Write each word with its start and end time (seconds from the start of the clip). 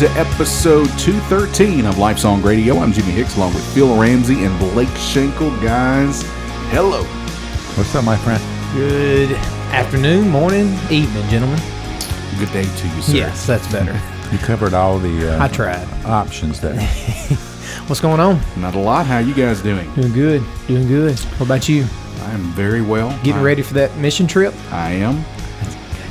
welcome 0.00 0.14
to 0.14 0.20
episode 0.20 0.86
213 0.98 1.86
of 1.86 1.98
Life 1.98 2.18
Song 2.18 2.40
Radio. 2.42 2.78
I'm 2.78 2.92
Jimmy 2.92 3.10
Hicks 3.10 3.36
along 3.36 3.54
with 3.54 3.64
Phil 3.74 3.98
Ramsey 3.98 4.44
and 4.44 4.56
Blake 4.58 4.88
Schenkel. 4.96 5.50
Guys, 5.60 6.22
hello. 6.70 7.02
What's 7.74 7.94
up, 7.94 8.04
my 8.04 8.16
friend? 8.16 8.42
Good 8.74 9.32
afternoon, 9.72 10.28
morning, 10.28 10.66
evening, 10.90 11.28
gentlemen. 11.28 11.58
Good 12.38 12.52
day 12.52 12.62
to 12.64 12.88
you, 12.88 13.02
sir. 13.02 13.16
Yes, 13.16 13.46
that's 13.46 13.70
better. 13.72 14.00
You 14.30 14.36
covered 14.36 14.74
all 14.74 14.98
the 14.98 15.38
uh, 15.38 15.42
I 15.42 15.48
tried. 15.48 15.88
options 16.04 16.60
there. 16.60 16.78
What's 17.86 18.02
going 18.02 18.20
on? 18.20 18.38
Not 18.58 18.74
a 18.74 18.78
lot. 18.78 19.06
How 19.06 19.20
you 19.20 19.32
guys 19.32 19.62
doing? 19.62 19.90
Doing 19.94 20.12
good. 20.12 20.44
Doing 20.66 20.86
good. 20.86 21.18
What 21.18 21.46
about 21.46 21.66
you? 21.66 21.86
I 22.20 22.32
am 22.32 22.42
very 22.50 22.82
well. 22.82 23.08
Getting 23.22 23.36
I, 23.36 23.42
ready 23.42 23.62
for 23.62 23.72
that 23.72 23.96
mission 23.96 24.26
trip? 24.26 24.52
I 24.70 24.90
am. 24.90 25.24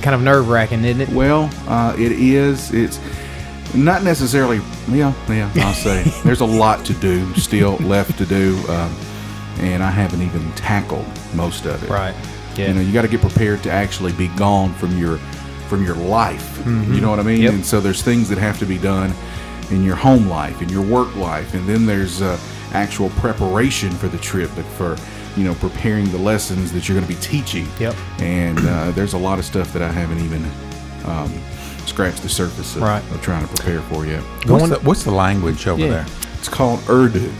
Kind 0.01 0.15
of 0.15 0.21
nerve 0.21 0.49
wracking, 0.49 0.83
isn't 0.83 0.99
it? 1.01 1.09
Well, 1.09 1.47
uh, 1.67 1.95
it 1.95 2.11
is. 2.11 2.73
It's 2.73 2.99
not 3.75 4.03
necessarily. 4.03 4.57
Yeah, 4.89 5.13
yeah. 5.27 5.51
I'll 5.57 5.73
say 5.73 6.03
there's 6.23 6.41
a 6.41 6.45
lot 6.45 6.85
to 6.85 6.93
do 6.93 7.33
still 7.35 7.75
left 7.77 8.17
to 8.17 8.25
do, 8.25 8.57
um, 8.69 8.95
and 9.59 9.83
I 9.83 9.89
haven't 9.89 10.21
even 10.21 10.51
tackled 10.53 11.05
most 11.33 11.65
of 11.65 11.83
it. 11.83 11.89
Right. 11.89 12.15
Yeah. 12.55 12.69
You 12.69 12.73
know, 12.73 12.81
you 12.81 12.93
got 12.93 13.03
to 13.03 13.07
get 13.07 13.21
prepared 13.21 13.61
to 13.63 13.71
actually 13.71 14.13
be 14.13 14.29
gone 14.29 14.73
from 14.73 14.97
your 14.97 15.17
from 15.67 15.83
your 15.83 15.95
life. 15.95 16.65
You 16.65 17.01
know 17.01 17.09
what 17.09 17.19
I 17.19 17.23
mean? 17.23 17.37
Mm-hmm. 17.37 17.43
Yep. 17.43 17.53
And 17.53 17.65
so 17.65 17.79
there's 17.79 18.01
things 18.01 18.29
that 18.29 18.37
have 18.37 18.57
to 18.59 18.65
be 18.65 18.77
done 18.77 19.13
in 19.69 19.83
your 19.83 19.95
home 19.95 20.27
life, 20.27 20.61
in 20.61 20.69
your 20.69 20.81
work 20.81 21.13
life, 21.15 21.53
and 21.53 21.67
then 21.67 21.85
there's 21.85 22.21
uh, 22.21 22.39
actual 22.71 23.09
preparation 23.11 23.91
for 23.91 24.07
the 24.07 24.17
trip, 24.17 24.49
but 24.55 24.65
for 24.65 24.97
you 25.35 25.43
know 25.43 25.53
preparing 25.55 26.09
the 26.11 26.17
lessons 26.17 26.71
that 26.71 26.87
you're 26.87 26.97
going 26.97 27.07
to 27.07 27.13
be 27.13 27.21
teaching. 27.21 27.67
Yep. 27.79 27.95
And 28.19 28.59
uh, 28.59 28.91
there's 28.91 29.13
a 29.13 29.17
lot 29.17 29.39
of 29.39 29.45
stuff 29.45 29.73
that 29.73 29.81
I 29.81 29.91
haven't 29.91 30.19
even 30.19 30.43
um, 31.05 31.33
scratched 31.87 32.21
the 32.21 32.29
surface 32.29 32.75
of, 32.75 32.81
Right. 32.81 33.03
of 33.11 33.21
trying 33.21 33.47
to 33.47 33.53
prepare 33.55 33.81
for 33.83 34.05
yet. 34.05 34.21
What's 34.45 34.69
the, 34.69 34.79
what's 34.79 35.03
the 35.03 35.11
language 35.11 35.67
over 35.67 35.81
Yeah. 35.81 35.89
there? 35.89 36.05
It's 36.37 36.49
called 36.49 36.81
Urdu. 36.89 37.31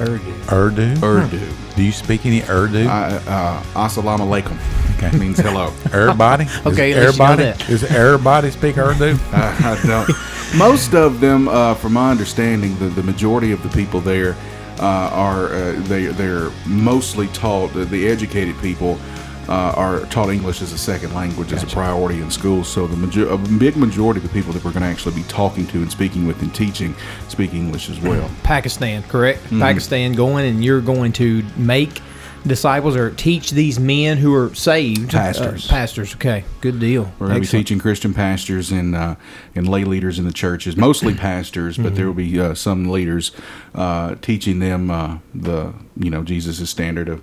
Urdu. 0.00 0.34
Urdu. 0.52 0.96
Urdu. 1.04 1.40
Do 1.76 1.82
you 1.82 1.92
speak 1.92 2.26
any 2.26 2.42
Urdu? 2.42 2.86
Uh, 2.88 3.20
uh, 3.28 3.62
Assalamu 3.86 4.20
alaikum. 4.26 4.56
Okay. 4.96 5.16
Means 5.18 5.38
hello. 5.38 5.72
everybody? 5.92 6.46
Okay, 6.66 6.90
Is 6.92 6.96
at 6.96 7.04
least 7.06 7.18
you 7.18 7.24
know 7.24 7.32
everybody? 7.32 7.42
that. 7.44 7.58
Does 7.68 7.84
everybody 7.84 8.50
speak 8.50 8.76
Urdu? 8.78 9.16
I 9.32 9.80
don't. 9.86 10.10
Most 10.58 10.94
of 10.94 11.20
them, 11.20 11.48
uh, 11.48 11.74
from 11.74 11.92
my 11.94 12.10
understanding, 12.10 12.76
the, 12.78 12.86
the 12.86 13.02
majority 13.02 13.52
of 13.52 13.62
the 13.62 13.68
people 13.70 14.00
there 14.00 14.36
uh, 14.80 15.10
are 15.12 15.46
uh, 15.52 15.72
they 15.82 16.06
they're 16.06 16.50
mostly 16.66 17.28
taught. 17.28 17.74
uh, 17.76 17.84
The 17.84 18.08
educated 18.08 18.58
people 18.60 18.98
uh, 19.48 19.72
are 19.76 20.00
taught 20.06 20.30
English 20.30 20.62
as 20.62 20.72
a 20.72 20.78
second 20.78 21.14
language 21.14 21.52
as 21.52 21.62
a 21.62 21.66
priority 21.66 22.20
in 22.20 22.30
schools. 22.30 22.68
So 22.68 22.86
the 22.86 22.96
major- 22.96 23.28
a 23.28 23.36
big 23.38 23.76
majority 23.76 24.18
of 24.18 24.24
the 24.24 24.32
people 24.32 24.52
that 24.52 24.64
we're 24.64 24.72
going 24.72 24.82
to 24.82 24.88
actually 24.88 25.14
be 25.14 25.22
talking 25.24 25.66
to 25.68 25.78
and 25.78 25.90
speaking 25.90 26.26
with 26.26 26.40
and 26.42 26.54
teaching 26.54 26.94
speak 27.28 27.54
English 27.54 27.90
as 27.90 28.00
well. 28.00 28.30
Pakistan, 28.42 29.02
correct? 29.04 29.42
Mm-hmm. 29.44 29.60
Pakistan 29.60 30.12
going, 30.12 30.46
and 30.46 30.64
you're 30.64 30.80
going 30.80 31.12
to 31.14 31.42
make 31.56 32.00
disciples 32.46 32.94
or 32.94 33.10
teach 33.10 33.52
these 33.52 33.80
men 33.80 34.18
who 34.18 34.34
are 34.34 34.54
saved. 34.54 35.14
uh, 35.14 35.18
Pastors. 35.18 35.66
pastors. 35.66 36.14
Okay. 36.14 36.44
Good 36.60 36.78
deal. 36.78 37.10
We're 37.18 37.28
going 37.28 37.40
to 37.42 37.46
be 37.50 37.58
teaching 37.58 37.78
Christian 37.78 38.12
pastors 38.12 38.70
and 38.70 38.94
uh, 38.94 39.16
and 39.54 39.66
lay 39.68 39.84
leaders 39.84 40.18
in 40.18 40.26
the 40.26 40.32
churches, 40.32 40.76
mostly 40.76 41.14
pastors, 41.30 41.78
but 41.78 41.94
there 41.94 42.06
will 42.06 42.14
be 42.14 42.38
uh, 42.38 42.54
some 42.54 42.84
leaders 42.90 43.32
uh, 43.74 44.16
teaching 44.20 44.58
them 44.58 44.90
uh, 44.90 45.18
the 45.34 45.72
you 45.96 46.10
know 46.10 46.22
Jesus' 46.22 46.68
standard 46.68 47.08
of 47.08 47.22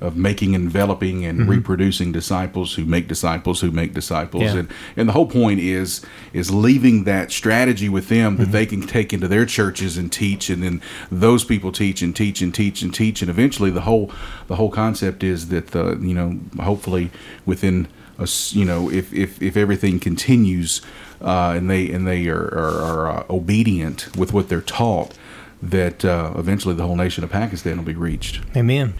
of 0.00 0.16
making, 0.16 0.54
enveloping, 0.54 1.24
and 1.24 1.48
reproducing 1.48 2.12
disciples 2.12 2.74
who 2.74 2.84
make 2.84 3.08
disciples 3.08 3.60
who 3.60 3.70
make 3.70 3.94
disciples, 3.94 4.42
Yeah. 4.44 4.56
and 4.56 4.68
and 4.96 5.08
the 5.08 5.12
whole 5.12 5.26
point 5.26 5.60
is 5.60 6.00
is 6.32 6.50
leaving 6.50 7.04
that 7.04 7.32
strategy 7.32 7.88
with 7.88 8.08
them 8.08 8.36
that 8.36 8.52
they 8.52 8.66
can 8.66 8.82
take 8.82 9.12
into 9.12 9.28
their 9.28 9.46
churches 9.46 9.96
and 9.96 10.10
teach, 10.12 10.50
and 10.50 10.62
then 10.62 10.80
those 11.10 11.44
people 11.44 11.72
teach 11.72 12.02
and 12.02 12.14
teach 12.14 12.40
and 12.40 12.54
teach 12.54 12.82
and 12.82 12.94
teach, 12.94 13.22
and 13.22 13.30
eventually 13.30 13.70
the 13.70 13.82
whole 13.82 14.10
the 14.46 14.56
whole 14.56 14.70
concept 14.70 15.22
is 15.22 15.48
that 15.48 15.68
the 15.68 15.98
you 16.00 16.14
know 16.14 16.38
hopefully 16.62 17.10
within 17.44 17.88
a, 18.18 18.28
you 18.50 18.64
know 18.64 18.90
if 18.90 19.12
if 19.12 19.40
if 19.42 19.56
everything 19.56 19.98
continues 19.98 20.80
uh, 21.20 21.54
and 21.56 21.68
they 21.70 21.90
and 21.90 22.06
they 22.06 22.28
are 22.28 22.46
are, 22.54 22.82
are 22.82 23.10
uh, 23.10 23.24
obedient 23.30 24.16
with 24.16 24.32
what 24.32 24.48
they're 24.48 24.60
taught 24.60 25.14
that 25.60 26.04
uh, 26.04 26.32
eventually 26.36 26.74
the 26.74 26.86
whole 26.86 26.94
nation 26.96 27.24
of 27.24 27.30
Pakistan 27.30 27.76
will 27.78 27.84
be 27.84 27.94
reached. 27.94 28.40
Amen. 28.56 28.94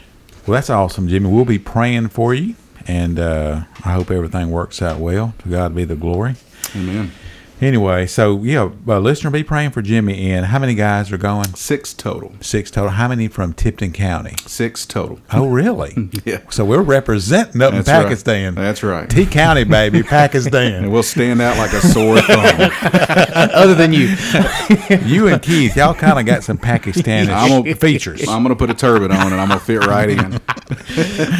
Well, 0.48 0.54
that's 0.54 0.70
awesome, 0.70 1.08
Jimmy. 1.08 1.28
We'll 1.28 1.44
be 1.44 1.58
praying 1.58 2.08
for 2.08 2.32
you, 2.32 2.54
and 2.86 3.18
uh, 3.18 3.64
I 3.84 3.92
hope 3.92 4.10
everything 4.10 4.50
works 4.50 4.80
out 4.80 4.98
well. 4.98 5.34
To 5.40 5.48
God 5.50 5.74
be 5.74 5.84
the 5.84 5.94
glory. 5.94 6.36
Amen. 6.74 7.12
Anyway, 7.60 8.06
so 8.06 8.42
yeah, 8.42 8.70
uh, 8.86 8.98
listener, 9.00 9.30
be 9.30 9.42
praying 9.42 9.70
for 9.70 9.82
Jimmy. 9.82 10.30
And 10.30 10.46
how 10.46 10.58
many 10.58 10.74
guys 10.74 11.10
are 11.10 11.18
going? 11.18 11.54
Six 11.54 11.92
total. 11.92 12.32
Six 12.40 12.70
total. 12.70 12.90
How 12.90 13.08
many 13.08 13.26
from 13.28 13.52
Tipton 13.52 13.92
County? 13.92 14.34
Six 14.46 14.86
total. 14.86 15.20
Oh, 15.32 15.46
really? 15.48 16.10
Yeah. 16.24 16.40
So 16.50 16.64
we're 16.64 16.82
representing 16.82 17.62
up 17.62 17.70
in 17.72 17.76
That's 17.78 17.88
right. 17.88 18.02
Pakistan. 18.02 18.54
That's 18.54 18.82
right. 18.82 19.08
T 19.08 19.24
County, 19.24 19.64
baby, 19.64 20.02
Pakistan. 20.02 20.54
And 20.54 20.72
Pakistan. 20.84 20.90
we'll 20.90 21.02
stand 21.02 21.40
out 21.40 21.56
like 21.56 21.72
a 21.72 21.80
sore 21.80 22.20
thumb. 22.20 22.70
Other 23.54 23.74
than 23.74 23.92
you. 23.92 24.14
you 25.06 25.28
and 25.28 25.40
Keith, 25.40 25.76
y'all 25.76 25.94
kind 25.94 26.18
of 26.18 26.26
got 26.26 26.44
some 26.44 26.58
Pakistani 26.58 27.28
I'm 27.28 27.62
gonna- 27.62 27.74
features. 27.76 28.26
I'm 28.28 28.42
gonna 28.42 28.56
put 28.56 28.70
a 28.70 28.74
turban 28.74 29.10
on 29.12 29.32
and 29.32 29.40
I'm 29.40 29.48
gonna 29.48 29.60
fit 29.60 29.86
right 29.86 30.10
in. 30.10 30.40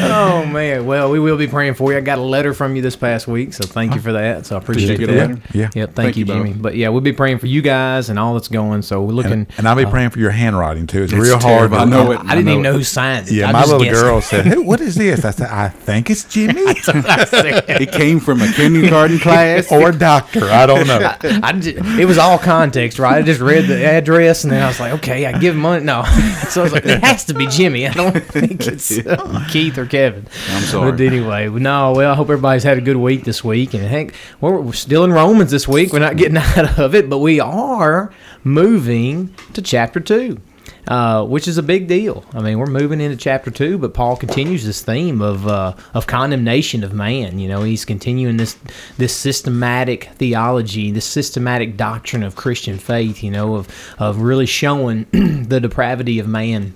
oh 0.01 0.45
man. 0.45 0.85
Well, 0.85 1.11
we 1.11 1.19
will 1.19 1.37
be 1.37 1.47
praying 1.47 1.75
for 1.75 1.91
you. 1.91 1.97
I 1.97 2.01
got 2.01 2.17
a 2.17 2.21
letter 2.21 2.53
from 2.53 2.75
you 2.75 2.81
this 2.81 2.95
past 2.95 3.27
week, 3.27 3.53
so 3.53 3.65
thank 3.65 3.93
you 3.95 4.01
for 4.01 4.13
that. 4.13 4.45
So 4.45 4.55
I 4.55 4.59
appreciate 4.59 4.99
get 4.99 5.09
a 5.09 5.13
that. 5.13 5.29
letter? 5.29 5.41
Yeah. 5.53 5.69
Yep. 5.75 5.93
Thank, 5.93 6.08
Thank 6.15 6.27
you, 6.27 6.33
you, 6.35 6.43
Jimmy. 6.43 6.53
Bo. 6.53 6.61
But 6.61 6.75
yeah, 6.75 6.89
we'll 6.89 7.01
be 7.01 7.13
praying 7.13 7.39
for 7.39 7.47
you 7.47 7.61
guys 7.61 8.09
and 8.09 8.17
all 8.19 8.33
that's 8.33 8.47
going. 8.47 8.81
So 8.81 9.01
we're 9.01 9.13
looking. 9.13 9.31
And, 9.31 9.47
and 9.57 9.67
I'll 9.67 9.75
be 9.75 9.85
praying 9.85 10.09
for 10.11 10.19
your 10.19 10.31
handwriting 10.31 10.87
too. 10.87 11.03
It's, 11.03 11.13
It's 11.13 11.21
real 11.21 11.39
hard. 11.39 11.43
terrible. 11.71 11.77
I 11.77 11.85
know 11.85 12.11
it. 12.11 12.19
I 12.19 12.35
didn't 12.35 12.45
know 12.45 12.51
even 12.51 12.63
know 12.63 12.73
who 12.73 12.83
signed 12.83 13.27
it. 13.27 13.33
Yeah, 13.33 13.49
I 13.49 13.51
my 13.51 13.63
little 13.65 13.79
guessed. 13.83 14.01
girl 14.01 14.21
said, 14.21 14.45
hey, 14.45 14.57
"What 14.57 14.81
is 14.81 14.95
this?" 14.95 15.23
I 15.25 15.31
said, 15.31 15.49
"I 15.49 15.69
think 15.69 16.09
it's 16.09 16.23
Jimmy 16.25 16.53
It 16.63 17.91
came 17.91 18.19
from 18.19 18.41
a 18.41 18.51
kindergarten 18.51 19.19
class. 19.19 19.71
or 19.71 19.89
a 19.89 19.97
doctor. 19.97 20.45
I 20.45 20.65
don't 20.65 20.87
know." 20.87 20.99
I 21.43 21.53
just, 21.53 21.77
it 21.99 22.05
was 22.05 22.17
all 22.17 22.37
context, 22.37 22.99
right? 22.99 23.17
I 23.17 23.21
just 23.21 23.39
read 23.41 23.65
the 23.67 23.83
address 23.85 24.43
and 24.43 24.51
then 24.53 24.63
I 24.63 24.67
was 24.67 24.79
like, 24.79 24.93
okay, 24.93 25.25
I 25.25 25.37
give 25.39 25.55
money. 25.55 25.83
No, 25.83 26.03
so 26.49 26.61
I 26.61 26.63
was 26.63 26.73
like, 26.73 26.85
it 26.85 27.01
has 27.03 27.25
to 27.25 27.33
be 27.33 27.47
Jimmy. 27.47 27.87
I 27.87 27.93
don't 27.93 28.19
think 28.23 28.65
it's 28.67 28.97
uh, 28.99 29.45
Keith 29.49 29.77
or 29.77 29.85
Kevin. 29.85 30.27
I'm 30.51 30.63
sorry. 30.63 30.91
But 30.91 31.01
anyway, 31.01 31.49
no. 31.49 31.93
Well, 31.93 32.11
I 32.11 32.15
hope 32.15 32.29
everybody's 32.29 32.63
had 32.63 32.77
a 32.77 32.81
good 32.81 32.97
week 32.97 33.23
this 33.23 33.43
week. 33.43 33.73
And 33.73 33.83
heck, 33.83 34.13
we're, 34.41 34.59
we're 34.59 34.73
still 34.73 35.03
in 35.03 35.11
Romans 35.13 35.51
this 35.51 35.67
week. 35.67 35.93
We're 35.93 35.98
not 35.99 36.17
getting 36.17 36.37
out 36.37 36.79
of 36.79 36.95
it, 36.95 37.09
but 37.09 37.19
we 37.19 37.39
are 37.39 38.13
moving 38.43 39.33
to 39.53 39.61
chapter 39.61 39.99
two. 39.99 40.39
Uh, 40.87 41.23
which 41.23 41.47
is 41.47 41.59
a 41.59 41.63
big 41.63 41.87
deal. 41.87 42.25
I 42.33 42.41
mean, 42.41 42.57
we're 42.57 42.65
moving 42.65 42.99
into 42.99 43.15
chapter 43.15 43.51
two, 43.51 43.77
but 43.77 43.93
Paul 43.93 44.15
continues 44.15 44.65
this 44.65 44.81
theme 44.81 45.21
of 45.21 45.45
uh, 45.45 45.75
of 45.93 46.07
condemnation 46.07 46.83
of 46.83 46.93
man. 46.93 47.37
You 47.37 47.47
know, 47.47 47.61
he's 47.61 47.85
continuing 47.85 48.37
this 48.37 48.57
this 48.97 49.15
systematic 49.15 50.05
theology, 50.15 50.89
this 50.89 51.05
systematic 51.05 51.77
doctrine 51.77 52.23
of 52.23 52.35
Christian 52.35 52.79
faith. 52.79 53.23
You 53.23 53.29
know, 53.29 53.55
of 53.55 53.67
of 53.99 54.21
really 54.21 54.47
showing 54.47 55.03
the 55.11 55.59
depravity 55.59 56.17
of 56.17 56.27
man 56.27 56.73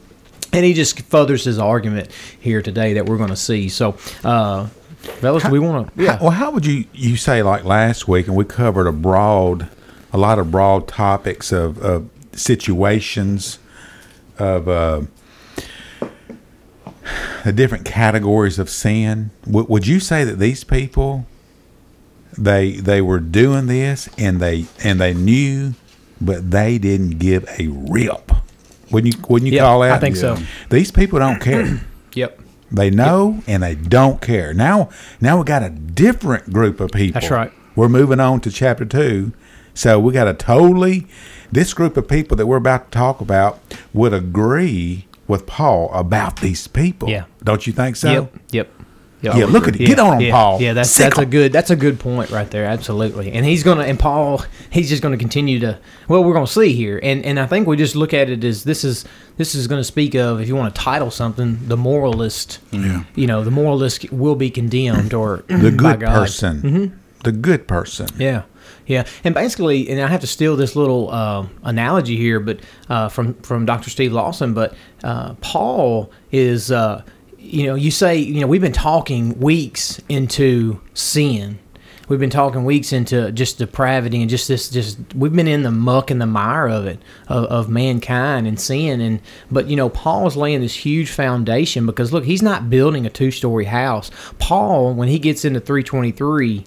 and 0.54 0.64
he 0.64 0.74
just 0.74 1.02
furthers 1.02 1.44
his 1.44 1.58
argument 1.58 2.10
here 2.40 2.62
today 2.62 2.94
that 2.94 3.08
we're 3.08 3.18
going 3.18 3.30
to 3.30 3.36
see. 3.36 3.70
So, 3.70 3.98
uh, 4.24 4.70
fellas, 5.04 5.46
we 5.50 5.60
want 5.60 5.96
to. 5.96 6.06
How- 6.08 6.18
well, 6.22 6.32
how 6.32 6.52
would 6.52 6.66
you 6.66 6.86
you 6.94 7.16
say 7.18 7.44
like 7.44 7.64
last 7.64 8.08
week, 8.08 8.28
and 8.28 8.36
we 8.36 8.46
covered 8.46 8.88
a 8.88 8.92
broad, 8.92 9.70
a 10.12 10.18
lot 10.18 10.40
of 10.40 10.50
broad 10.52 10.88
topics 10.88 11.52
of, 11.52 11.78
of 11.84 12.10
situations, 12.34 13.60
of 14.40 14.68
uh, 14.68 15.02
the 17.44 17.52
different 17.54 17.86
categories 17.86 18.58
of 18.60 18.70
sin. 18.70 19.32
W- 19.46 19.66
would 19.70 19.86
you 19.88 20.00
say 20.00 20.24
that 20.24 20.40
these 20.40 20.64
people, 20.64 21.26
they 22.38 22.72
they 22.74 23.02
were 23.02 23.20
doing 23.20 23.68
this 23.68 24.10
and 24.18 24.40
they 24.40 24.66
and 24.84 25.00
they 25.02 25.14
knew, 25.14 25.74
but 26.22 26.52
they 26.52 26.78
didn't 26.78 27.20
give 27.20 27.46
a 27.60 27.68
rip? 27.68 28.32
Wouldn't 28.92 29.16
you 29.16 29.22
wouldn't 29.28 29.52
you 29.52 29.58
Yeah, 29.58 29.64
call 29.66 29.82
that? 29.82 29.92
I 29.94 30.00
think 30.00 30.16
so. 30.16 30.38
These 30.70 30.92
people 30.92 31.20
don't 31.20 31.42
care. 31.42 31.82
Yep. 32.14 32.40
They 32.74 32.90
know 32.90 33.42
and 33.46 33.62
they 33.62 33.76
don't 33.76 34.20
care. 34.20 34.54
Now, 34.54 34.90
now 35.22 35.38
we 35.38 35.44
got 35.46 35.62
a 35.62 35.70
different 35.70 36.52
group 36.52 36.80
of 36.80 36.92
people. 36.92 37.22
That's 37.22 37.32
right. 37.32 37.52
We're 37.76 37.88
moving 37.90 38.20
on 38.20 38.42
to 38.42 38.52
chapter 38.52 38.84
two, 38.86 39.32
so 39.74 40.00
we 40.00 40.12
got 40.14 40.28
a 40.28 40.34
totally 40.34 41.08
this 41.52 41.74
group 41.74 41.98
of 41.98 42.08
people 42.08 42.36
that 42.38 42.48
we're 42.48 42.58
about 42.58 42.92
to 42.92 42.98
talk 42.98 43.22
about 43.22 43.60
would 43.94 44.14
agree 44.14 45.08
with 45.28 45.46
Paul 45.46 45.92
about 45.94 46.40
these 46.40 46.68
people. 46.68 47.10
Yeah. 47.10 47.26
don't 47.44 47.66
you 47.68 47.74
think 47.74 47.96
so? 47.96 48.12
Yep. 48.12 48.34
Yep. 48.52 48.70
Yeah, 49.24 49.46
look 49.46 49.68
at 49.68 49.76
it. 49.76 49.86
Get 49.86 50.00
on 50.00 50.20
yeah, 50.20 50.32
Paul. 50.32 50.62
Yeah, 50.62 50.74
that's 50.74 50.90
Sick 50.90 51.06
that's 51.06 51.18
a 51.18 51.22
'em. 51.22 51.30
good 51.30 51.54
that's 51.54 51.70
a 51.72 51.76
good 51.76 52.00
point 52.00 52.30
right 52.30 52.50
there. 52.52 52.66
Absolutely. 52.66 53.32
And 53.32 53.46
he's 53.46 53.64
gonna 53.64 53.84
and 53.84 53.98
Paul 53.98 54.44
he's 54.70 54.90
just 54.90 55.02
gonna 55.02 55.18
continue 55.18 55.60
to 55.62 55.80
well 56.10 56.24
we're 56.24 56.34
gonna 56.34 56.46
see 56.46 56.74
here 56.74 57.00
and 57.02 57.24
and 57.26 57.40
I 57.40 57.46
think 57.46 57.66
we 57.68 57.78
just 57.78 57.96
look 57.96 58.14
at 58.14 58.30
it 58.30 58.44
as 58.44 58.64
this 58.66 58.84
is 58.84 59.06
this 59.38 59.56
is 59.56 59.68
gonna 59.68 59.84
speak 59.84 60.14
of 60.14 60.42
if 60.42 60.48
you 60.50 60.56
want 60.56 60.76
to 60.76 60.82
title 60.82 61.10
something 61.10 61.58
the 61.68 61.78
moralist. 61.78 62.60
Yeah. 62.72 63.04
You 63.16 63.28
know 63.28 63.44
the 63.44 63.52
moralist 63.52 64.12
will 64.12 64.36
be 64.36 64.50
condemned 64.50 65.14
or 65.14 65.38
The 65.48 65.72
good 65.72 66.02
person. 66.02 67.00
the 67.24 67.32
good 67.32 67.68
person. 67.68 68.08
Yeah, 68.20 68.42
yeah, 68.86 69.06
and 69.24 69.34
basically, 69.34 69.88
and 69.90 70.02
I 70.02 70.08
have 70.08 70.20
to 70.22 70.28
steal 70.28 70.58
this 70.58 70.76
little 70.76 71.10
uh, 71.10 71.46
analogy 71.64 72.18
here, 72.18 72.42
but 72.42 72.60
uh, 72.90 73.08
from 73.08 73.36
from 73.36 73.66
Dr. 73.66 73.90
Steve 73.90 74.12
Lawson, 74.12 74.54
but 74.54 74.74
uh, 75.06 75.36
Paul 75.40 76.12
is, 76.34 76.70
uh, 76.70 77.02
you 77.54 77.68
know, 77.68 77.76
you 77.76 77.92
say, 77.92 78.18
you 78.18 78.42
know, 78.42 78.48
we've 78.48 78.62
been 78.62 78.72
talking 78.72 79.40
weeks 79.40 80.02
into 80.10 80.82
sin. 80.96 81.60
We've 82.10 82.20
been 82.20 82.32
talking 82.32 82.66
weeks 82.66 82.92
into 82.92 83.32
just 83.32 83.60
depravity 83.60 84.22
and 84.22 84.30
just 84.30 84.48
this, 84.48 84.70
just 84.70 84.98
we've 85.14 85.32
been 85.32 85.48
in 85.48 85.62
the 85.62 85.72
muck 85.72 86.10
and 86.10 86.20
the 86.20 86.26
mire 86.26 86.68
of 86.68 86.88
it, 86.88 87.00
of, 87.28 87.46
of 87.46 87.70
mankind 87.70 88.48
and 88.48 88.60
sin. 88.60 89.00
And 89.00 89.22
but 89.52 89.68
you 89.68 89.76
know, 89.76 89.90
Paul's 89.90 90.36
laying 90.36 90.62
this 90.62 90.76
huge 90.76 91.12
foundation 91.12 91.86
because 91.86 92.12
look, 92.12 92.26
he's 92.26 92.42
not 92.42 92.72
building 92.72 93.06
a 93.06 93.10
two-story 93.12 93.66
house. 93.66 94.10
Paul, 94.40 94.96
when 94.96 95.08
he 95.08 95.20
gets 95.20 95.46
into 95.46 95.60
323 95.60 96.66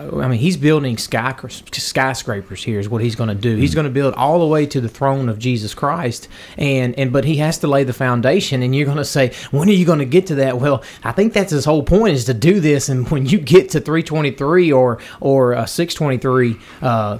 I 0.00 0.28
mean, 0.28 0.38
he's 0.38 0.56
building 0.56 0.98
sky, 0.98 1.34
skyscrapers. 1.72 2.64
Here 2.64 2.78
is 2.78 2.88
what 2.88 3.02
he's 3.02 3.16
going 3.16 3.28
to 3.28 3.34
do. 3.34 3.56
He's 3.56 3.74
going 3.74 3.84
to 3.84 3.90
build 3.90 4.14
all 4.14 4.38
the 4.38 4.46
way 4.46 4.66
to 4.66 4.80
the 4.80 4.88
throne 4.88 5.28
of 5.28 5.38
Jesus 5.38 5.74
Christ, 5.74 6.28
and 6.56 6.98
and 6.98 7.12
but 7.12 7.24
he 7.24 7.36
has 7.36 7.58
to 7.58 7.66
lay 7.66 7.84
the 7.84 7.92
foundation. 7.92 8.62
And 8.62 8.74
you're 8.74 8.86
going 8.86 8.98
to 8.98 9.04
say, 9.04 9.32
when 9.50 9.68
are 9.68 9.72
you 9.72 9.84
going 9.84 9.98
to 9.98 10.04
get 10.04 10.26
to 10.28 10.34
that? 10.36 10.58
Well, 10.58 10.82
I 11.04 11.12
think 11.12 11.32
that's 11.32 11.52
his 11.52 11.64
whole 11.64 11.82
point 11.82 12.14
is 12.14 12.24
to 12.26 12.34
do 12.34 12.60
this. 12.60 12.88
And 12.88 13.08
when 13.10 13.26
you 13.26 13.38
get 13.38 13.70
to 13.70 13.80
323 13.80 14.72
or 14.72 14.98
or 15.20 15.54
uh, 15.54 15.66
623. 15.66 16.56
Uh, 16.82 17.18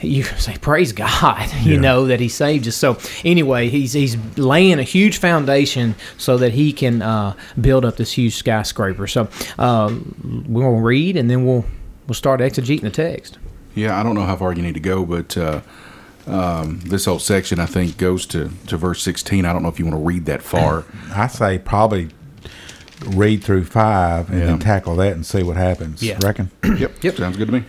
you 0.00 0.24
say 0.24 0.56
praise 0.58 0.92
God, 0.92 1.48
you 1.62 1.74
yeah. 1.74 1.80
know 1.80 2.06
that 2.06 2.18
He 2.18 2.28
saved 2.28 2.66
us. 2.66 2.76
So 2.76 2.98
anyway, 3.24 3.68
he's 3.68 3.92
he's 3.92 4.16
laying 4.36 4.80
a 4.80 4.82
huge 4.82 5.18
foundation 5.18 5.94
so 6.18 6.38
that 6.38 6.52
He 6.52 6.72
can 6.72 7.02
uh, 7.02 7.34
build 7.60 7.84
up 7.84 7.96
this 7.96 8.12
huge 8.12 8.34
skyscraper. 8.34 9.06
So 9.06 9.28
uh, 9.58 9.94
we'll 10.24 10.80
read 10.80 11.16
and 11.16 11.30
then 11.30 11.46
we'll 11.46 11.64
we'll 12.06 12.14
start 12.14 12.40
exegeting 12.40 12.82
the 12.82 12.90
text. 12.90 13.38
Yeah, 13.74 13.98
I 13.98 14.02
don't 14.02 14.14
know 14.14 14.24
how 14.24 14.36
far 14.36 14.52
you 14.52 14.62
need 14.62 14.74
to 14.74 14.80
go, 14.80 15.04
but 15.04 15.36
uh, 15.36 15.62
um, 16.26 16.80
this 16.80 17.06
whole 17.06 17.18
section 17.18 17.58
I 17.58 17.66
think 17.66 17.96
goes 17.96 18.26
to, 18.26 18.50
to 18.66 18.76
verse 18.76 19.02
16. 19.02 19.44
I 19.44 19.52
don't 19.52 19.62
know 19.62 19.68
if 19.68 19.78
you 19.78 19.86
want 19.86 19.96
to 19.96 20.04
read 20.04 20.26
that 20.26 20.42
far. 20.42 20.84
I 21.14 21.26
say 21.26 21.58
probably 21.58 22.10
read 23.06 23.42
through 23.42 23.64
five 23.64 24.30
and 24.30 24.38
yeah. 24.38 24.46
then 24.46 24.58
tackle 24.58 24.96
that 24.96 25.14
and 25.14 25.26
see 25.26 25.42
what 25.42 25.56
happens. 25.56 26.02
Yeah. 26.02 26.18
Reckon? 26.22 26.50
yep. 26.78 27.02
Yep. 27.02 27.16
Sounds 27.16 27.36
good 27.36 27.46
to 27.46 27.52
me. 27.52 27.64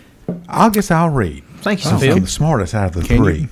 I 0.48 0.68
guess 0.70 0.90
I'll 0.90 1.10
read. 1.10 1.44
Thank 1.58 1.84
you, 1.84 1.90
oh, 1.90 1.96
I'm 1.96 2.20
the 2.20 2.26
smartest 2.26 2.74
out 2.74 2.94
of 2.94 3.02
the 3.02 3.08
Can 3.08 3.18
three. 3.18 3.38
You? 3.38 3.48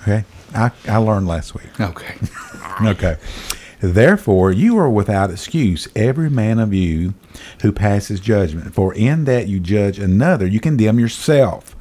Okay. 0.00 0.24
I, 0.54 0.70
I 0.88 0.96
learned 0.98 1.28
last 1.28 1.54
week. 1.54 1.80
Okay. 1.80 2.14
okay. 2.82 3.16
Therefore, 3.80 4.50
you 4.50 4.78
are 4.78 4.88
without 4.88 5.30
excuse, 5.30 5.88
every 5.94 6.30
man 6.30 6.58
of 6.58 6.72
you 6.72 7.14
who 7.62 7.72
passes 7.72 8.20
judgment. 8.20 8.74
For 8.74 8.94
in 8.94 9.24
that 9.24 9.48
you 9.48 9.60
judge 9.60 9.98
another, 9.98 10.46
you 10.46 10.60
condemn 10.60 10.98
yourself. 10.98 11.76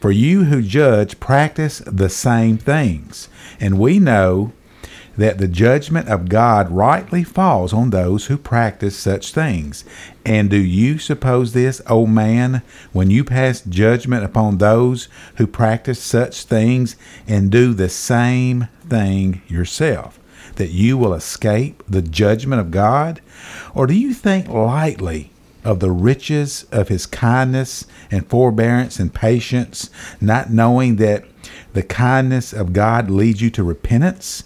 For 0.00 0.12
you 0.12 0.44
who 0.44 0.62
judge 0.62 1.18
practice 1.18 1.82
the 1.86 2.08
same 2.08 2.58
things. 2.58 3.28
And 3.58 3.78
we 3.78 3.98
know 3.98 4.52
that 5.16 5.38
the 5.38 5.48
judgment 5.48 6.08
of 6.08 6.28
God 6.28 6.70
rightly 6.70 7.24
falls 7.24 7.72
on 7.72 7.90
those 7.90 8.26
who 8.26 8.36
practice 8.36 8.96
such 8.96 9.32
things. 9.32 9.84
And 10.24 10.50
do 10.50 10.58
you 10.58 10.98
suppose 10.98 11.52
this, 11.52 11.80
O 11.86 12.06
man, 12.06 12.62
when 12.92 13.10
you 13.10 13.24
pass 13.24 13.60
judgment 13.60 14.24
upon 14.24 14.58
those 14.58 15.08
who 15.36 15.46
practice 15.46 16.02
such 16.02 16.44
things 16.44 16.96
and 17.26 17.50
do 17.50 17.74
the 17.74 17.88
same 17.88 18.68
thing 18.88 19.42
yourself? 19.48 20.18
That 20.56 20.70
you 20.70 20.96
will 20.96 21.14
escape 21.14 21.82
the 21.88 22.02
judgment 22.02 22.60
of 22.60 22.70
God? 22.70 23.20
Or 23.74 23.86
do 23.86 23.94
you 23.94 24.14
think 24.14 24.48
lightly 24.48 25.30
of 25.64 25.80
the 25.80 25.90
riches 25.90 26.66
of 26.70 26.88
his 26.88 27.06
kindness 27.06 27.86
and 28.10 28.28
forbearance 28.28 28.98
and 28.98 29.12
patience, 29.12 29.90
not 30.20 30.50
knowing 30.50 30.96
that 30.96 31.24
the 31.72 31.82
kindness 31.82 32.52
of 32.52 32.72
God 32.72 33.10
leads 33.10 33.40
you 33.40 33.50
to 33.50 33.64
repentance? 33.64 34.44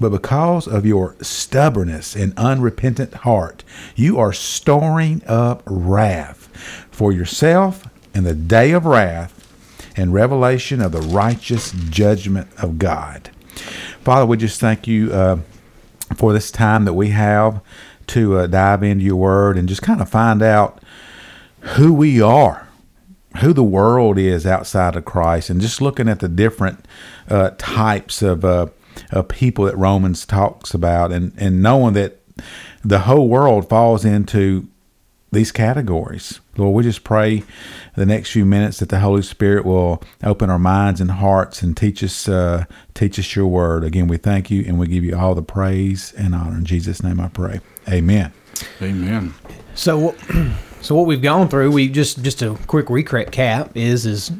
But 0.00 0.10
because 0.10 0.66
of 0.66 0.86
your 0.86 1.16
stubbornness 1.20 2.16
and 2.16 2.32
unrepentant 2.36 3.14
heart, 3.14 3.62
you 3.94 4.18
are 4.18 4.32
storing 4.32 5.22
up 5.26 5.62
wrath 5.66 6.48
for 6.90 7.12
yourself 7.12 7.88
in 8.14 8.24
the 8.24 8.34
day 8.34 8.72
of 8.72 8.84
wrath 8.84 9.38
and 9.96 10.12
revelation 10.12 10.80
of 10.80 10.92
the 10.92 11.00
righteous 11.00 11.72
judgment 11.72 12.48
of 12.58 12.78
God. 12.78 13.30
Father, 14.02 14.26
we 14.26 14.36
just 14.36 14.60
thank 14.60 14.88
you 14.88 15.12
uh, 15.12 15.38
for 16.16 16.32
this 16.32 16.50
time 16.50 16.86
that 16.86 16.94
we 16.94 17.10
have 17.10 17.62
to 18.08 18.36
uh, 18.36 18.46
dive 18.48 18.82
into 18.82 19.04
your 19.04 19.14
word 19.14 19.56
and 19.56 19.68
just 19.68 19.82
kind 19.82 20.00
of 20.00 20.08
find 20.08 20.42
out 20.42 20.82
who 21.60 21.94
we 21.94 22.20
are, 22.20 22.66
who 23.40 23.52
the 23.52 23.62
world 23.62 24.18
is 24.18 24.44
outside 24.44 24.96
of 24.96 25.04
Christ, 25.04 25.50
and 25.50 25.60
just 25.60 25.80
looking 25.80 26.08
at 26.08 26.18
the 26.18 26.28
different 26.28 26.84
uh, 27.28 27.50
types 27.58 28.22
of, 28.22 28.44
uh, 28.44 28.66
of 29.12 29.28
people 29.28 29.66
that 29.66 29.76
Romans 29.76 30.26
talks 30.26 30.74
about, 30.74 31.12
and, 31.12 31.32
and 31.36 31.62
knowing 31.62 31.94
that 31.94 32.20
the 32.84 33.00
whole 33.00 33.28
world 33.28 33.68
falls 33.68 34.04
into 34.04 34.66
these 35.30 35.52
categories. 35.52 36.40
Lord, 36.56 36.74
we 36.74 36.82
just 36.82 37.04
pray 37.04 37.44
the 37.94 38.06
next 38.06 38.32
few 38.32 38.44
minutes 38.44 38.78
that 38.78 38.88
the 38.88 39.00
Holy 39.00 39.22
Spirit 39.22 39.64
will 39.64 40.02
open 40.22 40.50
our 40.50 40.58
minds 40.58 41.00
and 41.00 41.10
hearts 41.10 41.62
and 41.62 41.76
teach 41.76 42.02
us 42.02 42.28
uh, 42.28 42.64
teach 42.94 43.18
us 43.18 43.36
your 43.36 43.46
word. 43.46 43.84
Again, 43.84 44.08
we 44.08 44.16
thank 44.16 44.50
you 44.50 44.64
and 44.66 44.78
we 44.78 44.86
give 44.86 45.04
you 45.04 45.16
all 45.16 45.34
the 45.34 45.42
praise 45.42 46.12
and 46.16 46.34
honor 46.34 46.56
in 46.56 46.64
Jesus' 46.64 47.02
name. 47.02 47.20
I 47.20 47.28
pray. 47.28 47.60
Amen. 47.88 48.32
Amen. 48.80 49.34
So, 49.74 50.14
so 50.80 50.94
what 50.94 51.06
we've 51.06 51.22
gone 51.22 51.48
through, 51.48 51.72
we 51.72 51.88
just 51.88 52.22
just 52.22 52.42
a 52.42 52.56
quick 52.66 52.86
recap 52.86 53.70
is 53.74 54.06
is 54.06 54.32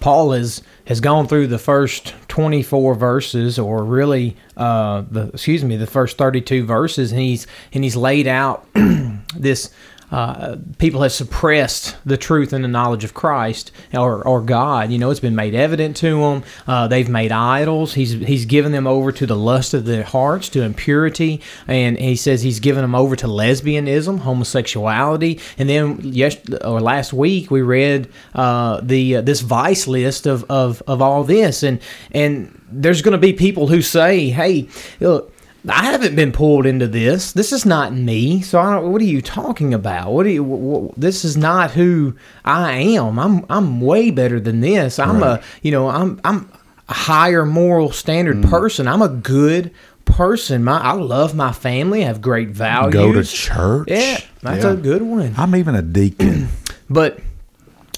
Paul 0.00 0.32
has 0.32 0.62
has 0.86 1.00
gone 1.00 1.26
through 1.26 1.46
the 1.46 1.58
first 1.58 2.14
24 2.28 2.94
verses, 2.94 3.58
or 3.58 3.84
really, 3.84 4.36
uh, 4.56 5.02
the 5.10 5.28
excuse 5.28 5.64
me, 5.64 5.76
the 5.76 5.86
first 5.86 6.18
32 6.18 6.64
verses, 6.64 7.10
and 7.10 7.20
he's 7.20 7.46
and 7.72 7.82
he's 7.82 7.96
laid 7.96 8.26
out 8.26 8.68
this 9.36 9.70
uh, 10.14 10.56
people 10.78 11.02
have 11.02 11.10
suppressed 11.10 11.96
the 12.06 12.16
truth 12.16 12.52
and 12.52 12.62
the 12.62 12.68
knowledge 12.68 13.02
of 13.02 13.14
Christ 13.14 13.72
or, 13.92 14.24
or 14.24 14.40
God. 14.40 14.92
You 14.92 14.98
know, 14.98 15.10
it's 15.10 15.18
been 15.18 15.34
made 15.34 15.56
evident 15.56 15.96
to 15.96 16.20
them. 16.20 16.44
Uh, 16.68 16.86
they've 16.86 17.08
made 17.08 17.32
idols. 17.32 17.94
He's 17.94 18.12
he's 18.12 18.44
given 18.44 18.70
them 18.70 18.86
over 18.86 19.10
to 19.10 19.26
the 19.26 19.34
lust 19.34 19.74
of 19.74 19.86
their 19.86 20.04
hearts, 20.04 20.48
to 20.50 20.62
impurity, 20.62 21.40
and 21.66 21.98
he 21.98 22.14
says 22.14 22.42
he's 22.42 22.60
given 22.60 22.82
them 22.82 22.94
over 22.94 23.16
to 23.16 23.26
lesbianism, 23.26 24.20
homosexuality. 24.20 25.40
And 25.58 25.68
then 25.68 25.98
yes, 26.02 26.36
or 26.60 26.80
last 26.80 27.12
week 27.12 27.50
we 27.50 27.62
read 27.62 28.08
uh, 28.36 28.80
the 28.84 29.16
uh, 29.16 29.20
this 29.20 29.40
vice 29.40 29.88
list 29.88 30.26
of, 30.26 30.44
of 30.48 30.80
of 30.86 31.02
all 31.02 31.24
this, 31.24 31.64
and 31.64 31.80
and 32.12 32.60
there's 32.70 33.02
going 33.02 33.12
to 33.12 33.18
be 33.18 33.32
people 33.32 33.66
who 33.66 33.82
say, 33.82 34.30
hey, 34.30 34.68
look 35.00 35.33
I 35.68 35.84
haven't 35.84 36.14
been 36.14 36.32
pulled 36.32 36.66
into 36.66 36.86
this. 36.86 37.32
This 37.32 37.52
is 37.52 37.64
not 37.64 37.94
me. 37.94 38.42
So 38.42 38.60
I 38.60 38.74
don't, 38.74 38.92
what 38.92 39.00
are 39.00 39.06
you 39.06 39.22
talking 39.22 39.72
about? 39.72 40.12
What 40.12 40.24
do 40.24 40.30
you? 40.30 40.44
What, 40.44 40.94
this 40.96 41.24
is 41.24 41.36
not 41.36 41.70
who 41.70 42.16
I 42.44 42.72
am. 42.72 43.18
I'm 43.18 43.46
I'm 43.48 43.80
way 43.80 44.10
better 44.10 44.38
than 44.40 44.60
this. 44.60 44.98
I'm 44.98 45.20
right. 45.20 45.40
a 45.40 45.44
you 45.62 45.70
know 45.70 45.88
I'm 45.88 46.20
I'm 46.24 46.50
a 46.88 46.94
higher 46.94 47.46
moral 47.46 47.92
standard 47.92 48.36
mm. 48.36 48.50
person. 48.50 48.86
I'm 48.86 49.02
a 49.02 49.08
good 49.08 49.70
person. 50.04 50.64
My 50.64 50.78
I 50.78 50.92
love 50.92 51.34
my 51.34 51.52
family. 51.52 52.04
I 52.04 52.08
have 52.08 52.20
great 52.20 52.50
values. 52.50 52.92
Go 52.92 53.12
to 53.12 53.24
church. 53.24 53.88
Yeah, 53.88 54.20
that's 54.42 54.64
yeah. 54.64 54.72
a 54.72 54.76
good 54.76 55.02
one. 55.02 55.34
I'm 55.36 55.56
even 55.56 55.74
a 55.74 55.82
deacon. 55.82 56.48
but 56.90 57.18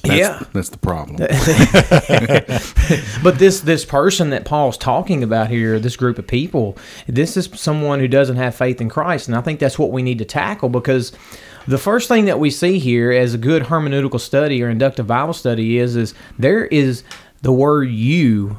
that's, 0.09 0.19
yeah, 0.19 0.43
that's 0.53 0.71
the 0.71 0.79
problem. 0.79 1.17
but 3.23 3.39
this 3.39 3.61
this 3.61 3.85
person 3.85 4.31
that 4.31 4.45
Paul's 4.45 4.79
talking 4.79 5.23
about 5.23 5.49
here, 5.49 5.79
this 5.79 5.97
group 5.97 6.19
of 6.19 6.27
people, 6.27 6.77
this 7.07 7.37
is 7.37 7.49
someone 7.55 8.01
who 8.01 8.09
doesn't 8.09 8.37
have 8.37 8.55
faith 8.55 8.81
in 8.81 8.89
Christ, 8.89 9.29
and 9.29 9.37
I 9.37 9.41
think 9.41 9.61
that's 9.61 9.79
what 9.79 9.93
we 9.93 10.03
need 10.03 10.19
to 10.19 10.25
tackle 10.25 10.69
because 10.69 11.13
the 11.67 11.79
first 11.79 12.09
thing 12.09 12.27
that 12.27 12.39
we 12.39 12.51
see 12.51 12.79
here 12.79 13.11
as 13.11 13.35
a 13.35 13.39
good 13.39 13.65
hermeneutical 13.65 14.21
study 14.21 14.63
or 14.63 14.69
inductive 14.69 15.07
Bible 15.07 15.35
study 15.35 15.79
is 15.79 15.97
is 15.97 16.15
there 16.39 16.67
is 16.67 17.03
the 17.43 17.53
word 17.53 17.91
"you" 17.91 18.57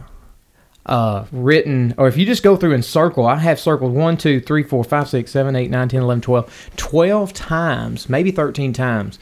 uh, 0.88 1.26
written, 1.32 1.94
or 1.98 2.08
if 2.08 2.18
you 2.18 2.26
just 2.26 2.44
go 2.44 2.56
through 2.56 2.74
and 2.74 2.84
circle, 2.84 3.26
I 3.26 3.36
have 3.36 3.60
circled 3.60 3.94
1, 3.94 4.18
2, 4.18 4.40
3, 4.40 4.64
4, 4.64 4.84
5, 4.84 5.10
6, 5.10 5.32
7, 5.32 5.56
8, 5.56 5.70
9, 5.70 5.90
10, 5.90 6.02
11, 6.02 6.22
12, 6.22 6.70
12 6.78 7.34
times, 7.34 8.10
maybe 8.10 8.32
13 8.32 8.74
times 8.74 9.20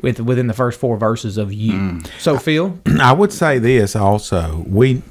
with 0.00 0.20
within 0.20 0.46
the 0.46 0.54
first 0.54 0.78
four 0.78 0.96
verses 0.96 1.38
of 1.38 1.52
you. 1.52 1.72
Mm. 1.72 2.10
So 2.18 2.38
Phil, 2.38 2.78
I 3.00 3.12
would 3.12 3.32
say 3.32 3.58
this 3.58 3.96
also. 3.96 4.64
We 4.66 5.02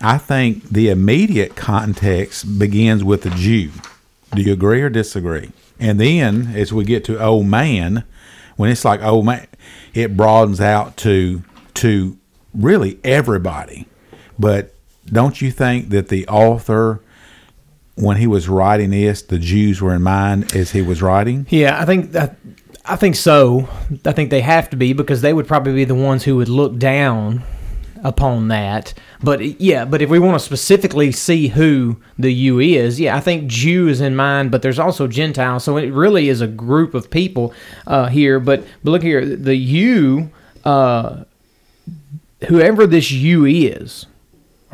I 0.00 0.18
think 0.18 0.68
the 0.68 0.90
immediate 0.90 1.56
context 1.56 2.58
begins 2.58 3.04
with 3.04 3.22
the 3.22 3.30
Jew. 3.30 3.70
Do 4.34 4.42
you 4.42 4.52
agree 4.52 4.82
or 4.82 4.90
disagree? 4.90 5.50
And 5.78 6.00
then 6.00 6.52
as 6.54 6.72
we 6.72 6.84
get 6.84 7.04
to 7.04 7.22
old 7.22 7.46
man, 7.46 8.04
when 8.56 8.70
it's 8.70 8.84
like 8.84 9.02
old 9.02 9.26
man, 9.26 9.46
it 9.92 10.16
broadens 10.16 10.60
out 10.60 10.96
to 10.98 11.42
to 11.74 12.16
really 12.52 12.98
everybody. 13.04 13.86
But 14.38 14.74
don't 15.06 15.40
you 15.40 15.50
think 15.50 15.90
that 15.90 16.08
the 16.08 16.26
author 16.28 17.00
when 17.96 18.16
he 18.16 18.26
was 18.26 18.48
writing 18.48 18.90
this, 18.90 19.22
the 19.22 19.38
Jews 19.38 19.80
were 19.80 19.94
in 19.94 20.02
mind 20.02 20.54
as 20.54 20.72
he 20.72 20.82
was 20.82 21.00
writing? 21.00 21.46
Yeah, 21.48 21.80
I 21.80 21.84
think 21.84 22.12
that 22.12 22.36
I 22.86 22.96
think 22.96 23.16
so. 23.16 23.68
I 24.04 24.12
think 24.12 24.30
they 24.30 24.42
have 24.42 24.68
to 24.70 24.76
be 24.76 24.92
because 24.92 25.22
they 25.22 25.32
would 25.32 25.48
probably 25.48 25.72
be 25.72 25.84
the 25.84 25.94
ones 25.94 26.24
who 26.24 26.36
would 26.36 26.50
look 26.50 26.78
down 26.78 27.42
upon 28.02 28.48
that. 28.48 28.92
But 29.22 29.58
yeah, 29.58 29.86
but 29.86 30.02
if 30.02 30.10
we 30.10 30.18
want 30.18 30.38
to 30.38 30.44
specifically 30.44 31.10
see 31.10 31.48
who 31.48 31.96
the 32.18 32.30
you 32.30 32.60
is, 32.60 33.00
yeah, 33.00 33.16
I 33.16 33.20
think 33.20 33.46
Jew 33.46 33.88
is 33.88 34.02
in 34.02 34.14
mind, 34.14 34.50
but 34.50 34.60
there's 34.60 34.78
also 34.78 35.06
Gentile. 35.06 35.58
So 35.60 35.78
it 35.78 35.90
really 35.92 36.28
is 36.28 36.42
a 36.42 36.46
group 36.46 36.92
of 36.92 37.10
people 37.10 37.54
uh, 37.86 38.08
here. 38.08 38.38
But 38.38 38.66
but 38.82 38.90
look 38.90 39.02
here, 39.02 39.24
the 39.24 39.56
you, 39.56 40.30
uh, 40.64 41.24
whoever 42.48 42.86
this 42.86 43.10
you 43.10 43.46
is. 43.46 44.04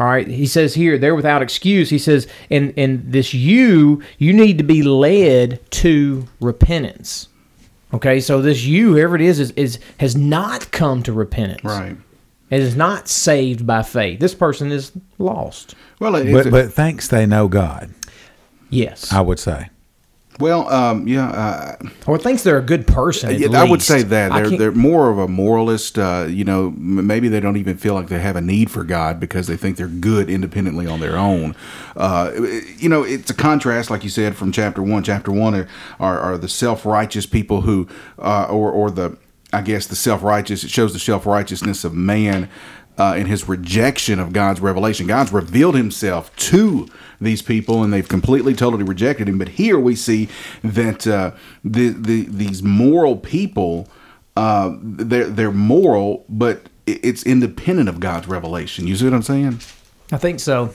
All 0.00 0.06
right, 0.06 0.26
he 0.26 0.46
says 0.46 0.74
here 0.74 0.98
they're 0.98 1.14
without 1.14 1.42
excuse. 1.42 1.90
He 1.90 1.98
says, 1.98 2.26
and 2.50 2.74
and 2.76 3.12
this 3.12 3.32
you 3.34 4.02
you 4.18 4.32
need 4.32 4.58
to 4.58 4.64
be 4.64 4.82
led 4.82 5.60
to 5.72 6.26
repentance. 6.40 7.28
Okay, 7.92 8.20
so 8.20 8.40
this 8.40 8.64
you, 8.64 8.92
whoever 8.94 9.16
it 9.16 9.20
is, 9.22 9.40
is, 9.40 9.50
is 9.52 9.78
has 9.98 10.16
not 10.16 10.70
come 10.70 11.02
to 11.02 11.12
repentance. 11.12 11.64
Right. 11.64 11.96
It 12.50 12.60
is 12.60 12.74
not 12.76 13.08
saved 13.08 13.66
by 13.66 13.82
faith. 13.82 14.20
This 14.20 14.34
person 14.34 14.70
is 14.72 14.92
lost. 15.18 15.74
Well, 16.00 16.14
it's 16.16 16.32
But 16.32 16.46
a- 16.46 16.50
but 16.50 16.72
thanks 16.72 17.08
they 17.08 17.26
know 17.26 17.48
God. 17.48 17.90
Yes. 18.70 19.12
I 19.12 19.20
would 19.20 19.38
say. 19.38 19.68
Well, 20.40 20.68
um, 20.68 21.06
yeah. 21.06 21.28
Uh, 21.30 21.76
or 22.06 22.18
thinks 22.18 22.42
they're 22.42 22.58
a 22.58 22.62
good 22.62 22.86
person. 22.86 23.38
Yeah, 23.38 23.48
I 23.60 23.68
would 23.68 23.82
say 23.82 24.02
that 24.02 24.32
they're 24.32 24.58
they're 24.58 24.72
more 24.72 25.10
of 25.10 25.18
a 25.18 25.28
moralist. 25.28 25.98
Uh, 25.98 26.26
you 26.28 26.44
know, 26.44 26.68
m- 26.68 27.06
maybe 27.06 27.28
they 27.28 27.40
don't 27.40 27.56
even 27.56 27.76
feel 27.76 27.94
like 27.94 28.08
they 28.08 28.18
have 28.18 28.36
a 28.36 28.40
need 28.40 28.70
for 28.70 28.82
God 28.84 29.20
because 29.20 29.46
they 29.46 29.56
think 29.56 29.76
they're 29.76 29.86
good 29.86 30.28
independently 30.30 30.86
on 30.86 31.00
their 31.00 31.16
own. 31.16 31.54
Uh, 31.96 32.32
you 32.78 32.88
know, 32.88 33.02
it's 33.02 33.30
a 33.30 33.34
contrast, 33.34 33.90
like 33.90 34.02
you 34.02 34.10
said, 34.10 34.36
from 34.36 34.52
chapter 34.52 34.82
one. 34.82 35.02
Chapter 35.02 35.30
one 35.30 35.54
are 35.54 35.68
are, 35.98 36.18
are 36.18 36.38
the 36.38 36.48
self 36.48 36.84
righteous 36.86 37.26
people 37.26 37.60
who, 37.62 37.86
uh, 38.18 38.46
or 38.50 38.70
or 38.70 38.90
the 38.90 39.16
I 39.52 39.62
guess 39.62 39.86
the 39.86 39.96
self 39.96 40.22
righteous. 40.22 40.64
It 40.64 40.70
shows 40.70 40.92
the 40.92 40.98
self 40.98 41.26
righteousness 41.26 41.84
of 41.84 41.94
man. 41.94 42.48
Uh, 42.98 43.14
in 43.16 43.24
his 43.24 43.48
rejection 43.48 44.20
of 44.20 44.32
God's 44.34 44.60
revelation, 44.60 45.06
God's 45.06 45.32
revealed 45.32 45.74
Himself 45.74 46.34
to 46.36 46.86
these 47.18 47.40
people, 47.40 47.82
and 47.82 47.92
they've 47.92 48.06
completely, 48.06 48.52
totally 48.52 48.82
rejected 48.82 49.26
Him. 49.26 49.38
But 49.38 49.48
here 49.48 49.78
we 49.78 49.94
see 49.94 50.28
that 50.62 51.06
uh, 51.06 51.32
the, 51.64 51.88
the 51.88 52.26
these 52.28 52.62
moral 52.62 53.16
people, 53.16 53.88
uh, 54.36 54.76
they're 54.82 55.30
they're 55.30 55.50
moral, 55.50 56.26
but 56.28 56.66
it's 56.86 57.22
independent 57.22 57.88
of 57.88 58.00
God's 58.00 58.28
revelation. 58.28 58.86
You 58.86 58.96
see 58.96 59.04
what 59.04 59.14
I'm 59.14 59.22
saying? 59.22 59.60
I 60.12 60.16
think 60.18 60.40
so. 60.40 60.70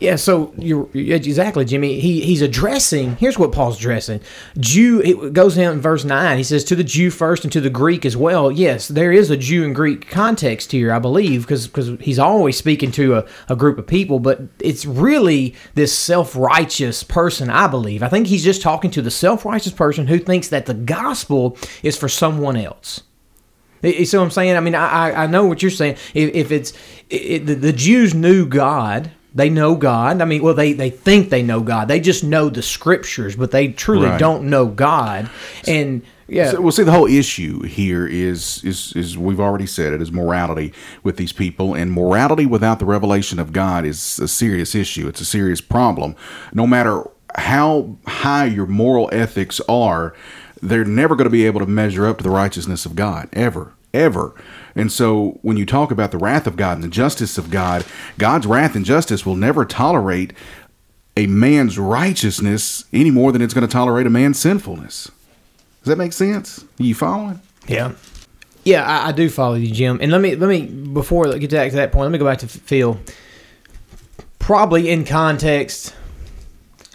Yeah, 0.00 0.14
so 0.14 0.54
you're 0.56 0.88
exactly, 0.94 1.64
Jimmy. 1.64 1.98
He 1.98 2.20
he's 2.20 2.40
addressing. 2.40 3.16
Here's 3.16 3.36
what 3.36 3.50
Paul's 3.50 3.78
addressing. 3.78 4.20
Jew. 4.56 5.00
It 5.02 5.32
goes 5.32 5.56
down 5.56 5.72
in 5.72 5.80
verse 5.80 6.04
nine. 6.04 6.38
He 6.38 6.44
says 6.44 6.62
to 6.64 6.76
the 6.76 6.84
Jew 6.84 7.10
first 7.10 7.42
and 7.42 7.52
to 7.52 7.60
the 7.60 7.68
Greek 7.68 8.06
as 8.06 8.16
well. 8.16 8.52
Yes, 8.52 8.86
there 8.86 9.10
is 9.10 9.28
a 9.28 9.36
Jew 9.36 9.64
and 9.64 9.74
Greek 9.74 10.08
context 10.08 10.70
here, 10.70 10.92
I 10.92 11.00
believe, 11.00 11.42
because 11.42 11.66
because 11.66 11.98
he's 12.00 12.20
always 12.20 12.56
speaking 12.56 12.92
to 12.92 13.16
a, 13.16 13.26
a 13.48 13.56
group 13.56 13.76
of 13.76 13.88
people. 13.88 14.20
But 14.20 14.42
it's 14.60 14.86
really 14.86 15.56
this 15.74 15.92
self 15.92 16.36
righteous 16.36 17.02
person. 17.02 17.50
I 17.50 17.66
believe. 17.66 18.04
I 18.04 18.08
think 18.08 18.28
he's 18.28 18.44
just 18.44 18.62
talking 18.62 18.92
to 18.92 19.02
the 19.02 19.10
self 19.10 19.44
righteous 19.44 19.72
person 19.72 20.06
who 20.06 20.20
thinks 20.20 20.46
that 20.48 20.66
the 20.66 20.74
gospel 20.74 21.56
is 21.82 21.96
for 21.96 22.08
someone 22.08 22.56
else. 22.56 23.02
You 23.82 24.04
see 24.06 24.16
what 24.16 24.24
I'm 24.24 24.30
saying? 24.30 24.56
I 24.56 24.60
mean, 24.60 24.74
I, 24.76 25.10
I- 25.10 25.24
I 25.24 25.26
know 25.26 25.46
what 25.46 25.60
you're 25.62 25.70
saying. 25.72 25.96
If, 26.14 26.34
if 26.34 26.52
it's 26.52 26.72
it, 27.10 27.46
the, 27.46 27.54
the 27.54 27.72
Jews 27.72 28.14
knew 28.14 28.46
God, 28.46 29.10
they 29.38 29.48
know 29.48 29.74
God. 29.74 30.20
I 30.20 30.24
mean, 30.26 30.42
well, 30.42 30.54
they, 30.54 30.72
they 30.74 30.90
think 30.90 31.30
they 31.30 31.42
know 31.42 31.60
God. 31.60 31.88
They 31.88 32.00
just 32.00 32.22
know 32.22 32.50
the 32.50 32.62
scriptures, 32.62 33.34
but 33.36 33.50
they 33.50 33.68
truly 33.68 34.06
Right. 34.08 34.18
don't 34.20 34.44
know 34.50 34.66
God. 34.66 35.30
And 35.66 36.02
yeah, 36.28 36.50
So, 36.50 36.60
well, 36.60 36.72
see, 36.72 36.82
the 36.82 36.92
whole 36.92 37.06
issue 37.06 37.62
here 37.62 38.06
is 38.06 38.62
is 38.62 38.92
is 38.94 39.16
we've 39.16 39.40
already 39.40 39.64
said 39.66 39.94
it 39.94 40.02
is 40.02 40.12
morality 40.12 40.74
with 41.02 41.16
these 41.16 41.32
people, 41.32 41.72
and 41.74 41.90
morality 41.90 42.44
without 42.44 42.78
the 42.80 42.84
revelation 42.84 43.38
of 43.38 43.52
God 43.52 43.86
is 43.86 44.18
a 44.18 44.28
serious 44.28 44.74
issue. 44.74 45.08
It's 45.08 45.22
a 45.22 45.24
serious 45.24 45.62
problem. 45.62 46.14
No 46.52 46.66
matter 46.66 47.02
how 47.36 47.96
high 48.06 48.44
your 48.46 48.66
moral 48.66 49.08
ethics 49.12 49.58
are, 49.68 50.12
they're 50.60 50.84
never 50.84 51.14
going 51.16 51.24
to 51.26 51.30
be 51.30 51.46
able 51.46 51.60
to 51.60 51.66
measure 51.66 52.06
up 52.06 52.18
to 52.18 52.24
the 52.24 52.30
righteousness 52.30 52.84
of 52.84 52.94
God 52.94 53.28
ever, 53.32 53.72
ever. 53.94 54.34
And 54.78 54.92
so, 54.92 55.40
when 55.42 55.56
you 55.56 55.66
talk 55.66 55.90
about 55.90 56.12
the 56.12 56.18
wrath 56.18 56.46
of 56.46 56.54
God 56.54 56.76
and 56.76 56.84
the 56.84 56.88
justice 56.88 57.36
of 57.36 57.50
God, 57.50 57.84
God's 58.16 58.46
wrath 58.46 58.76
and 58.76 58.84
justice 58.84 59.26
will 59.26 59.34
never 59.34 59.64
tolerate 59.64 60.32
a 61.16 61.26
man's 61.26 61.80
righteousness 61.80 62.84
any 62.92 63.10
more 63.10 63.32
than 63.32 63.42
it's 63.42 63.52
going 63.52 63.66
to 63.66 63.72
tolerate 63.72 64.06
a 64.06 64.10
man's 64.10 64.38
sinfulness. 64.38 65.10
Does 65.80 65.88
that 65.88 65.98
make 65.98 66.12
sense? 66.12 66.64
Are 66.78 66.84
you 66.84 66.94
following? 66.94 67.40
yeah, 67.66 67.92
yeah. 68.62 68.84
I, 68.84 69.08
I 69.08 69.12
do 69.12 69.28
follow 69.28 69.56
you, 69.56 69.74
Jim. 69.74 69.98
And 70.00 70.12
let 70.12 70.20
me 70.20 70.36
let 70.36 70.48
me 70.48 70.66
before 70.66 71.26
I 71.26 71.38
get 71.38 71.50
back 71.50 71.70
to 71.70 71.76
that 71.76 71.90
point, 71.90 72.04
let 72.04 72.12
me 72.12 72.18
go 72.18 72.24
back 72.24 72.38
to 72.38 72.46
Phil. 72.46 73.00
Probably 74.38 74.90
in 74.90 75.04
context, 75.04 75.92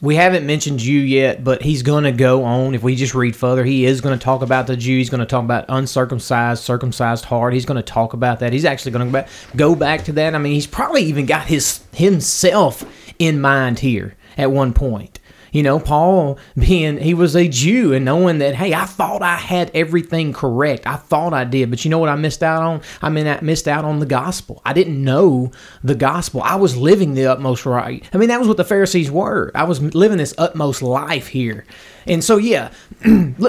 we 0.03 0.17
haven't 0.17 0.45
mentioned 0.45 0.79
Jew 0.79 1.00
yet, 1.00 1.45
but 1.45 1.62
he's 1.62 1.81
going 1.81 2.03
to 2.03 2.12
go 2.12 2.43
on. 2.43 2.75
If 2.75 2.83
we 2.83 2.93
just 2.98 3.15
read 3.15 3.38
further, 3.38 3.63
he 3.63 3.86
is 3.86 4.01
going 4.01 4.19
to 4.19 4.22
talk 4.22 4.41
about 4.41 4.67
the 4.67 4.75
Jew. 4.75 4.98
He's 4.98 5.10
going 5.10 5.22
to 5.22 5.25
talk 5.25 5.45
about 5.45 5.63
uncircumcised, 5.69 6.62
circumcised 6.62 7.24
heart. 7.24 7.53
He's 7.53 7.65
going 7.65 7.77
to 7.77 7.81
talk 7.81 8.12
about 8.12 8.41
that. 8.41 8.51
He's 8.51 8.65
actually 8.65 8.91
going 8.91 9.13
to 9.13 9.25
go 9.55 9.75
back, 9.75 10.03
to 10.03 10.12
that. 10.12 10.36
I 10.36 10.39
mean, 10.39 10.51
he's 10.51 10.67
probably 10.67 11.03
even 11.03 11.25
got 11.25 11.48
his 11.48 11.86
himself 11.93 12.83
in 13.17 13.39
mind 13.39 13.79
here 13.79 14.17
at 14.38 14.51
one 14.51 14.74
point. 14.74 15.19
You 15.53 15.62
know, 15.63 15.79
Paul 15.79 16.39
being 16.57 16.98
he 16.98 17.13
was 17.13 17.36
a 17.36 17.48
Jew 17.48 17.93
and 17.93 18.03
knowing 18.03 18.39
that, 18.39 18.55
hey, 18.55 18.74
I 18.74 18.86
thought 18.86 19.22
I 19.22 19.38
had 19.38 19.72
everything 19.74 20.33
correct. 20.33 20.86
I 20.88 20.98
thought 20.98 21.33
I 21.33 21.45
did, 21.45 21.69
but 21.69 21.86
you 21.86 21.91
know 21.91 22.00
what 22.00 22.10
I 22.10 22.15
missed 22.15 22.43
out 22.43 22.63
on? 22.63 22.81
I 23.01 23.10
mean, 23.10 23.27
I 23.27 23.39
missed 23.41 23.67
out 23.67 23.86
on 23.86 24.00
the 24.00 24.05
gospel. 24.07 24.62
I 24.65 24.74
didn't 24.74 25.01
know 25.01 25.51
the 25.83 25.95
gospel. 25.95 26.41
I 26.41 26.55
was 26.55 26.75
living 26.75 27.13
the 27.13 27.27
utmost 27.27 27.65
right. 27.67 28.03
I 28.12 28.17
mean, 28.17 28.29
that 28.29 28.39
was 28.39 28.48
what 28.48 28.57
the 28.57 28.65
Pharisees 28.65 29.12
were. 29.12 29.51
I 29.53 29.63
was 29.63 29.79
living 29.93 30.17
this 30.17 30.33
utmost 30.39 30.81
life 30.81 31.27
here. 31.27 31.65
And 32.07 32.24
so, 32.24 32.38
yeah, 32.38 32.72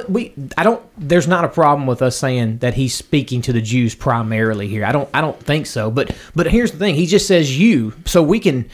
we 0.08 0.34
I 0.58 0.62
don't. 0.62 0.82
There's 0.98 1.26
not 1.26 1.44
a 1.44 1.48
problem 1.48 1.86
with 1.86 2.02
us 2.02 2.16
saying 2.16 2.58
that 2.58 2.74
he's 2.74 2.94
speaking 2.94 3.40
to 3.42 3.52
the 3.52 3.62
Jews 3.62 3.94
primarily 3.94 4.68
here. 4.68 4.84
I 4.84 4.92
don't. 4.92 5.08
I 5.14 5.22
don't 5.22 5.40
think 5.40 5.66
so. 5.66 5.90
But 5.90 6.14
but 6.34 6.46
here's 6.46 6.72
the 6.72 6.78
thing. 6.78 6.94
He 6.94 7.06
just 7.06 7.26
says 7.26 7.58
you, 7.58 7.94
so 8.04 8.22
we 8.22 8.38
can 8.40 8.68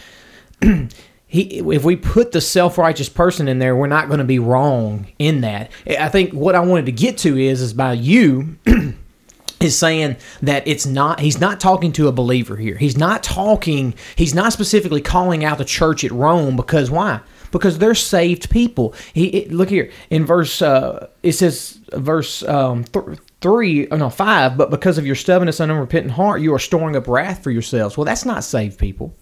he 1.30 1.60
if 1.60 1.84
we 1.84 1.94
put 1.96 2.32
the 2.32 2.40
self-righteous 2.40 3.08
person 3.08 3.46
in 3.48 3.58
there 3.60 3.76
we're 3.76 3.86
not 3.86 4.08
going 4.08 4.18
to 4.18 4.24
be 4.24 4.38
wrong 4.40 5.06
in 5.18 5.40
that. 5.42 5.70
I 5.86 6.08
think 6.08 6.32
what 6.32 6.54
i 6.54 6.60
wanted 6.60 6.86
to 6.86 6.92
get 6.92 7.18
to 7.18 7.38
is 7.38 7.62
is 7.62 7.72
by 7.72 7.92
you 7.94 8.56
is 9.60 9.78
saying 9.78 10.16
that 10.42 10.66
it's 10.66 10.86
not 10.86 11.20
he's 11.20 11.38
not 11.40 11.60
talking 11.60 11.92
to 11.92 12.08
a 12.08 12.12
believer 12.12 12.56
here. 12.56 12.76
He's 12.76 12.96
not 12.96 13.22
talking 13.22 13.94
he's 14.16 14.34
not 14.34 14.52
specifically 14.52 15.02
calling 15.02 15.44
out 15.44 15.58
the 15.58 15.64
church 15.64 16.02
at 16.02 16.10
rome 16.10 16.56
because 16.56 16.90
why? 16.90 17.20
Because 17.52 17.78
they're 17.78 17.94
saved 17.94 18.48
people. 18.50 18.94
He 19.12 19.26
it- 19.28 19.52
look 19.52 19.68
here 19.68 19.90
in 20.08 20.24
verse 20.26 20.60
uh 20.62 21.08
it 21.22 21.32
says 21.32 21.78
verse 21.92 22.42
um 22.44 22.84
th- 22.84 23.18
three 23.40 23.86
oh 23.90 23.96
no 23.96 24.10
five 24.10 24.56
but 24.56 24.70
because 24.70 24.98
of 24.98 25.06
your 25.06 25.14
stubbornness 25.14 25.60
and 25.60 25.70
unrepentant 25.70 26.14
heart 26.14 26.40
you 26.40 26.52
are 26.54 26.58
storing 26.58 26.96
up 26.96 27.06
wrath 27.06 27.42
for 27.42 27.50
yourselves. 27.50 27.96
Well 27.96 28.04
that's 28.06 28.24
not 28.24 28.42
saved 28.42 28.78
people 28.78 29.14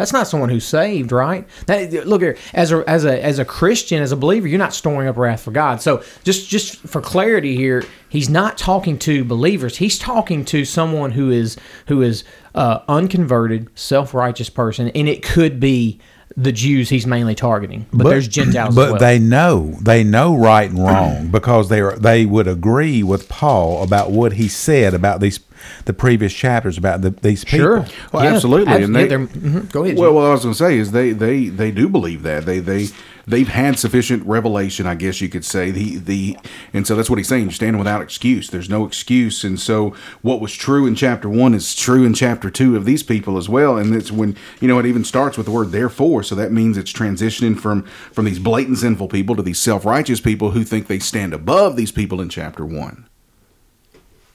that's 0.00 0.14
not 0.14 0.26
someone 0.26 0.48
who's 0.48 0.64
saved, 0.64 1.12
right? 1.12 1.46
That, 1.66 2.06
look 2.06 2.22
here, 2.22 2.38
as 2.54 2.72
a 2.72 2.88
as 2.88 3.04
a 3.04 3.22
as 3.22 3.38
a 3.38 3.44
Christian, 3.44 4.00
as 4.02 4.12
a 4.12 4.16
believer, 4.16 4.48
you're 4.48 4.58
not 4.58 4.72
storing 4.72 5.08
up 5.08 5.18
wrath 5.18 5.42
for 5.42 5.50
God. 5.50 5.82
So 5.82 6.02
just 6.24 6.48
just 6.48 6.78
for 6.78 7.02
clarity 7.02 7.54
here, 7.54 7.84
he's 8.08 8.30
not 8.30 8.56
talking 8.56 8.98
to 9.00 9.24
believers. 9.24 9.76
He's 9.76 9.98
talking 9.98 10.46
to 10.46 10.64
someone 10.64 11.10
who 11.10 11.30
is 11.30 11.58
who 11.88 12.00
is 12.00 12.24
uh, 12.54 12.80
unconverted, 12.88 13.68
self 13.78 14.14
righteous 14.14 14.48
person, 14.48 14.88
and 14.88 15.06
it 15.06 15.22
could 15.22 15.60
be 15.60 16.00
the 16.36 16.52
Jews 16.52 16.88
he's 16.88 17.06
mainly 17.06 17.34
targeting. 17.34 17.86
But, 17.92 18.08
there's 18.08 18.28
Gentiles 18.28 18.74
But 18.74 18.84
as 18.86 18.90
well. 18.92 19.00
they 19.00 19.18
know 19.18 19.76
they 19.80 20.04
know 20.04 20.36
right 20.36 20.70
and 20.70 20.78
wrong 20.78 21.28
because 21.28 21.68
they 21.68 21.80
are 21.80 21.96
they 21.96 22.24
would 22.24 22.46
agree 22.46 23.02
with 23.02 23.28
Paul 23.28 23.82
about 23.82 24.10
what 24.12 24.34
he 24.34 24.46
said 24.48 24.94
about 24.94 25.20
these 25.20 25.40
the 25.84 25.92
previous 25.92 26.32
chapters 26.32 26.78
about 26.78 27.02
the, 27.02 27.10
these 27.10 27.44
people. 27.44 27.58
sure, 27.58 27.86
Well, 28.12 28.24
Yeah, 28.24 28.34
absolutely, 28.34 28.72
abs- 28.72 28.84
and 28.84 28.96
they- 28.96 29.06
they're- 29.08 29.18
mhm, 29.26 29.70
go 29.72 29.84
ahead. 29.84 29.98
Well, 29.98 30.08
Jim. 30.08 30.14
what 30.14 30.24
I 30.24 30.30
was 30.30 30.42
going 30.42 30.54
to 30.54 30.58
say 30.58 30.78
is 30.78 30.92
they, 30.92 31.12
they, 31.12 31.48
they 31.48 31.70
do 31.70 31.86
believe 31.88 32.22
that 32.22 32.46
they 32.46 32.60
they 32.60 32.86
they've 33.30 33.48
had 33.48 33.78
sufficient 33.78 34.26
revelation, 34.26 34.86
I 34.86 34.94
guess 34.94 35.20
you 35.20 35.28
could 35.28 35.44
say. 35.44 35.70
The 35.70 35.96
the 35.96 36.36
and 36.72 36.86
so 36.86 36.94
that's 36.96 37.08
what 37.08 37.18
he's 37.18 37.28
saying. 37.28 37.44
You're 37.44 37.52
standing 37.52 37.78
without 37.78 38.02
excuse. 38.02 38.50
There's 38.50 38.68
no 38.68 38.84
excuse, 38.84 39.44
and 39.44 39.58
so 39.58 39.94
what 40.22 40.40
was 40.40 40.52
true 40.54 40.86
in 40.86 40.94
chapter 40.94 41.28
one 41.28 41.54
is 41.54 41.74
true 41.74 42.04
in 42.04 42.14
chapter 42.14 42.50
two 42.50 42.76
of 42.76 42.84
these 42.84 43.02
people 43.02 43.38
as 43.38 43.48
well. 43.48 43.78
And 43.78 43.94
it's 43.94 44.12
when 44.12 44.36
you 44.60 44.68
know 44.68 44.78
it 44.78 44.86
even 44.86 45.04
starts 45.04 45.36
with 45.36 45.46
the 45.46 45.52
word 45.52 45.72
therefore. 45.72 46.22
So 46.22 46.34
that 46.34 46.52
means 46.52 46.76
it's 46.76 46.92
transitioning 46.92 47.58
from 47.58 47.82
from 48.12 48.24
these 48.26 48.38
blatant 48.38 48.78
sinful 48.78 49.08
people 49.08 49.36
to 49.36 49.42
these 49.42 49.58
self 49.58 49.84
righteous 49.84 50.20
people 50.20 50.50
who 50.50 50.64
think 50.64 50.86
they 50.88 50.98
stand 50.98 51.32
above 51.32 51.76
these 51.76 51.92
people 51.92 52.20
in 52.20 52.28
chapter 52.28 52.66
one. 52.66 53.06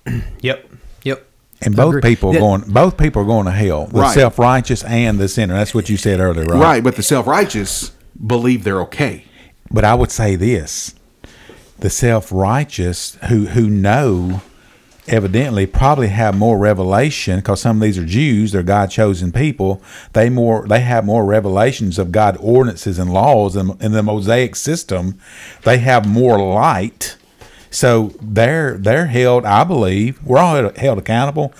yep, 0.41 0.67
yep. 1.03 1.25
And 1.61 1.75
both 1.75 2.01
people 2.03 2.29
are 2.31 2.33
Yeah. 2.33 2.39
going 2.39 2.61
both 2.67 2.97
people 2.97 3.21
are 3.21 3.25
going 3.25 3.45
to 3.45 3.51
hell. 3.51 3.87
The 3.87 4.01
Right. 4.01 4.13
self 4.13 4.37
righteous 4.37 4.83
and 4.83 5.17
the 5.17 5.27
sinner. 5.27 5.55
That's 5.55 5.73
what 5.73 5.89
you 5.89 5.97
said 5.97 6.19
earlier, 6.19 6.45
right? 6.45 6.61
Right, 6.61 6.83
but 6.83 6.95
the 6.95 7.03
self 7.03 7.25
righteous 7.27 7.91
believe 8.25 8.63
they're 8.63 8.81
okay. 8.81 9.25
But 9.71 9.85
I 9.85 9.95
would 9.95 10.11
say 10.11 10.35
this. 10.35 10.93
the 11.79 11.89
self 11.89 12.31
righteous 12.31 13.15
who 13.29 13.47
who 13.47 13.69
know 13.69 14.41
evidently 15.07 15.67
probably 15.67 16.07
have 16.07 16.35
more 16.37 16.57
revelation 16.57 17.37
because 17.37 17.61
some 17.61 17.77
of 17.77 17.81
these 17.83 17.97
are 17.97 18.05
Jews, 18.05 18.51
they're 18.53 18.63
God 18.63 18.89
chosen 18.89 19.31
people. 19.31 19.81
They 20.13 20.29
more 20.29 20.67
they 20.67 20.81
have 20.81 21.05
more 21.05 21.25
revelations 21.25 21.99
of 21.99 22.11
God 22.11 22.37
ordinances 22.39 22.99
and 22.99 23.11
laws 23.13 23.55
and 23.55 23.81
in 23.81 23.91
the 23.91 24.03
Mosaic 24.03 24.55
system. 24.55 25.19
They 25.63 25.79
have 25.79 26.07
more 26.07 26.39
light. 26.39 27.17
So 27.71 28.13
they're 28.21 28.77
they're 28.77 29.07
held, 29.07 29.45
I 29.45 29.65
believe, 29.65 30.23
we're 30.23 30.39
all 30.39 30.55
held, 30.55 30.77
held 30.77 30.97
accountable, 30.99 31.53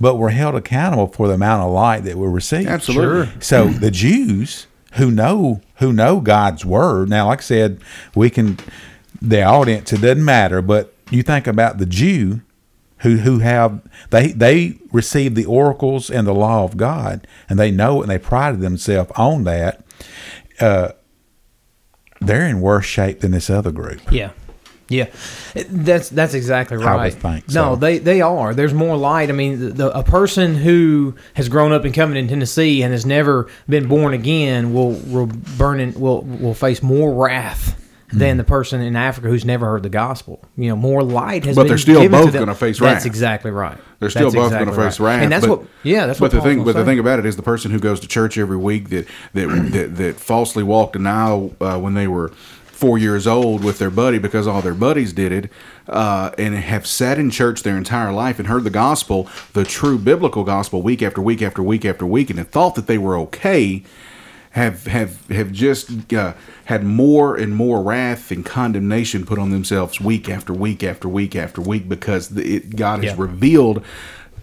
but 0.00 0.16
we're 0.16 0.30
held 0.30 0.54
accountable 0.54 1.08
for 1.08 1.28
the 1.28 1.34
amount 1.34 1.64
of 1.64 1.72
light 1.72 2.04
that 2.04 2.16
we 2.16 2.26
receive. 2.26 2.66
Absolutely. 2.68 3.30
So 3.40 3.66
the 3.68 3.90
Jews 3.90 4.67
who 4.98 5.10
know 5.10 5.60
who 5.76 5.92
know 5.92 6.20
God's 6.20 6.64
word. 6.64 7.08
Now, 7.08 7.28
like 7.28 7.38
I 7.38 7.42
said, 7.42 7.80
we 8.14 8.30
can 8.30 8.58
the 9.20 9.42
audience 9.42 9.92
it 9.92 10.00
doesn't 10.00 10.24
matter, 10.24 10.62
but 10.62 10.94
you 11.10 11.22
think 11.22 11.46
about 11.46 11.78
the 11.78 11.86
Jew 11.86 12.42
who 12.98 13.18
who 13.18 13.38
have 13.38 13.80
they 14.10 14.32
they 14.32 14.78
receive 14.92 15.34
the 15.34 15.46
oracles 15.46 16.10
and 16.10 16.26
the 16.26 16.34
law 16.34 16.64
of 16.64 16.76
God, 16.76 17.26
and 17.48 17.58
they 17.58 17.70
know 17.70 18.00
it, 18.00 18.04
and 18.04 18.10
they 18.10 18.18
prided 18.18 18.60
themselves 18.60 19.10
on 19.16 19.44
that. 19.44 19.84
Uh, 20.60 20.90
they're 22.20 22.46
in 22.46 22.60
worse 22.60 22.86
shape 22.86 23.20
than 23.20 23.30
this 23.30 23.48
other 23.48 23.70
group. 23.70 24.00
Yeah. 24.10 24.32
Yeah, 24.88 25.06
that's 25.54 26.08
that's 26.08 26.32
exactly 26.32 26.78
right. 26.78 27.12
think 27.12 27.52
no, 27.52 27.76
they 27.76 27.98
they 27.98 28.22
are. 28.22 28.54
There's 28.54 28.72
more 28.72 28.96
light. 28.96 29.28
I 29.28 29.32
mean, 29.32 29.60
the, 29.60 29.68
the, 29.68 29.98
a 29.98 30.02
person 30.02 30.54
who 30.54 31.14
has 31.34 31.50
grown 31.50 31.72
up 31.72 31.84
in 31.84 31.92
Covington, 31.92 32.26
Tennessee, 32.28 32.82
and 32.82 32.92
has 32.92 33.04
never 33.04 33.48
been 33.68 33.86
born 33.86 34.14
again 34.14 34.72
will 34.72 34.92
will 34.92 35.26
burn 35.26 35.80
in, 35.80 35.92
will 35.92 36.22
will 36.22 36.54
face 36.54 36.82
more 36.82 37.12
wrath 37.12 37.78
Hmm. 38.10 38.18
than 38.18 38.36
the 38.38 38.44
person 38.44 38.80
in 38.80 38.96
Africa 38.96 39.28
who's 39.28 39.44
never 39.44 39.66
heard 39.66 39.82
the 39.82 39.90
gospel. 39.90 40.42
You 40.56 40.70
know, 40.70 40.76
more 40.76 41.02
light 41.02 41.44
has 41.44 41.56
But 41.56 41.64
been 41.64 41.68
they're 41.68 41.78
still 41.78 42.08
both 42.08 42.32
gonna 42.32 42.54
face 42.54 42.80
wrath. 42.80 42.94
That's 42.94 43.04
exactly 43.04 43.50
right. 43.50 43.76
They're 44.00 44.08
still 44.08 44.30
That's 44.30 44.34
both 44.34 44.44
exactly 44.46 44.66
going 44.66 44.78
to 44.78 44.84
face 44.84 45.00
right. 45.00 45.14
wrath, 45.14 45.22
and 45.24 45.32
that's 45.32 45.46
but, 45.46 45.58
what. 45.58 45.68
Yeah, 45.82 46.06
that's 46.06 46.20
but 46.20 46.32
what 46.32 46.42
the 46.42 46.48
thing. 46.48 46.64
But 46.64 46.76
the 46.76 46.84
thing 46.84 47.00
about 47.00 47.18
it 47.18 47.26
is, 47.26 47.34
the 47.34 47.42
person 47.42 47.72
who 47.72 47.80
goes 47.80 47.98
to 48.00 48.06
church 48.06 48.38
every 48.38 48.56
week 48.56 48.90
that 48.90 49.08
that 49.34 49.48
that, 49.72 49.96
that 49.96 50.20
falsely 50.20 50.62
walked 50.62 50.94
an 50.96 51.06
aisle 51.06 51.54
uh, 51.60 51.78
when 51.78 51.94
they 51.94 52.06
were 52.06 52.32
four 52.78 52.96
years 52.96 53.26
old 53.26 53.64
with 53.64 53.78
their 53.78 53.90
buddy 53.90 54.18
because 54.18 54.46
all 54.46 54.62
their 54.62 54.72
buddies 54.74 55.12
did 55.12 55.32
it, 55.32 55.50
uh, 55.88 56.30
and 56.38 56.54
have 56.54 56.86
sat 56.86 57.18
in 57.18 57.28
church 57.28 57.64
their 57.64 57.76
entire 57.76 58.12
life 58.12 58.38
and 58.38 58.46
heard 58.46 58.62
the 58.62 58.70
gospel, 58.70 59.28
the 59.52 59.64
true 59.64 59.98
biblical 59.98 60.44
gospel, 60.44 60.80
week 60.80 61.02
after 61.02 61.20
week 61.20 61.42
after 61.42 61.60
week 61.60 61.84
after 61.84 62.06
week, 62.06 62.30
and 62.30 62.38
have 62.38 62.50
thought 62.50 62.76
that 62.76 62.86
they 62.86 62.96
were 62.98 63.16
okay. 63.18 63.82
Have 64.52 64.86
have 64.86 65.26
have 65.28 65.50
just 65.52 66.12
uh, 66.12 66.34
had 66.66 66.84
more 66.84 67.36
and 67.36 67.54
more 67.54 67.82
wrath 67.82 68.30
and 68.30 68.44
condemnation 68.46 69.26
put 69.26 69.38
on 69.38 69.50
themselves 69.50 70.00
week 70.00 70.28
after 70.28 70.52
week 70.52 70.82
after 70.84 71.08
week 71.08 71.34
after 71.36 71.60
week 71.60 71.88
because 71.88 72.28
the, 72.30 72.56
it, 72.56 72.76
God 72.76 73.02
has 73.04 73.16
Yeah. 73.16 73.22
revealed 73.22 73.84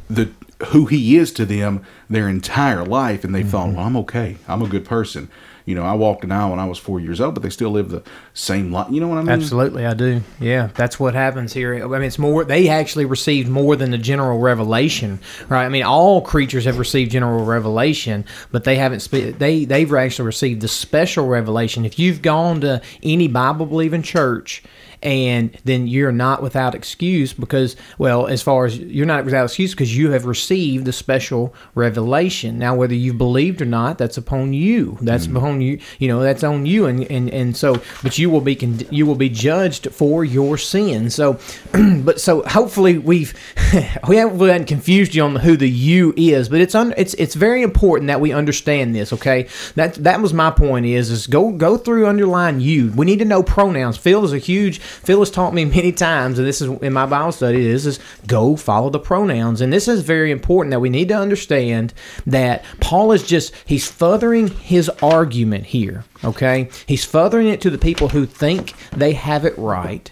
the 0.10 0.30
who 0.68 0.86
He 0.86 1.18
is 1.18 1.32
to 1.34 1.46
them 1.46 1.82
their 2.10 2.30
entire 2.30 2.84
life, 2.86 3.24
and 3.24 3.34
they 3.34 3.44
thought, 3.44 3.70
"Well, 3.74 3.86
I'm 3.86 3.98
okay. 3.98 4.38
I'm 4.48 4.62
a 4.62 4.68
good 4.68 4.86
person." 4.86 5.28
You 5.66 5.74
know, 5.74 5.84
I 5.84 5.94
walked 5.94 6.24
an 6.24 6.32
aisle 6.32 6.52
when 6.52 6.60
I 6.60 6.66
was 6.66 6.78
four 6.78 7.00
years 7.00 7.20
old, 7.20 7.34
but 7.34 7.42
they 7.42 7.50
still 7.50 7.72
live 7.72 7.90
the 7.90 8.04
same 8.36 8.72
life. 8.72 8.88
You 8.92 9.02
know 9.02 9.08
what 9.08 9.18
I 9.18 9.22
mean? 9.22 9.30
Absolutely, 9.30 9.86
I 9.86 9.96
do. 9.96 10.22
Yeah, 10.40 10.70
that's 10.76 11.00
what 11.00 11.16
happens 11.16 11.54
here. 11.54 11.84
I 11.84 11.88
mean, 11.88 12.04
it's 12.04 12.20
more. 12.20 12.44
They 12.44 12.70
actually 12.70 13.06
received 13.06 13.50
more 13.50 13.76
than 13.76 13.90
the 13.90 13.98
general 13.98 14.40
revelation, 14.40 15.20
right? 15.50 15.66
I 15.66 15.70
mean, 15.70 15.84
all 15.84 16.22
creatures 16.22 16.66
have 16.66 16.78
received 16.78 17.12
general 17.12 17.44
revelation, 17.46 18.26
but 18.52 18.64
they 18.64 18.76
haven't. 18.76 19.00
Spe- 19.00 19.38
they 19.38 19.66
they've 19.66 19.92
actually 19.92 20.28
received 20.28 20.62
the 20.62 20.68
special 20.68 21.28
revelation. 21.28 21.84
If 21.84 21.98
you've 21.98 22.22
gone 22.22 22.62
to 22.62 22.82
any 23.02 23.28
Bible 23.28 23.66
believing 23.66 24.04
church. 24.04 24.64
And 25.06 25.56
then 25.66 25.86
you're 25.86 26.12
not 26.12 26.42
without 26.42 26.74
excuse 26.74 27.32
because, 27.32 27.76
well, 28.00 28.26
as 28.26 28.42
far 28.42 28.66
as 28.66 28.80
you're 28.80 29.06
not 29.06 29.24
without 29.24 29.46
excuse 29.46 29.70
because 29.72 29.96
you 29.96 30.10
have 30.12 30.26
received 30.26 30.86
the 30.86 30.94
special 30.94 31.54
revelation. 31.76 32.58
Now, 32.58 32.74
whether 32.74 32.96
you've 32.96 33.20
believed 33.20 33.62
or 33.62 33.66
not, 33.66 34.00
that's 34.00 34.18
upon 34.18 34.54
you. 34.54 34.98
That's 35.02 35.28
mm-hmm. 35.28 35.38
upon 35.38 35.62
you. 35.62 35.80
You 36.00 36.08
know, 36.08 36.22
that's 36.22 36.44
on 36.44 36.66
you. 36.66 36.88
And 36.88 37.04
and 37.12 37.30
and 37.30 37.56
so, 37.56 37.82
but 38.02 38.18
you 38.18 38.32
will 38.32 38.42
be 38.42 38.56
con- 38.56 38.88
you 38.90 39.06
will 39.06 39.16
be 39.16 39.30
judged 39.30 39.92
for 39.92 40.26
your 40.26 40.58
sin. 40.58 41.12
So, 41.12 41.40
but 42.04 42.20
so 42.20 42.42
hopefully 42.42 42.98
we've 42.98 43.36
we 44.08 44.16
haven't, 44.18 44.40
we 44.40 44.50
haven't 44.50 44.66
confused 44.66 45.14
you 45.14 45.24
on 45.24 45.36
who 45.36 45.56
the 45.56 45.70
you 45.70 46.16
is, 46.18 46.50
but 46.50 46.62
it's 46.62 46.74
un, 46.74 46.96
it's 46.98 47.14
it's 47.14 47.36
very 47.36 47.62
important 47.62 48.08
that 48.08 48.20
we 48.20 48.32
understand 48.32 48.96
this. 48.96 49.14
Okay, 49.14 49.48
that 49.76 49.94
that 49.96 50.20
was 50.20 50.34
my 50.34 50.50
point. 50.50 50.88
Is 50.88 51.12
is 51.12 51.28
go 51.28 51.52
go 51.52 51.78
through 51.78 52.08
underline 52.08 52.60
you. 52.60 52.92
We 52.96 53.06
need 53.06 53.20
to 53.20 53.26
know 53.26 53.44
pronouns. 53.44 53.98
Phil 53.98 54.24
is 54.26 54.34
a 54.34 54.40
huge. 54.40 54.82
Phil 55.04 55.20
has 55.20 55.32
taught 55.32 55.54
me 55.54 55.66
many 55.66 55.92
times, 55.92 56.40
and 56.40 56.48
this 56.48 56.62
is 56.62 56.70
in 56.82 56.94
my 56.94 57.06
Bible 57.06 57.32
study. 57.32 57.66
Is 57.66 57.86
is 57.86 58.00
go 58.28 58.56
follow 58.56 58.90
the 58.90 59.00
pronouns, 59.00 59.62
and 59.62 59.72
this 59.72 59.88
is 59.88 60.02
very 60.02 60.32
important 60.32 60.72
that 60.72 60.80
we 60.80 60.90
need 60.90 61.10
to 61.10 61.18
understand 61.18 61.94
that 62.26 62.64
Paul 62.80 63.12
is 63.12 63.24
just 63.24 63.54
he's 63.66 63.90
furthering 63.90 64.48
his 64.48 64.90
argument 65.02 65.68
here. 65.68 66.04
Okay, 66.24 66.70
he's 66.86 67.06
furthering 67.06 67.48
it 67.48 67.62
to 67.62 67.70
the 67.70 67.78
people 67.78 68.10
who 68.10 68.26
think 68.26 68.74
they 68.92 69.14
have 69.14 69.46
it 69.46 69.58
right 69.58 70.12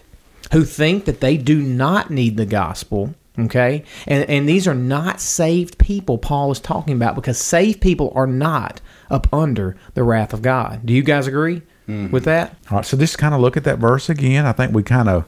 who 0.54 0.64
think 0.64 1.06
that 1.06 1.20
they 1.20 1.36
do 1.36 1.62
not 1.62 2.12
need 2.12 2.38
the 2.38 2.46
gospel. 2.46 3.14
Okay, 3.38 3.84
and 4.06 4.30
and 4.30 4.48
these 4.48 4.68
are 4.68 4.76
not 4.76 5.20
saved 5.20 5.80
people. 5.80 6.20
Paul 6.20 6.52
is 6.52 6.60
talking 6.60 6.96
about 6.96 7.16
because 7.16 7.40
saved 7.40 7.82
people 7.82 8.14
are 8.16 8.28
not 8.28 8.80
up 9.10 9.28
under 9.34 9.76
the 9.96 10.04
wrath 10.04 10.34
of 10.34 10.44
God. 10.44 10.86
Do 10.86 10.94
you 10.94 11.02
guys 11.02 11.26
agree 11.26 11.64
Mm-hmm. 11.88 12.12
with 12.12 12.24
that? 12.26 12.56
All 12.72 12.78
right, 12.78 12.86
so 12.86 12.98
just 12.98 13.18
kind 13.18 13.34
of 13.36 13.42
look 13.42 13.58
at 13.58 13.64
that 13.66 13.78
verse 13.80 14.10
again. 14.10 14.46
I 14.46 14.52
think 14.54 14.74
we 14.74 14.84
kind 14.84 15.10
of 15.10 15.26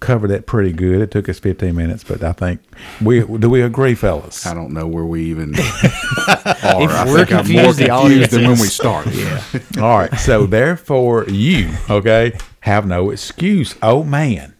covered 0.00 0.28
that 0.28 0.46
pretty 0.46 0.72
good. 0.72 1.00
It 1.00 1.10
took 1.10 1.28
us 1.28 1.40
15 1.40 1.74
minutes, 1.74 2.04
but 2.04 2.22
I 2.22 2.30
think 2.32 2.60
we 3.02 3.20
do 3.24 3.50
we 3.50 3.62
agree, 3.62 3.96
fellas? 3.96 4.46
I 4.46 4.54
don't 4.54 4.72
know 4.72 4.86
where 4.86 5.04
we 5.04 5.24
even 5.24 5.54
are. 5.58 5.60
I 5.60 7.04
we're 7.08 7.24
think 7.24 7.32
I'm 7.32 7.52
more 7.52 7.72
confused, 7.72 7.78
the 7.80 7.86
confused 7.88 8.30
than 8.30 8.42
when 8.42 8.52
is. 8.52 8.60
we 8.60 8.66
started. 8.68 9.14
Yeah. 9.18 9.42
All 9.82 9.98
right, 9.98 10.14
so 10.18 10.46
therefore 10.46 11.24
you, 11.28 11.72
okay, 11.90 12.32
have 12.60 12.86
no 12.86 13.10
excuse. 13.10 13.74
Oh 13.82 14.04
man. 14.04 14.54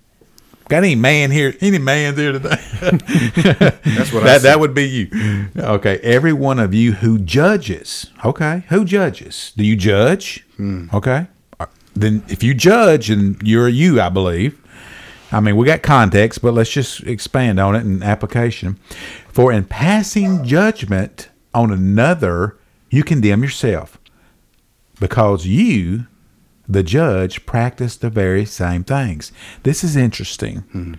Got 0.69 0.79
any 0.85 0.97
man 0.97 1.31
here? 1.31 1.55
Any 1.63 1.79
man 1.79 2.15
here 2.15 2.33
today? 2.33 2.57
That's 2.83 4.13
what 4.13 4.25
that 4.25 4.41
said. 4.41 4.43
that 4.43 4.61
would 4.61 4.75
be 4.75 4.85
you. 4.87 5.49
Okay, 5.57 5.99
every 6.01 6.33
one 6.35 6.59
of 6.59 6.75
you 6.75 6.93
who 6.93 7.19
judges. 7.19 8.11
Okay, 8.25 8.65
who 8.69 8.85
judges? 8.85 9.53
Do 9.57 9.65
you 9.65 9.77
judge? 9.77 10.45
Okay, 10.93 11.27
Uh, 11.61 11.67
then 11.95 12.23
if 12.29 12.43
you 12.43 12.55
judge, 12.55 13.11
and 13.11 13.41
you're 13.43 13.69
a 13.69 13.71
you, 13.73 14.01
I 14.01 14.09
believe. 14.09 14.61
I 15.31 15.41
mean, 15.41 15.57
we 15.57 15.67
got 15.67 15.83
context, 15.83 16.41
but 16.43 16.55
let's 16.55 16.71
just 16.71 17.03
expand 17.03 17.61
on 17.61 17.77
it 17.77 17.81
in 17.85 18.03
application. 18.03 18.79
For 19.29 19.53
in 19.53 19.65
passing 19.65 20.45
judgment 20.45 21.29
on 21.55 21.71
another, 21.71 22.57
you 22.91 23.05
condemn 23.05 23.43
yourself, 23.43 23.99
because 24.99 25.47
you, 25.47 26.07
the 26.67 26.83
judge, 26.83 27.45
practice 27.47 27.97
the 27.97 28.11
very 28.11 28.45
same 28.47 28.85
things. 28.85 29.31
This 29.63 29.85
is 29.85 29.97
interesting 29.97 30.99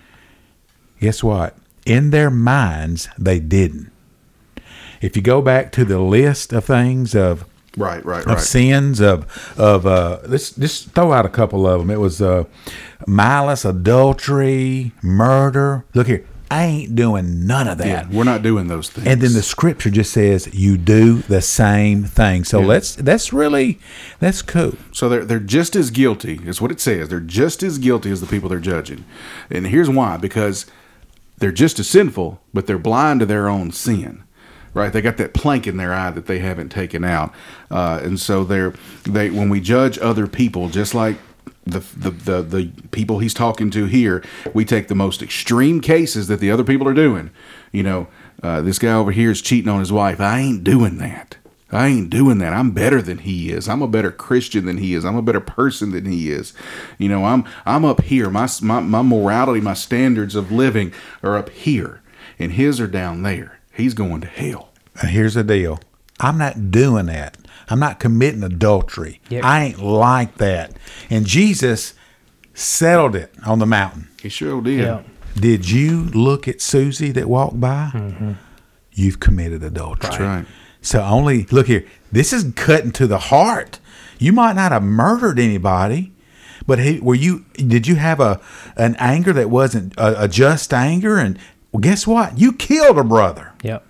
guess 0.99 1.23
what? 1.23 1.55
In 1.85 2.09
their 2.11 2.29
minds, 2.29 3.07
they 3.17 3.39
didn't. 3.39 3.91
If 5.01 5.15
you 5.15 5.21
go 5.21 5.41
back 5.41 5.71
to 5.71 5.85
the 5.85 5.99
list 5.99 6.51
of 6.53 6.65
things 6.65 7.15
of 7.15 7.45
Right, 7.77 8.03
right, 8.03 8.25
right. 8.25 8.37
of 8.37 8.41
sins 8.41 8.99
of 8.99 9.25
of 9.57 9.85
uh, 9.85 10.19
let's 10.25 10.51
just 10.51 10.89
throw 10.91 11.13
out 11.13 11.25
a 11.25 11.29
couple 11.29 11.67
of 11.67 11.79
them. 11.79 11.91
It 11.91 11.99
was 11.99 12.21
uh, 12.21 12.45
malice, 13.07 13.63
adultery, 13.63 14.91
murder. 15.03 15.85
Look 15.93 16.07
here, 16.07 16.25
I 16.51 16.65
ain't 16.65 16.95
doing 16.95 17.45
none 17.45 17.67
of 17.67 17.77
that. 17.77 17.87
Yeah, 17.87 18.07
we're 18.11 18.23
not 18.23 18.41
doing 18.41 18.67
those 18.67 18.89
things. 18.89 19.05
And 19.05 19.21
then 19.21 19.33
the 19.33 19.43
scripture 19.43 19.91
just 19.91 20.11
says 20.11 20.51
you 20.53 20.77
do 20.77 21.19
the 21.19 21.41
same 21.41 22.05
thing. 22.05 22.43
So 22.43 22.59
let's 22.59 22.95
that's 22.95 23.31
really 23.31 23.79
that's 24.19 24.41
cool. 24.41 24.73
So 24.91 25.09
they're 25.09 25.25
they're 25.25 25.39
just 25.39 25.75
as 25.75 25.91
guilty. 25.91 26.39
Is 26.43 26.59
what 26.59 26.71
it 26.71 26.79
says. 26.79 27.09
They're 27.09 27.19
just 27.19 27.61
as 27.61 27.77
guilty 27.77 28.09
as 28.09 28.19
the 28.19 28.27
people 28.27 28.49
they're 28.49 28.59
judging. 28.59 29.05
And 29.51 29.67
here's 29.67 29.89
why: 29.89 30.17
because 30.17 30.65
they're 31.37 31.51
just 31.51 31.79
as 31.79 31.87
sinful, 31.87 32.41
but 32.51 32.65
they're 32.65 32.79
blind 32.79 33.19
to 33.19 33.25
their 33.27 33.47
own 33.47 33.71
sin. 33.71 34.23
Right? 34.73 34.93
They 34.93 35.01
got 35.01 35.17
that 35.17 35.33
plank 35.33 35.67
in 35.67 35.77
their 35.77 35.93
eye 35.93 36.11
that 36.11 36.27
they 36.27 36.39
haven't 36.39 36.69
taken 36.69 37.03
out, 37.03 37.33
uh, 37.71 37.99
and 38.03 38.19
so 38.19 38.43
they're 38.43 38.73
they 39.03 39.29
when 39.29 39.49
we 39.49 39.59
judge 39.61 39.97
other 39.99 40.27
people, 40.27 40.69
just 40.69 40.93
like. 40.93 41.17
The, 41.65 41.79
the, 41.95 42.09
the, 42.09 42.41
the 42.41 42.71
people 42.89 43.19
he's 43.19 43.33
talking 43.33 43.69
to 43.71 43.85
here, 43.85 44.23
we 44.55 44.65
take 44.65 44.87
the 44.87 44.95
most 44.95 45.21
extreme 45.21 45.81
cases 45.81 46.27
that 46.27 46.39
the 46.39 46.49
other 46.49 46.63
people 46.63 46.87
are 46.87 46.95
doing. 46.95 47.29
You 47.71 47.83
know, 47.83 48.07
uh, 48.41 48.61
this 48.61 48.79
guy 48.79 48.93
over 48.93 49.11
here 49.11 49.29
is 49.29 49.39
cheating 49.39 49.69
on 49.69 49.79
his 49.79 49.91
wife. 49.91 50.19
I 50.19 50.39
ain't 50.39 50.63
doing 50.63 50.97
that. 50.97 51.37
I 51.71 51.87
ain't 51.87 52.09
doing 52.09 52.39
that. 52.39 52.53
I'm 52.53 52.71
better 52.71 53.01
than 53.01 53.19
he 53.19 53.51
is. 53.51 53.69
I'm 53.69 53.83
a 53.83 53.87
better 53.87 54.11
Christian 54.11 54.65
than 54.65 54.77
he 54.77 54.95
is. 54.95 55.05
I'm 55.05 55.15
a 55.17 55.21
better 55.21 55.39
person 55.39 55.91
than 55.91 56.05
he 56.05 56.31
is. 56.31 56.53
You 56.97 57.09
know, 57.09 57.25
I'm 57.25 57.45
I'm 57.65 57.85
up 57.85 58.01
here. 58.01 58.29
My 58.29 58.47
my, 58.61 58.79
my 58.79 59.01
morality, 59.03 59.61
my 59.61 59.75
standards 59.75 60.33
of 60.35 60.51
living 60.51 60.91
are 61.21 61.37
up 61.37 61.49
here, 61.49 62.01
and 62.39 62.53
his 62.53 62.79
are 62.79 62.87
down 62.87 63.21
there. 63.21 63.58
He's 63.79 63.93
going 63.93 64.21
to 64.21 64.27
hell. 64.27 64.69
And 65.01 65.09
here's 65.09 65.35
the 65.35 65.43
deal. 65.43 65.79
I'm 66.19 66.37
not 66.37 66.71
doing 66.71 67.05
that. 67.07 67.37
I'm 67.69 67.79
not 67.79 67.99
committing 67.99 68.43
adultery. 68.43 69.21
Yep. 69.29 69.43
I 69.43 69.63
ain't 69.63 69.81
like 69.81 70.37
that. 70.37 70.73
And 71.09 71.25
Jesus 71.25 71.93
settled 72.53 73.15
it 73.15 73.33
on 73.45 73.59
the 73.59 73.65
mountain. 73.65 74.09
He 74.21 74.29
sure 74.29 74.61
did. 74.61 74.79
Yeah. 74.79 75.03
Did 75.35 75.69
you 75.69 76.05
look 76.05 76.47
at 76.47 76.61
Susie 76.61 77.11
that 77.11 77.29
walked 77.29 77.59
by? 77.59 77.91
Mm-hmm. 77.93 78.33
You've 78.91 79.19
committed 79.19 79.63
adultery. 79.63 80.09
That's 80.09 80.19
right. 80.19 80.45
So 80.81 81.01
only 81.01 81.45
look 81.45 81.67
here. 81.67 81.85
This 82.11 82.33
is 82.33 82.51
cutting 82.55 82.91
to 82.93 83.07
the 83.07 83.17
heart. 83.17 83.79
You 84.17 84.33
might 84.33 84.53
not 84.53 84.71
have 84.71 84.83
murdered 84.83 85.39
anybody, 85.39 86.11
but 86.67 86.79
he, 86.79 86.99
were 86.99 87.15
you? 87.15 87.45
Did 87.53 87.87
you 87.87 87.95
have 87.95 88.19
a 88.19 88.41
an 88.75 88.95
anger 88.99 89.31
that 89.33 89.49
wasn't 89.49 89.95
a, 89.97 90.23
a 90.23 90.27
just 90.27 90.73
anger? 90.73 91.17
And 91.17 91.39
well, 91.71 91.81
guess 91.81 92.05
what? 92.07 92.37
You 92.37 92.53
killed 92.53 92.97
a 92.97 93.03
brother. 93.03 93.53
Yep. 93.63 93.85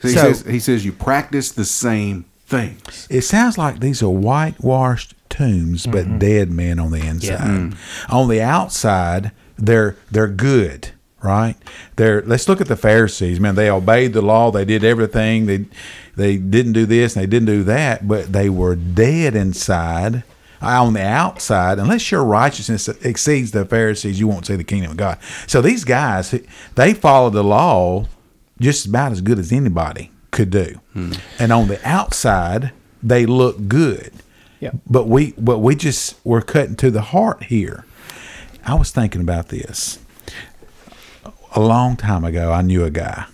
So 0.00 0.08
he 0.08 0.14
So- 0.14 0.20
says 0.32 0.44
he 0.46 0.58
says 0.58 0.84
you 0.84 0.92
practice 0.92 1.50
the 1.52 1.64
same 1.64 2.24
things. 2.46 3.06
It 3.10 3.22
sounds 3.22 3.56
like 3.56 3.80
these 3.80 4.02
are 4.02 4.08
whitewashed 4.10 5.14
tombs, 5.30 5.86
but 5.86 6.18
dead 6.18 6.50
men 6.52 6.78
on 6.78 6.90
the 6.90 7.00
inside. 7.04 7.40
Mm. 7.40 7.76
On 8.10 8.28
the 8.28 8.40
outside, 8.42 9.30
they're 9.58 9.96
they're 10.10 10.28
good, 10.28 10.88
right? 11.22 11.54
They're 11.96 12.22
let's 12.26 12.48
look 12.48 12.60
at 12.60 12.68
the 12.68 12.76
Pharisees. 12.76 13.40
Man, 13.40 13.54
they 13.54 13.70
obeyed 13.70 14.12
the 14.12 14.22
law. 14.22 14.50
They 14.50 14.64
did 14.66 14.84
everything. 14.84 15.46
They 15.46 15.64
they 16.16 16.36
didn't 16.36 16.74
do 16.74 16.86
this 16.86 17.16
and 17.16 17.22
they 17.22 17.26
didn't 17.26 17.46
do 17.46 17.62
that, 17.64 18.06
but 18.06 18.32
they 18.32 18.48
were 18.50 18.76
dead 18.76 19.34
inside. 19.34 20.22
On 20.64 20.94
the 20.94 21.04
outside, 21.04 21.78
unless 21.78 22.10
your 22.10 22.24
righteousness 22.24 22.88
exceeds 22.88 23.50
the 23.50 23.64
Pharisees, 23.64 24.18
you 24.18 24.28
won't 24.28 24.46
see 24.46 24.56
the 24.56 24.64
kingdom 24.64 24.92
of 24.92 24.96
God. 24.96 25.18
So 25.46 25.60
these 25.60 25.84
guys, 25.84 26.34
they 26.74 26.94
followed 26.94 27.34
the 27.34 27.44
law 27.44 28.06
just 28.60 28.86
about 28.86 29.12
as 29.12 29.20
good 29.20 29.38
as 29.38 29.52
anybody 29.52 30.10
could 30.30 30.50
do. 30.50 30.80
Hmm. 30.92 31.12
And 31.38 31.52
on 31.52 31.68
the 31.68 31.80
outside, 31.86 32.72
they 33.02 33.26
look 33.26 33.68
good. 33.68 34.12
Yeah. 34.60 34.70
But 34.88 35.06
we 35.06 35.34
but 35.36 35.58
we 35.58 35.74
just 35.74 36.16
we're 36.24 36.40
cutting 36.40 36.76
to 36.76 36.90
the 36.90 37.02
heart 37.02 37.44
here. 37.44 37.84
I 38.64 38.74
was 38.74 38.90
thinking 38.90 39.20
about 39.20 39.48
this. 39.48 39.98
A 41.54 41.60
long 41.60 41.96
time 41.96 42.24
ago, 42.24 42.50
I 42.50 42.62
knew 42.62 42.84
a 42.84 42.90
guy. 42.90 43.26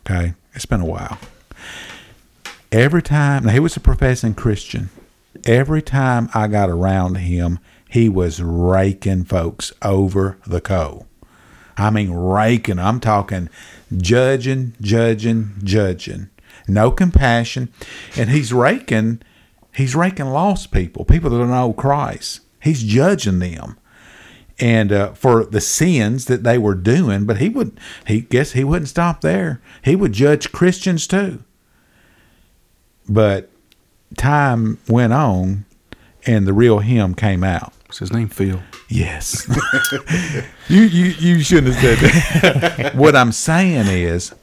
Okay? 0.00 0.34
It's 0.54 0.66
been 0.66 0.80
a 0.80 0.86
while. 0.86 1.18
Every 2.72 3.02
time 3.02 3.44
now 3.44 3.52
he 3.52 3.60
was 3.60 3.76
a 3.76 3.80
professing 3.80 4.34
Christian. 4.34 4.90
Every 5.44 5.82
time 5.82 6.28
I 6.34 6.48
got 6.48 6.68
around 6.70 7.16
him, 7.16 7.58
he 7.88 8.08
was 8.08 8.40
raking 8.42 9.24
folks 9.24 9.72
over 9.82 10.38
the 10.46 10.60
coal. 10.60 11.06
I 11.76 11.90
mean, 11.90 12.10
raking. 12.12 12.78
I'm 12.78 13.00
talking 13.00 13.48
judging, 13.96 14.74
judging, 14.80 15.54
judging. 15.64 16.30
No 16.68 16.90
compassion. 16.90 17.72
And 18.16 18.30
he's 18.30 18.52
raking, 18.52 19.22
he's 19.74 19.96
raking 19.96 20.26
lost 20.26 20.70
people, 20.72 21.04
people 21.04 21.30
that 21.30 21.38
don't 21.38 21.50
know 21.50 21.72
Christ. 21.72 22.40
He's 22.60 22.82
judging 22.82 23.38
them. 23.38 23.78
And 24.58 24.92
uh, 24.92 25.12
for 25.14 25.44
the 25.44 25.60
sins 25.60 26.26
that 26.26 26.42
they 26.42 26.58
were 26.58 26.74
doing, 26.74 27.24
but 27.24 27.38
he 27.38 27.48
would, 27.48 27.80
he 28.06 28.20
guess 28.20 28.52
he 28.52 28.62
wouldn't 28.62 28.90
stop 28.90 29.22
there. 29.22 29.62
He 29.82 29.96
would 29.96 30.12
judge 30.12 30.52
Christians 30.52 31.06
too. 31.06 31.42
But 33.08 33.49
time 34.16 34.78
went 34.88 35.12
on, 35.12 35.64
and 36.26 36.46
the 36.46 36.52
real 36.52 36.80
him 36.80 37.14
came 37.14 37.44
out. 37.44 37.72
His 37.98 38.12
name? 38.12 38.28
Phil. 38.28 38.60
Yes. 38.88 39.48
you, 40.68 40.82
you 40.82 41.04
you 41.18 41.40
shouldn't 41.40 41.74
have 41.74 41.82
said 41.82 41.98
that. 41.98 42.94
what 42.94 43.16
I'm 43.16 43.32
saying 43.32 43.86
is, 43.86 44.34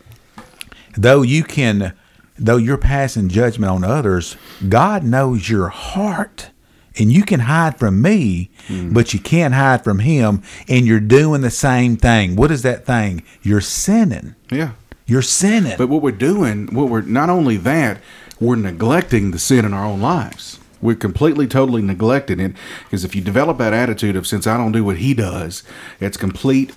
though 0.96 1.22
you 1.22 1.44
can, 1.44 1.94
though 2.38 2.58
you're 2.58 2.78
passing 2.78 3.30
judgment 3.30 3.72
on 3.72 3.84
others, 3.84 4.36
God 4.68 5.04
knows 5.04 5.50
your 5.50 5.70
heart. 5.70 6.52
And 7.00 7.12
you 7.12 7.26
can 7.26 7.42
hide 7.42 7.78
from 7.78 8.02
me, 8.02 8.50
hmm. 8.66 8.92
but 8.92 9.14
you 9.14 9.20
can't 9.20 9.54
hide 9.54 9.84
from 9.84 10.00
him. 10.00 10.42
And 10.68 10.88
you're 10.88 11.00
doing 11.00 11.42
the 11.42 11.52
same 11.52 11.96
thing. 11.96 12.36
What 12.36 12.50
is 12.50 12.64
that 12.64 12.88
thing? 12.88 13.22
You're 13.44 13.62
sinning. 13.62 14.34
Yeah. 14.50 14.72
You're 15.06 15.22
sinning. 15.22 15.78
But 15.78 15.90
what 15.90 16.02
we're 16.02 16.12
doing, 16.12 16.74
what 16.74 16.90
we're 16.90 17.02
not 17.02 17.30
only 17.30 17.58
that, 17.58 18.02
we're 18.40 18.56
neglecting 18.56 19.32
the 19.32 19.40
sin 19.40 19.66
in 19.66 19.74
our 19.74 19.86
own 19.86 20.02
lives. 20.02 20.60
We're 20.82 20.96
completely, 20.96 21.48
totally 21.48 21.82
neglecting 21.82 22.40
it. 22.40 22.54
Because 22.84 23.04
if 23.04 23.16
you 23.16 23.22
develop 23.22 23.58
that 23.58 23.74
attitude 23.74 24.16
of 24.16 24.28
since 24.28 24.46
I 24.46 24.58
don't 24.58 24.72
do 24.72 24.84
what 24.84 24.98
he 24.98 25.14
does, 25.14 25.64
it's 26.00 26.18
complete 26.18 26.74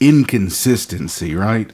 inconsistency, 0.00 1.34
right? 1.34 1.70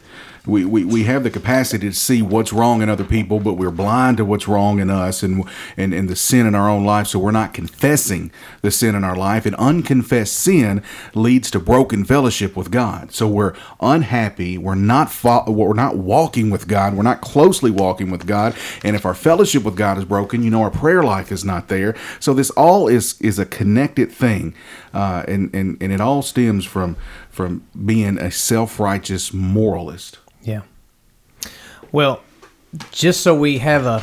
We, 0.47 0.65
we, 0.65 0.85
we 0.85 1.05
have 1.05 1.25
the 1.25 1.31
capacity 1.31 1.89
to 1.89 1.95
see 1.95 2.23
what's 2.23 2.53
wrong 2.53 2.83
in 2.83 2.89
other 2.89 3.05
people, 3.05 3.41
but 3.41 3.55
we're 3.55 3.71
blind 3.71 4.19
to 4.19 4.25
what's 4.25 4.47
wrong 4.47 4.79
in 4.79 4.91
us 4.91 5.23
and, 5.23 5.45
and, 5.77 5.93
and 5.93 6.09
the 6.09 6.17
sin 6.17 6.47
in 6.47 6.55
our 6.55 6.69
own 6.69 6.85
life. 6.85 7.09
So 7.09 7.19
we're 7.19 7.31
not 7.33 7.53
confessing 7.55 8.31
the 8.63 8.71
sin 8.71 8.95
in 8.95 9.05
our 9.05 9.17
life. 9.17 9.47
And 9.47 9.57
unconfessed 9.57 10.35
sin 10.35 10.83
leads 11.15 11.51
to 11.51 11.59
broken 11.59 12.05
fellowship 12.05 12.57
with 12.57 12.71
God. 12.71 13.13
So 13.13 13.29
we're 13.29 13.55
unhappy. 13.81 14.57
We're 14.57 14.75
not 14.75 15.11
fo- 15.11 15.51
we're 15.51 15.75
not 15.75 15.97
walking 15.97 16.51
with 16.51 16.69
God. 16.69 16.95
We're 16.95 17.03
not 17.03 17.21
closely 17.21 17.71
walking 17.71 18.11
with 18.11 18.27
God. 18.27 18.55
And 18.85 18.95
if 18.95 19.05
our 19.05 19.15
fellowship 19.15 19.65
with 19.65 19.77
God 19.77 19.99
is 19.99 20.05
broken, 20.05 20.43
you 20.43 20.51
know 20.51 20.63
our 20.63 20.71
prayer 20.71 21.03
life 21.03 21.33
is 21.33 21.45
not 21.45 21.69
there. 21.69 21.97
So 22.21 22.35
this 22.35 22.51
all 22.51 22.89
is 22.89 23.21
is 23.21 23.39
a 23.39 23.47
connected 23.47 24.13
thing, 24.13 24.55
uh, 24.95 25.25
and 25.27 25.55
and 25.55 25.77
and 25.81 25.93
it 25.93 26.01
all 26.01 26.23
stems 26.23 26.65
from 26.65 26.97
from 27.31 27.67
being 27.85 28.19
a 28.19 28.31
self 28.31 28.79
righteous 28.81 29.33
moralist. 29.33 30.19
Yeah. 30.47 30.63
Well, 31.91 32.23
just 32.93 33.21
so 33.21 33.35
we 33.35 33.59
have 33.59 33.85
a 33.85 34.03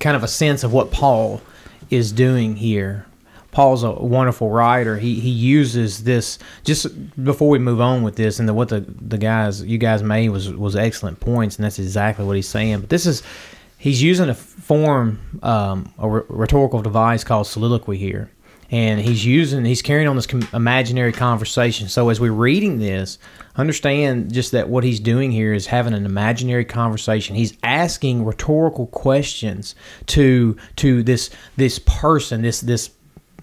kind 0.00 0.16
of 0.16 0.22
a 0.22 0.28
sense 0.28 0.64
of 0.64 0.72
what 0.72 0.90
Paul 0.90 1.42
is 1.90 2.10
doing 2.10 2.56
here. 2.56 3.06
Paul's 3.52 3.84
a 3.84 3.92
wonderful 3.92 4.50
writer. 4.50 4.96
He 4.96 5.20
he 5.20 5.28
uses 5.30 6.02
this 6.04 6.38
just 6.64 6.88
before 7.22 7.50
we 7.50 7.58
move 7.60 7.80
on 7.80 8.02
with 8.02 8.16
this, 8.16 8.40
and 8.40 8.48
the, 8.48 8.54
what 8.54 8.70
the 8.70 8.80
the 8.80 9.18
guys 9.18 9.62
you 9.62 9.78
guys 9.78 10.02
made 10.02 10.30
was 10.30 10.52
was 10.52 10.74
excellent 10.74 11.20
points, 11.20 11.56
and 11.56 11.64
that's 11.64 11.78
exactly 11.78 12.24
what 12.24 12.34
he's 12.34 12.48
saying. 12.48 12.80
But 12.80 12.88
this 12.90 13.06
is 13.06 13.22
he's 13.78 14.02
using 14.02 14.28
a 14.30 14.34
form 14.34 15.20
um, 15.42 15.92
a 15.98 16.08
rhetorical 16.08 16.82
device 16.82 17.22
called 17.22 17.46
soliloquy 17.46 17.98
here, 17.98 18.30
and 18.70 19.00
he's 19.00 19.24
using 19.24 19.64
he's 19.64 19.82
carrying 19.82 20.08
on 20.08 20.16
this 20.16 20.26
imaginary 20.52 21.12
conversation. 21.12 21.88
So 21.88 22.08
as 22.08 22.20
we're 22.20 22.32
reading 22.32 22.78
this, 22.78 23.18
understand 23.56 24.32
just 24.32 24.52
that 24.52 24.68
what 24.68 24.84
he's 24.84 25.00
doing 25.00 25.30
here 25.30 25.52
is 25.52 25.66
having 25.66 25.94
an 25.94 26.06
imaginary 26.06 26.64
conversation. 26.64 27.36
He's 27.36 27.56
asking 27.62 28.24
rhetorical 28.24 28.86
questions 28.88 29.74
to 30.06 30.56
to 30.76 31.02
this 31.02 31.30
this 31.56 31.78
person, 31.78 32.42
this 32.42 32.60
this 32.60 32.90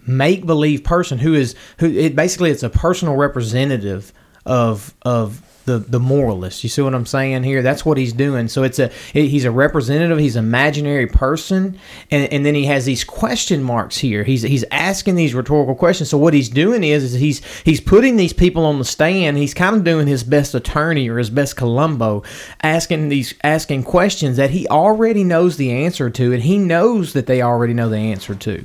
make 0.07 0.45
believe 0.45 0.83
person 0.83 1.19
who 1.19 1.33
is 1.33 1.55
who 1.77 1.87
it 1.87 2.15
basically 2.15 2.49
it's 2.49 2.63
a 2.63 2.69
personal 2.69 3.15
representative 3.15 4.11
of 4.45 4.93
of 5.03 5.41
the 5.65 5.79
the 5.79 5.99
moralist. 5.99 6.63
You 6.63 6.69
see 6.69 6.81
what 6.81 6.93
I'm 6.93 7.05
saying 7.05 7.43
here? 7.43 7.61
That's 7.61 7.85
what 7.85 7.97
he's 7.97 8.13
doing. 8.13 8.47
So 8.47 8.63
it's 8.63 8.79
a 8.79 8.89
he's 9.13 9.45
a 9.45 9.51
representative. 9.51 10.17
He's 10.17 10.35
an 10.35 10.45
imaginary 10.45 11.07
person, 11.07 11.77
and 12.09 12.31
and 12.31 12.45
then 12.45 12.55
he 12.55 12.65
has 12.65 12.85
these 12.85 13.03
question 13.03 13.63
marks 13.63 13.97
here. 13.97 14.23
He's 14.23 14.41
he's 14.41 14.65
asking 14.71 15.15
these 15.15 15.33
rhetorical 15.33 15.75
questions. 15.75 16.09
So 16.09 16.17
what 16.17 16.33
he's 16.33 16.49
doing 16.49 16.83
is 16.83 17.03
is 17.03 17.13
he's 17.13 17.41
he's 17.63 17.81
putting 17.81 18.17
these 18.17 18.33
people 18.33 18.65
on 18.65 18.79
the 18.79 18.85
stand. 18.85 19.37
He's 19.37 19.53
kind 19.53 19.75
of 19.75 19.83
doing 19.83 20.07
his 20.07 20.23
best 20.23 20.55
attorney 20.55 21.09
or 21.09 21.17
his 21.17 21.29
best 21.29 21.55
Columbo, 21.55 22.23
asking 22.63 23.09
these 23.09 23.33
asking 23.43 23.83
questions 23.83 24.37
that 24.37 24.51
he 24.51 24.67
already 24.67 25.23
knows 25.23 25.57
the 25.57 25.71
answer 25.71 26.09
to, 26.09 26.33
and 26.33 26.43
he 26.43 26.57
knows 26.57 27.13
that 27.13 27.27
they 27.27 27.41
already 27.41 27.73
know 27.73 27.89
the 27.89 27.97
answer 27.97 28.35
to. 28.35 28.63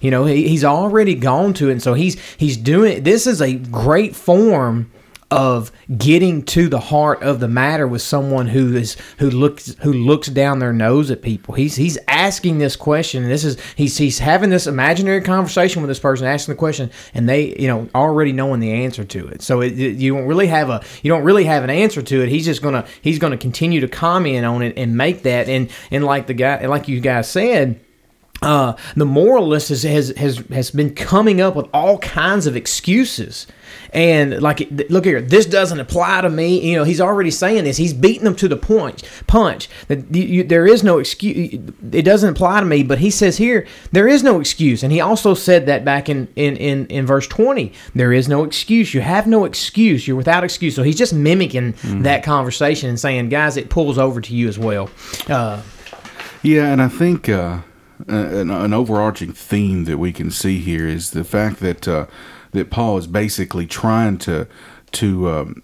You 0.00 0.10
know, 0.10 0.24
he, 0.24 0.48
he's 0.48 0.64
already 0.64 1.14
gone 1.14 1.52
to 1.54 1.68
it, 1.68 1.72
and 1.72 1.82
so 1.82 1.94
he's 1.94 2.18
he's 2.36 2.56
doing. 2.56 3.02
This 3.02 3.26
is 3.26 3.40
a 3.42 3.54
great 3.54 4.16
form 4.16 4.90
of 5.30 5.70
getting 5.96 6.42
to 6.44 6.68
the 6.68 6.80
heart 6.80 7.22
of 7.22 7.38
the 7.38 7.46
matter 7.46 7.86
with 7.86 8.02
someone 8.02 8.48
who 8.48 8.74
is 8.76 8.96
who 9.18 9.30
looks 9.30 9.74
who 9.82 9.92
looks 9.92 10.28
down 10.28 10.58
their 10.58 10.72
nose 10.72 11.10
at 11.10 11.22
people. 11.22 11.54
He's 11.54 11.76
he's 11.76 11.96
asking 12.08 12.58
this 12.58 12.74
question, 12.76 13.28
this 13.28 13.44
is 13.44 13.56
he's 13.76 13.96
he's 13.96 14.18
having 14.18 14.50
this 14.50 14.66
imaginary 14.66 15.20
conversation 15.20 15.82
with 15.82 15.88
this 15.88 16.00
person, 16.00 16.26
asking 16.26 16.54
the 16.54 16.58
question, 16.58 16.90
and 17.14 17.28
they 17.28 17.54
you 17.56 17.68
know 17.68 17.88
already 17.94 18.32
knowing 18.32 18.60
the 18.60 18.72
answer 18.72 19.04
to 19.04 19.28
it. 19.28 19.42
So 19.42 19.60
it, 19.60 19.78
it- 19.78 19.96
you 19.98 20.14
don't 20.14 20.26
really 20.26 20.48
have 20.48 20.68
a 20.70 20.82
you 21.02 21.08
don't 21.10 21.22
really 21.24 21.44
have 21.44 21.62
an 21.62 21.70
answer 21.70 22.02
to 22.02 22.22
it. 22.22 22.28
He's 22.28 22.44
just 22.44 22.60
gonna 22.62 22.86
he's 23.00 23.18
gonna 23.20 23.36
continue 23.36 23.80
to 23.80 23.88
comment 23.88 24.44
on 24.44 24.62
it 24.62 24.74
and 24.76 24.96
make 24.96 25.22
that 25.22 25.48
and 25.48 25.70
and 25.90 26.04
like 26.04 26.26
the 26.26 26.34
guy 26.34 26.66
like 26.66 26.88
you 26.88 26.98
guys 27.00 27.28
said 27.30 27.78
uh, 28.42 28.72
the 28.96 29.04
moralist 29.04 29.68
has, 29.68 29.82
has 29.82 30.08
has 30.16 30.38
has 30.50 30.70
been 30.70 30.94
coming 30.94 31.42
up 31.42 31.54
with 31.54 31.66
all 31.74 31.98
kinds 31.98 32.46
of 32.46 32.56
excuses, 32.56 33.46
and 33.92 34.40
like, 34.40 34.66
look 34.88 35.04
here, 35.04 35.20
this 35.20 35.46
doesn't 35.46 35.80
apply 35.80 36.20
to 36.22 36.30
me. 36.30 36.70
You 36.70 36.76
know, 36.76 36.84
he's 36.84 37.00
already 37.00 37.30
saying 37.30 37.64
this. 37.64 37.76
He's 37.76 37.92
beating 37.92 38.24
them 38.24 38.36
to 38.36 38.48
the 38.48 38.56
point, 38.56 39.02
punch 39.26 39.68
that 39.88 40.12
there 40.12 40.66
is 40.66 40.82
no 40.82 40.98
excuse. 40.98 41.54
It 41.92 42.02
doesn't 42.02 42.30
apply 42.30 42.60
to 42.60 42.66
me. 42.66 42.82
But 42.82 42.98
he 42.98 43.10
says 43.10 43.36
here 43.36 43.66
there 43.92 44.08
is 44.08 44.22
no 44.22 44.40
excuse, 44.40 44.82
and 44.82 44.92
he 44.92 45.00
also 45.00 45.34
said 45.34 45.66
that 45.66 45.84
back 45.84 46.08
in 46.08 46.28
in 46.36 46.56
in, 46.56 46.86
in 46.86 47.06
verse 47.06 47.26
twenty, 47.26 47.72
there 47.94 48.12
is 48.12 48.28
no 48.28 48.44
excuse. 48.44 48.94
You 48.94 49.00
have 49.00 49.26
no 49.26 49.44
excuse. 49.44 50.06
You're 50.06 50.16
without 50.16 50.44
excuse. 50.44 50.74
So 50.74 50.82
he's 50.82 50.98
just 50.98 51.12
mimicking 51.12 51.74
that 52.02 52.22
conversation 52.22 52.88
and 52.88 52.98
saying, 52.98 53.28
guys, 53.28 53.56
it 53.56 53.70
pulls 53.70 53.98
over 53.98 54.20
to 54.20 54.34
you 54.34 54.48
as 54.48 54.58
well. 54.58 54.90
Uh, 55.28 55.62
Yeah, 56.42 56.72
and 56.72 56.80
I 56.80 56.88
think 56.88 57.28
uh, 57.28 57.58
an, 58.08 58.50
an 58.50 58.72
overarching 58.72 59.32
theme 59.32 59.84
that 59.84 59.98
we 59.98 60.12
can 60.12 60.30
see 60.30 60.58
here 60.58 60.86
is 60.86 61.10
the 61.10 61.24
fact 61.24 61.60
that 61.60 61.86
uh, 61.86 62.06
that 62.52 62.70
Paul 62.70 62.98
is 62.98 63.06
basically 63.06 63.66
trying 63.66 64.18
to 64.18 64.46
to 64.92 65.30
um, 65.30 65.62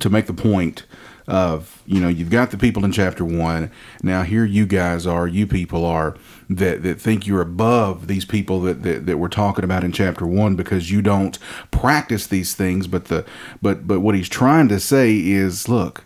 to 0.00 0.10
make 0.10 0.26
the 0.26 0.34
point 0.34 0.84
of 1.28 1.82
you 1.86 2.00
know 2.00 2.08
you've 2.08 2.30
got 2.30 2.50
the 2.50 2.58
people 2.58 2.84
in 2.84 2.92
chapter 2.92 3.24
one. 3.24 3.70
Now 4.02 4.22
here 4.22 4.44
you 4.44 4.66
guys 4.66 5.06
are 5.06 5.26
you 5.26 5.46
people 5.46 5.84
are 5.84 6.16
that 6.48 6.82
that 6.82 7.00
think 7.00 7.26
you're 7.26 7.40
above 7.40 8.06
these 8.06 8.24
people 8.24 8.60
that, 8.62 8.82
that 8.82 9.06
that 9.06 9.18
we're 9.18 9.28
talking 9.28 9.64
about 9.64 9.84
in 9.84 9.92
chapter 9.92 10.26
one 10.26 10.54
because 10.54 10.90
you 10.90 11.02
don't 11.02 11.38
practice 11.70 12.26
these 12.26 12.54
things. 12.54 12.86
But 12.86 13.06
the 13.06 13.24
but 13.60 13.86
but 13.86 14.00
what 14.00 14.14
he's 14.14 14.28
trying 14.28 14.68
to 14.68 14.78
say 14.78 15.18
is 15.18 15.68
look 15.68 16.04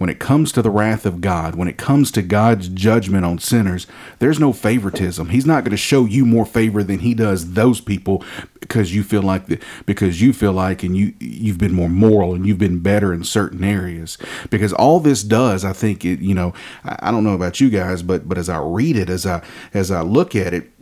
when 0.00 0.08
it 0.08 0.18
comes 0.18 0.50
to 0.50 0.62
the 0.62 0.70
wrath 0.70 1.04
of 1.04 1.20
God, 1.20 1.56
when 1.56 1.68
it 1.68 1.76
comes 1.76 2.10
to 2.12 2.22
God's 2.22 2.70
judgment 2.70 3.26
on 3.26 3.38
sinners, 3.38 3.86
there's 4.18 4.40
no 4.40 4.50
favoritism. 4.50 5.28
He's 5.28 5.44
not 5.44 5.62
going 5.62 5.72
to 5.72 5.76
show 5.76 6.06
you 6.06 6.24
more 6.24 6.46
favor 6.46 6.82
than 6.82 7.00
he 7.00 7.12
does 7.12 7.52
those 7.52 7.82
people 7.82 8.24
because 8.60 8.94
you 8.94 9.02
feel 9.02 9.20
like 9.20 9.44
the, 9.48 9.60
because 9.84 10.22
you 10.22 10.32
feel 10.32 10.54
like 10.54 10.82
and 10.82 10.96
you 10.96 11.12
you've 11.20 11.58
been 11.58 11.74
more 11.74 11.90
moral 11.90 12.34
and 12.34 12.46
you've 12.46 12.56
been 12.56 12.80
better 12.80 13.12
in 13.12 13.24
certain 13.24 13.62
areas. 13.62 14.16
Because 14.48 14.72
all 14.72 15.00
this 15.00 15.22
does, 15.22 15.66
I 15.66 15.74
think 15.74 16.02
it, 16.02 16.20
you 16.20 16.34
know, 16.34 16.54
I, 16.82 16.96
I 17.00 17.10
don't 17.10 17.22
know 17.22 17.34
about 17.34 17.60
you 17.60 17.68
guys, 17.68 18.02
but 18.02 18.26
but 18.26 18.38
as 18.38 18.48
I 18.48 18.58
read 18.58 18.96
it, 18.96 19.10
as 19.10 19.26
I 19.26 19.44
as 19.74 19.90
I 19.90 20.00
look 20.00 20.34
at 20.34 20.54
it, 20.54 20.72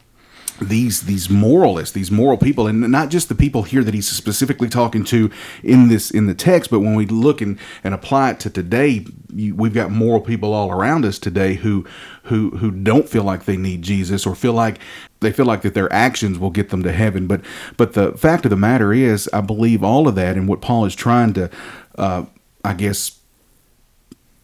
these 0.60 1.02
these 1.02 1.30
moralists, 1.30 1.94
these 1.94 2.10
moral 2.10 2.36
people, 2.36 2.66
and 2.66 2.80
not 2.80 3.10
just 3.10 3.28
the 3.28 3.34
people 3.34 3.62
here 3.62 3.84
that 3.84 3.94
he's 3.94 4.08
specifically 4.08 4.68
talking 4.68 5.04
to 5.04 5.30
in 5.62 5.88
this 5.88 6.10
in 6.10 6.26
the 6.26 6.34
text, 6.34 6.70
but 6.70 6.80
when 6.80 6.94
we 6.94 7.06
look 7.06 7.40
and, 7.40 7.58
and 7.84 7.94
apply 7.94 8.30
it 8.30 8.40
to 8.40 8.50
today, 8.50 9.06
you, 9.32 9.54
we've 9.54 9.74
got 9.74 9.90
moral 9.90 10.20
people 10.20 10.52
all 10.52 10.70
around 10.70 11.04
us 11.04 11.18
today 11.18 11.54
who 11.54 11.86
who 12.24 12.50
who 12.50 12.70
don't 12.70 13.08
feel 13.08 13.22
like 13.22 13.44
they 13.44 13.56
need 13.56 13.82
Jesus 13.82 14.26
or 14.26 14.34
feel 14.34 14.52
like 14.52 14.78
they 15.20 15.32
feel 15.32 15.46
like 15.46 15.62
that 15.62 15.74
their 15.74 15.92
actions 15.92 16.38
will 16.38 16.50
get 16.50 16.70
them 16.70 16.82
to 16.82 16.92
heaven. 16.92 17.26
But 17.26 17.42
but 17.76 17.92
the 17.92 18.12
fact 18.12 18.44
of 18.44 18.50
the 18.50 18.56
matter 18.56 18.92
is, 18.92 19.28
I 19.32 19.40
believe 19.40 19.84
all 19.84 20.08
of 20.08 20.14
that, 20.16 20.36
and 20.36 20.48
what 20.48 20.60
Paul 20.60 20.84
is 20.84 20.94
trying 20.94 21.34
to, 21.34 21.50
uh, 21.96 22.24
I 22.64 22.74
guess, 22.74 23.18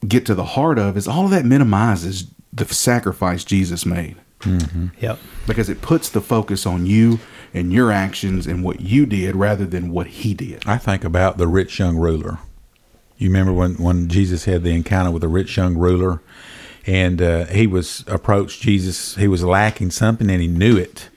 get 0.06 0.26
to 0.26 0.34
the 0.34 0.44
heart 0.44 0.78
of 0.78 0.96
is 0.96 1.08
all 1.08 1.24
of 1.24 1.30
that 1.32 1.44
minimizes 1.44 2.26
the 2.52 2.66
sacrifice 2.66 3.42
Jesus 3.44 3.84
made. 3.84 4.16
Mm-hmm. 4.40 4.88
Yep. 5.00 5.18
Because 5.46 5.68
it 5.68 5.80
puts 5.80 6.08
the 6.10 6.20
focus 6.20 6.66
on 6.66 6.86
you 6.86 7.18
and 7.52 7.72
your 7.72 7.90
actions 7.90 8.46
and 8.46 8.62
what 8.62 8.80
you 8.80 9.06
did 9.06 9.36
rather 9.36 9.64
than 9.64 9.90
what 9.90 10.06
he 10.08 10.34
did. 10.34 10.62
I 10.66 10.76
think 10.78 11.04
about 11.04 11.38
the 11.38 11.46
rich 11.46 11.78
young 11.78 11.96
ruler. 11.96 12.38
You 13.16 13.28
remember 13.28 13.52
when, 13.52 13.74
when 13.74 14.08
Jesus 14.08 14.44
had 14.44 14.64
the 14.64 14.74
encounter 14.74 15.10
with 15.10 15.22
the 15.22 15.28
rich 15.28 15.56
young 15.56 15.76
ruler 15.76 16.20
and 16.86 17.22
uh, 17.22 17.46
he 17.46 17.66
was 17.66 18.04
approached 18.08 18.60
Jesus, 18.60 19.14
he 19.14 19.28
was 19.28 19.44
lacking 19.44 19.92
something 19.92 20.28
and 20.28 20.42
he 20.42 20.48
knew 20.48 20.76
it. 20.76 21.08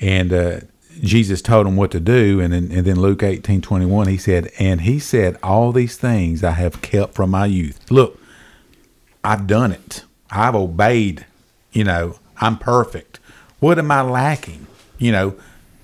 And 0.00 0.32
uh, 0.32 0.60
Jesus 1.00 1.42
told 1.42 1.66
him 1.66 1.76
what 1.76 1.90
to 1.92 2.00
do. 2.00 2.40
And 2.40 2.52
then, 2.52 2.70
and 2.72 2.86
then 2.86 3.00
Luke 3.00 3.22
18 3.22 3.60
21, 3.60 4.08
he 4.08 4.16
said, 4.16 4.50
And 4.58 4.82
he 4.82 4.98
said, 4.98 5.36
All 5.42 5.72
these 5.72 5.96
things 5.96 6.42
I 6.42 6.52
have 6.52 6.82
kept 6.82 7.14
from 7.14 7.30
my 7.30 7.46
youth. 7.46 7.90
Look, 7.90 8.20
I've 9.22 9.46
done 9.46 9.72
it. 9.72 10.04
I've 10.30 10.54
obeyed, 10.54 11.26
you 11.72 11.84
know, 11.84 12.16
I'm 12.40 12.58
perfect. 12.58 13.20
What 13.60 13.78
am 13.78 13.90
I 13.90 14.02
lacking? 14.02 14.66
You 14.98 15.12
know, 15.12 15.34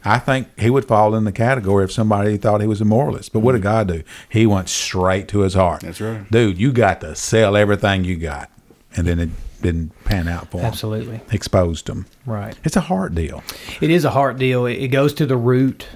I 0.05 0.19
think 0.19 0.49
he 0.59 0.71
would 0.71 0.85
fall 0.85 1.14
in 1.14 1.25
the 1.25 1.33
category 1.33 1.85
if 1.85 1.93
somebody 1.93 2.37
thought 2.37 2.61
he 2.61 2.67
was 2.67 2.81
a 2.81 2.85
moralist. 2.85 3.33
But 3.33 3.40
what 3.40 3.53
did 3.53 3.62
mm-hmm. 3.62 3.71
God 3.71 3.88
do? 3.88 4.03
He 4.29 4.47
went 4.47 4.69
straight 4.69 5.29
to 5.29 5.40
his 5.40 5.55
heart. 5.55 5.81
That's 5.81 6.01
right. 6.01 6.31
Dude, 6.31 6.59
you 6.59 6.73
got 6.73 7.01
to 7.01 7.14
sell 7.14 7.57
everything 7.57 8.05
you 8.05 8.17
got. 8.17 8.51
And 8.97 9.07
then 9.07 9.19
it 9.19 9.31
didn't 9.62 9.93
pan 10.05 10.29
out 10.29 10.51
for 10.51 10.59
him. 10.59 10.67
Absolutely. 10.67 11.21
Exposed 11.33 11.88
him. 11.88 12.07
Right. 12.27 12.57
It's 12.64 12.77
a 12.77 12.83
heart 12.83 13.14
deal. 13.14 13.43
It 13.81 13.90
is 13.90 14.05
a 14.05 14.11
heart 14.11 14.38
deal. 14.38 14.67
It 14.67 14.88
goes 14.88 15.14
to 15.14 15.27
the 15.27 15.37
root 15.37 15.88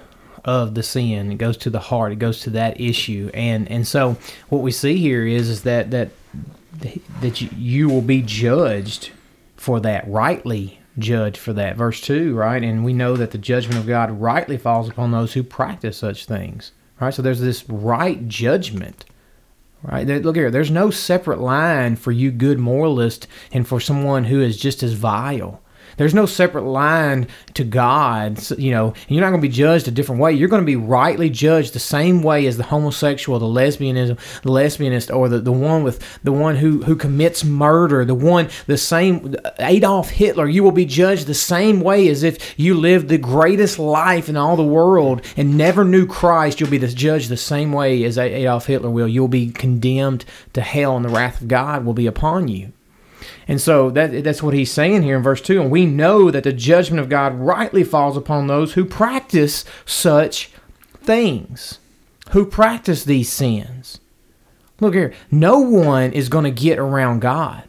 of 0.44 0.75
the 0.75 0.83
sin. 0.83 1.31
It 1.31 1.38
goes 1.38 1.57
to 1.59 1.71
the 1.71 1.79
heart. 1.79 2.12
It 2.12 2.18
goes 2.18 2.40
to 2.40 2.51
that 2.51 2.81
issue. 2.81 3.31
And 3.35 3.71
and 3.71 3.87
so 3.87 4.16
what 4.49 4.62
we 4.62 4.73
see 4.73 4.97
here 4.97 5.27
is 5.27 5.51
is 5.51 5.62
that 5.62 5.90
that 5.90 6.11
that 7.21 7.40
you, 7.40 7.51
you 7.57 7.88
will 7.88 8.03
be 8.03 8.23
judged 8.23 9.11
for 9.59 9.81
that, 9.81 10.09
rightly 10.09 10.81
judged 10.99 11.37
for 11.37 11.53
that. 11.53 11.77
Verse 11.77 12.01
2, 12.01 12.35
right? 12.35 12.62
And 12.62 12.85
we 12.85 12.92
know 12.92 13.16
that 13.16 13.33
the 13.33 13.38
judgment 13.38 13.79
of 13.79 13.87
God 13.87 14.21
rightly 14.21 14.57
falls 14.57 14.88
upon 14.88 15.11
those 15.11 15.33
who 15.35 15.42
practice 15.42 15.99
such 15.99 16.25
things, 16.25 16.73
right? 17.01 17.12
So 17.12 17.23
there's 17.23 17.40
this 17.40 17.68
right 17.68 18.27
judgment, 18.27 19.05
right? 19.83 20.07
Look 20.07 20.37
here, 20.37 20.51
there's 20.51 20.71
no 20.71 20.90
separate 20.90 21.40
line 21.40 21.97
for 21.97 22.12
you 22.12 22.31
good 22.31 22.59
moralist 22.59 23.27
and 23.53 23.66
for 23.66 23.81
someone 23.81 24.25
who 24.25 24.40
is 24.40 24.57
just 24.57 24.83
as 24.83 24.94
vile. 24.94 25.61
There's 25.98 26.14
no 26.14 26.26
separate 26.26 26.62
line 26.62 27.26
to 27.54 27.64
God, 27.64 28.40
you 28.58 28.70
know, 28.70 28.94
you're 29.08 29.20
not 29.20 29.30
going 29.30 29.42
to 29.42 29.48
be 29.48 29.52
judged 29.52 29.88
a 29.88 29.90
different 29.90 30.20
way. 30.20 30.32
You're 30.32 30.48
going 30.48 30.62
to 30.62 30.66
be 30.66 30.76
rightly 30.76 31.28
judged 31.28 31.72
the 31.72 31.80
same 31.80 32.22
way 32.22 32.46
as 32.46 32.56
the 32.56 32.62
homosexual, 32.62 33.38
the 33.38 33.46
lesbianism, 33.46 34.16
the 34.42 34.50
lesbianist, 34.50 35.14
or 35.14 35.28
the, 35.28 35.40
the 35.40 35.52
one 35.52 35.82
with 35.82 36.22
the 36.22 36.32
one 36.32 36.56
who, 36.56 36.84
who 36.84 36.94
commits 36.96 37.44
murder, 37.44 38.04
the 38.04 38.14
one, 38.14 38.48
the 38.66 38.78
same, 38.78 39.34
Adolf 39.58 40.11
Hitler. 40.11 40.48
You 40.48 40.62
will 40.62 40.72
be 40.72 40.87
judged 40.87 41.26
the 41.26 41.34
same 41.34 41.80
way 41.80 42.08
as 42.08 42.22
if 42.22 42.58
you 42.58 42.74
lived 42.74 43.08
the 43.08 43.18
greatest 43.18 43.78
life 43.78 44.28
in 44.28 44.37
all 44.37 44.56
the 44.56 44.62
world 44.62 45.22
and 45.37 45.58
never 45.58 45.84
knew 45.84 46.06
Christ. 46.06 46.61
You'll 46.61 46.70
be 46.70 46.78
judged 46.78 47.28
the 47.28 47.37
same 47.37 47.72
way 47.72 48.04
as 48.04 48.18
Adolf 48.18 48.66
Hitler 48.66 48.90
will. 48.90 49.08
You'll 49.08 49.28
be 49.28 49.50
condemned 49.50 50.24
to 50.52 50.61
hell, 50.61 50.96
and 50.96 51.04
the 51.04 51.11
wrath 51.11 51.40
of 51.40 51.48
God 51.48 51.84
will 51.84 51.94
be 51.94 52.06
upon 52.06 52.46
you. 52.46 52.72
And 53.46 53.61
so 53.61 53.90
that 53.90 54.24
that's 54.24 54.42
what 54.42 54.54
he's 54.54 54.70
saying 54.70 55.02
here 55.02 55.16
in 55.16 55.22
verse 55.22 55.40
2. 55.40 55.61
And 55.61 55.70
we 55.70 55.87
know 55.87 56.31
that 56.31 56.44
the 56.44 56.52
judgment 56.52 57.00
of 57.00 57.09
God 57.09 57.35
rightly 57.35 57.85
falls 57.85 58.16
upon 58.16 58.46
those 58.46 58.74
who 58.74 58.85
practice 58.85 59.64
such 59.85 60.50
things, 60.94 61.78
who 62.31 62.44
practice 62.44 63.04
these 63.04 63.31
sins. 63.31 64.00
Look 64.81 64.94
here, 64.94 65.12
no 65.31 65.59
one 65.59 66.12
is 66.12 66.28
going 66.28 66.44
to 66.44 66.50
get 66.50 66.78
around 66.78 67.20
God. 67.20 67.64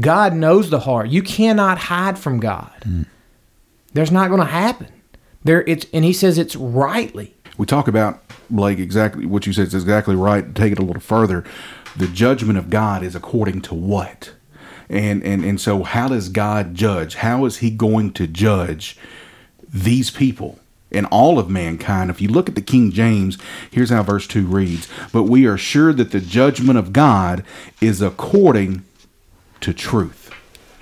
God 0.00 0.34
knows 0.34 0.70
the 0.70 0.80
heart. 0.80 1.08
You 1.08 1.22
cannot 1.22 1.78
hide 1.78 2.18
from 2.18 2.40
God. 2.40 2.72
Mm. 2.82 3.06
There's 3.92 4.12
not 4.12 4.28
going 4.28 4.40
to 4.40 4.46
happen. 4.46 4.88
There 5.44 5.62
it's 5.62 5.86
and 5.92 6.04
he 6.04 6.12
says 6.12 6.38
it's 6.38 6.56
rightly. 6.56 7.34
We 7.58 7.66
talk 7.66 7.88
about 7.88 8.22
Blake 8.48 8.78
exactly 8.78 9.26
what 9.26 9.46
you 9.46 9.52
said 9.52 9.66
is 9.66 9.74
exactly 9.74 10.14
right. 10.14 10.54
Take 10.54 10.72
it 10.72 10.78
a 10.78 10.84
little 10.84 11.02
further. 11.02 11.44
The 11.96 12.06
judgment 12.06 12.58
of 12.58 12.70
God 12.70 13.02
is 13.02 13.14
according 13.14 13.62
to 13.62 13.74
what? 13.74 14.32
And, 14.92 15.24
and, 15.24 15.44
and 15.44 15.60
so, 15.60 15.82
how 15.82 16.08
does 16.08 16.28
God 16.28 16.74
judge? 16.74 17.16
How 17.16 17.44
is 17.46 17.58
He 17.58 17.70
going 17.70 18.12
to 18.14 18.26
judge 18.26 18.96
these 19.72 20.10
people? 20.10 20.58
and 20.94 21.06
all 21.06 21.38
of 21.38 21.48
mankind. 21.48 22.10
If 22.10 22.20
you 22.20 22.28
look 22.28 22.50
at 22.50 22.54
the 22.54 22.60
King 22.60 22.92
James, 22.92 23.38
here's 23.70 23.88
how 23.88 24.02
verse 24.02 24.26
2 24.26 24.46
reads 24.46 24.88
But 25.10 25.22
we 25.22 25.46
are 25.46 25.56
sure 25.56 25.92
that 25.94 26.12
the 26.12 26.20
judgment 26.20 26.78
of 26.78 26.92
God 26.92 27.44
is 27.80 28.02
according 28.02 28.84
to 29.62 29.72
truth. 29.72 30.30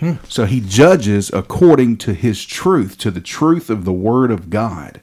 Hmm. 0.01 0.15
So 0.29 0.47
he 0.47 0.61
judges 0.61 1.31
according 1.33 1.99
to 1.99 2.15
his 2.15 2.45
truth, 2.45 2.99
to 2.99 3.11
the 3.11 3.21
truth 3.21 3.71
of 3.71 3.85
the 3.85 3.93
word 3.93 4.31
of 4.31 4.51
God. 4.51 5.01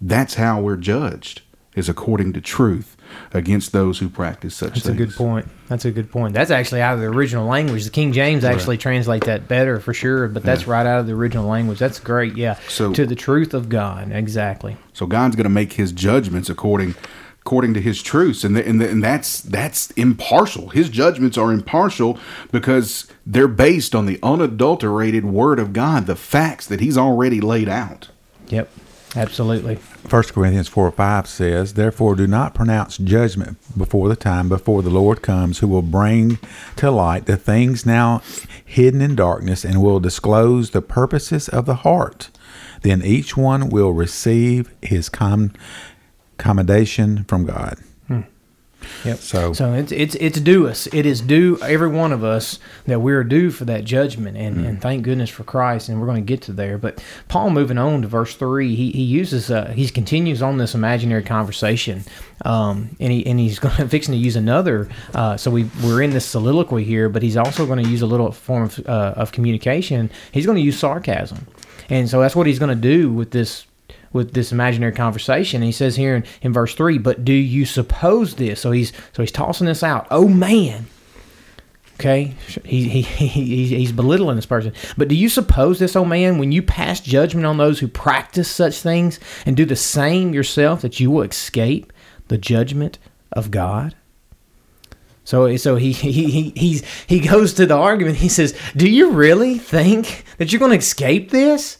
That's 0.00 0.34
how 0.34 0.60
we're 0.60 0.76
judged, 0.76 1.42
is 1.74 1.88
according 1.88 2.32
to 2.34 2.40
truth 2.40 2.96
against 3.32 3.72
those 3.72 3.98
who 3.98 4.08
practice 4.08 4.54
such 4.54 4.74
That's 4.74 4.86
things. 4.86 5.00
a 5.00 5.06
good 5.06 5.14
point. 5.14 5.48
That's 5.68 5.84
a 5.84 5.90
good 5.90 6.10
point. 6.10 6.34
That's 6.34 6.50
actually 6.50 6.80
out 6.80 6.94
of 6.94 7.00
the 7.00 7.06
original 7.06 7.46
language. 7.46 7.84
The 7.84 7.90
King 7.90 8.12
James 8.12 8.44
actually 8.44 8.76
right. 8.76 8.80
translate 8.80 9.24
that 9.24 9.48
better 9.48 9.80
for 9.80 9.92
sure, 9.92 10.28
but 10.28 10.42
that's 10.42 10.66
yeah. 10.66 10.72
right 10.72 10.86
out 10.86 11.00
of 11.00 11.06
the 11.06 11.12
original 11.12 11.46
language. 11.46 11.78
That's 11.78 12.00
great. 12.00 12.36
Yeah. 12.36 12.54
So 12.68 12.92
to 12.92 13.06
the 13.06 13.14
truth 13.14 13.54
of 13.54 13.68
God, 13.68 14.10
exactly. 14.12 14.76
So 14.92 15.06
God's 15.06 15.36
going 15.36 15.44
to 15.44 15.50
make 15.50 15.74
His 15.74 15.92
judgments 15.92 16.48
according 16.48 16.94
according 17.40 17.72
to 17.74 17.80
His 17.80 18.02
truths, 18.02 18.44
and 18.44 18.54
the, 18.54 18.66
and, 18.66 18.80
the, 18.80 18.90
and 18.90 19.02
that's 19.02 19.40
that's 19.40 19.90
impartial. 19.92 20.68
His 20.68 20.90
judgments 20.90 21.38
are 21.38 21.50
impartial 21.50 22.18
because 22.52 23.06
they're 23.24 23.48
based 23.48 23.94
on 23.94 24.06
the 24.06 24.18
unadulterated 24.22 25.24
Word 25.24 25.58
of 25.58 25.72
God, 25.72 26.06
the 26.06 26.16
facts 26.16 26.66
that 26.66 26.80
He's 26.80 26.98
already 26.98 27.40
laid 27.40 27.68
out. 27.68 28.10
Yep. 28.48 28.70
Absolutely. 29.16 29.76
1 29.76 30.22
Corinthians 30.24 30.68
4 30.68 30.90
5 30.92 31.26
says, 31.26 31.74
Therefore 31.74 32.14
do 32.14 32.26
not 32.26 32.54
pronounce 32.54 32.98
judgment 32.98 33.56
before 33.76 34.08
the 34.08 34.16
time, 34.16 34.48
before 34.48 34.82
the 34.82 34.90
Lord 34.90 35.22
comes, 35.22 35.58
who 35.58 35.68
will 35.68 35.82
bring 35.82 36.38
to 36.76 36.90
light 36.90 37.26
the 37.26 37.36
things 37.36 37.86
now 37.86 38.22
hidden 38.64 39.00
in 39.00 39.16
darkness 39.16 39.64
and 39.64 39.82
will 39.82 40.00
disclose 40.00 40.70
the 40.70 40.82
purposes 40.82 41.48
of 41.48 41.64
the 41.64 41.76
heart. 41.76 42.30
Then 42.82 43.02
each 43.02 43.36
one 43.36 43.70
will 43.70 43.92
receive 43.92 44.70
his 44.82 45.08
com- 45.08 45.52
commendation 46.36 47.24
from 47.24 47.46
God. 47.46 47.78
Yep. 49.04 49.18
So, 49.18 49.52
So 49.52 49.72
it's 49.74 49.92
it's 49.92 50.14
it's 50.16 50.40
due 50.40 50.66
us. 50.66 50.86
It 50.88 51.06
is 51.06 51.20
due 51.20 51.58
every 51.62 51.88
one 51.88 52.12
of 52.12 52.24
us 52.24 52.58
that 52.86 53.00
we're 53.00 53.24
due 53.24 53.50
for 53.50 53.64
that 53.66 53.84
judgment, 53.84 54.36
and, 54.36 54.64
and 54.64 54.80
thank 54.80 55.02
goodness 55.02 55.30
for 55.30 55.44
Christ. 55.44 55.88
And 55.88 56.00
we're 56.00 56.06
going 56.06 56.24
to 56.24 56.26
get 56.26 56.42
to 56.42 56.52
there. 56.52 56.78
But 56.78 57.02
Paul, 57.28 57.50
moving 57.50 57.78
on 57.78 58.02
to 58.02 58.08
verse 58.08 58.34
three, 58.34 58.74
he 58.74 58.90
he 58.90 59.02
uses 59.02 59.50
uh, 59.50 59.68
he 59.68 59.88
continues 59.88 60.42
on 60.42 60.58
this 60.58 60.74
imaginary 60.74 61.22
conversation, 61.22 62.04
um, 62.44 62.96
and 62.98 63.12
he 63.12 63.26
and 63.26 63.38
he's 63.38 63.58
going 63.60 63.76
to 63.76 63.88
fixing 63.88 64.12
to 64.12 64.18
use 64.18 64.36
another. 64.36 64.88
Uh, 65.14 65.36
so 65.36 65.50
we 65.50 65.70
we're 65.82 66.02
in 66.02 66.10
this 66.10 66.26
soliloquy 66.26 66.84
here, 66.84 67.08
but 67.08 67.22
he's 67.22 67.36
also 67.36 67.66
going 67.66 67.82
to 67.82 67.88
use 67.88 68.02
a 68.02 68.06
little 68.06 68.32
form 68.32 68.64
of, 68.64 68.78
uh, 68.86 69.14
of 69.16 69.32
communication. 69.32 70.10
He's 70.32 70.46
going 70.46 70.56
to 70.56 70.62
use 70.62 70.78
sarcasm, 70.78 71.46
and 71.88 72.08
so 72.08 72.20
that's 72.20 72.34
what 72.34 72.46
he's 72.46 72.58
going 72.58 72.74
to 72.74 72.74
do 72.74 73.12
with 73.12 73.30
this 73.30 73.67
with 74.12 74.32
this 74.32 74.52
imaginary 74.52 74.92
conversation. 74.92 75.58
And 75.58 75.66
he 75.66 75.72
says 75.72 75.96
here 75.96 76.16
in, 76.16 76.24
in 76.42 76.52
verse 76.52 76.74
three, 76.74 76.98
"But 76.98 77.24
do 77.24 77.32
you 77.32 77.64
suppose 77.64 78.36
this?" 78.36 78.60
So 78.60 78.70
he's 78.70 78.92
so 79.12 79.22
he's 79.22 79.32
tossing 79.32 79.66
this 79.66 79.82
out. 79.82 80.06
Oh 80.10 80.28
man. 80.28 80.86
Okay, 82.00 82.34
he, 82.64 82.88
he, 82.88 83.02
he, 83.26 83.66
he's 83.66 83.90
belittling 83.90 84.36
this 84.36 84.46
person. 84.46 84.72
But 84.96 85.08
do 85.08 85.16
you 85.16 85.28
suppose 85.28 85.80
this, 85.80 85.96
oh 85.96 86.04
man, 86.04 86.38
when 86.38 86.52
you 86.52 86.62
pass 86.62 87.00
judgment 87.00 87.44
on 87.44 87.56
those 87.56 87.80
who 87.80 87.88
practice 87.88 88.48
such 88.48 88.78
things 88.78 89.18
and 89.44 89.56
do 89.56 89.64
the 89.64 89.74
same 89.74 90.32
yourself, 90.32 90.82
that 90.82 91.00
you 91.00 91.10
will 91.10 91.22
escape 91.22 91.92
the 92.28 92.38
judgment 92.38 92.98
of 93.32 93.50
God? 93.50 93.96
So, 95.24 95.56
so 95.56 95.76
he, 95.76 95.92
he, 95.92 96.50
he, 96.50 96.82
he 97.06 97.20
goes 97.20 97.52
to 97.54 97.66
the 97.66 97.76
argument. 97.76 98.16
He 98.16 98.30
says, 98.30 98.58
Do 98.76 98.88
you 98.88 99.10
really 99.10 99.58
think 99.58 100.24
that 100.38 100.52
you're 100.52 100.60
going 100.60 100.70
to 100.70 100.78
escape 100.78 101.30
this? 101.30 101.78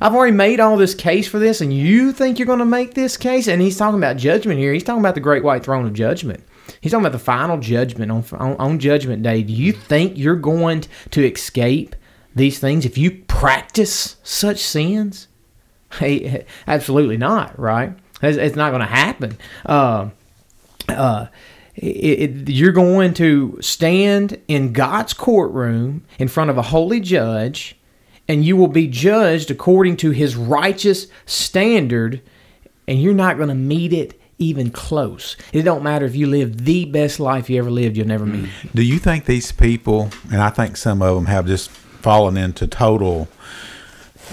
I've 0.00 0.14
already 0.14 0.36
made 0.36 0.60
all 0.60 0.76
this 0.76 0.94
case 0.94 1.26
for 1.28 1.38
this, 1.38 1.60
and 1.60 1.72
you 1.72 2.12
think 2.12 2.38
you're 2.38 2.46
going 2.46 2.58
to 2.58 2.64
make 2.64 2.94
this 2.94 3.16
case? 3.16 3.48
And 3.48 3.62
he's 3.62 3.76
talking 3.76 3.98
about 3.98 4.16
judgment 4.16 4.58
here. 4.58 4.72
He's 4.72 4.84
talking 4.84 5.00
about 5.00 5.14
the 5.14 5.20
great 5.20 5.42
white 5.42 5.64
throne 5.64 5.86
of 5.86 5.92
judgment. 5.94 6.44
He's 6.80 6.92
talking 6.92 7.04
about 7.04 7.12
the 7.12 7.24
final 7.24 7.58
judgment 7.58 8.10
on, 8.10 8.24
on, 8.32 8.56
on 8.56 8.78
judgment 8.78 9.22
day. 9.22 9.42
Do 9.42 9.52
you 9.52 9.72
think 9.72 10.16
you're 10.16 10.36
going 10.36 10.84
to 11.10 11.24
escape 11.24 11.96
these 12.34 12.58
things 12.58 12.84
if 12.84 12.98
you 12.98 13.10
practice 13.28 14.16
such 14.22 14.58
sins? 14.58 15.28
Hey, 16.00 16.44
absolutely 16.66 17.16
not, 17.16 17.58
right? 17.58 17.96
It's, 18.20 18.36
it's 18.36 18.56
not 18.56 18.70
going 18.70 18.80
to 18.80 18.86
happen. 18.86 19.38
Uh, 19.64 20.10
uh, 20.88 21.26
it, 21.76 21.86
it, 21.86 22.48
you're 22.48 22.72
going 22.72 23.14
to 23.14 23.56
stand 23.60 24.40
in 24.48 24.72
God's 24.72 25.14
courtroom 25.14 26.04
in 26.18 26.28
front 26.28 26.50
of 26.50 26.58
a 26.58 26.62
holy 26.62 27.00
judge, 27.00 27.76
and 28.28 28.44
you 28.44 28.56
will 28.56 28.68
be 28.68 28.88
judged 28.88 29.50
according 29.50 29.96
to 29.98 30.10
his 30.10 30.36
righteous 30.36 31.06
standard, 31.26 32.20
and 32.88 33.00
you're 33.00 33.14
not 33.14 33.36
going 33.36 33.48
to 33.48 33.54
meet 33.54 33.92
it 33.92 34.20
even 34.38 34.70
close. 34.70 35.36
It 35.52 35.62
don't 35.62 35.82
matter 35.82 36.04
if 36.04 36.14
you 36.14 36.26
live 36.26 36.64
the 36.64 36.84
best 36.84 37.18
life 37.18 37.48
you 37.48 37.58
ever 37.58 37.70
lived, 37.70 37.96
you'll 37.96 38.06
never 38.06 38.26
meet 38.26 38.50
do 38.74 38.82
you 38.82 38.98
think 38.98 39.24
these 39.24 39.52
people, 39.52 40.10
and 40.30 40.42
I 40.42 40.50
think 40.50 40.76
some 40.76 41.00
of 41.02 41.14
them 41.16 41.26
have 41.26 41.46
just 41.46 41.70
fallen 41.70 42.36
into 42.36 42.66
total 42.66 43.28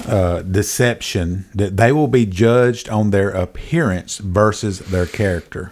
uh, 0.07 0.41
deception, 0.41 1.45
that 1.55 1.77
they 1.77 1.91
will 1.91 2.07
be 2.07 2.25
judged 2.25 2.89
on 2.89 3.11
their 3.11 3.29
appearance 3.29 4.17
versus 4.17 4.79
their 4.79 5.05
character? 5.05 5.71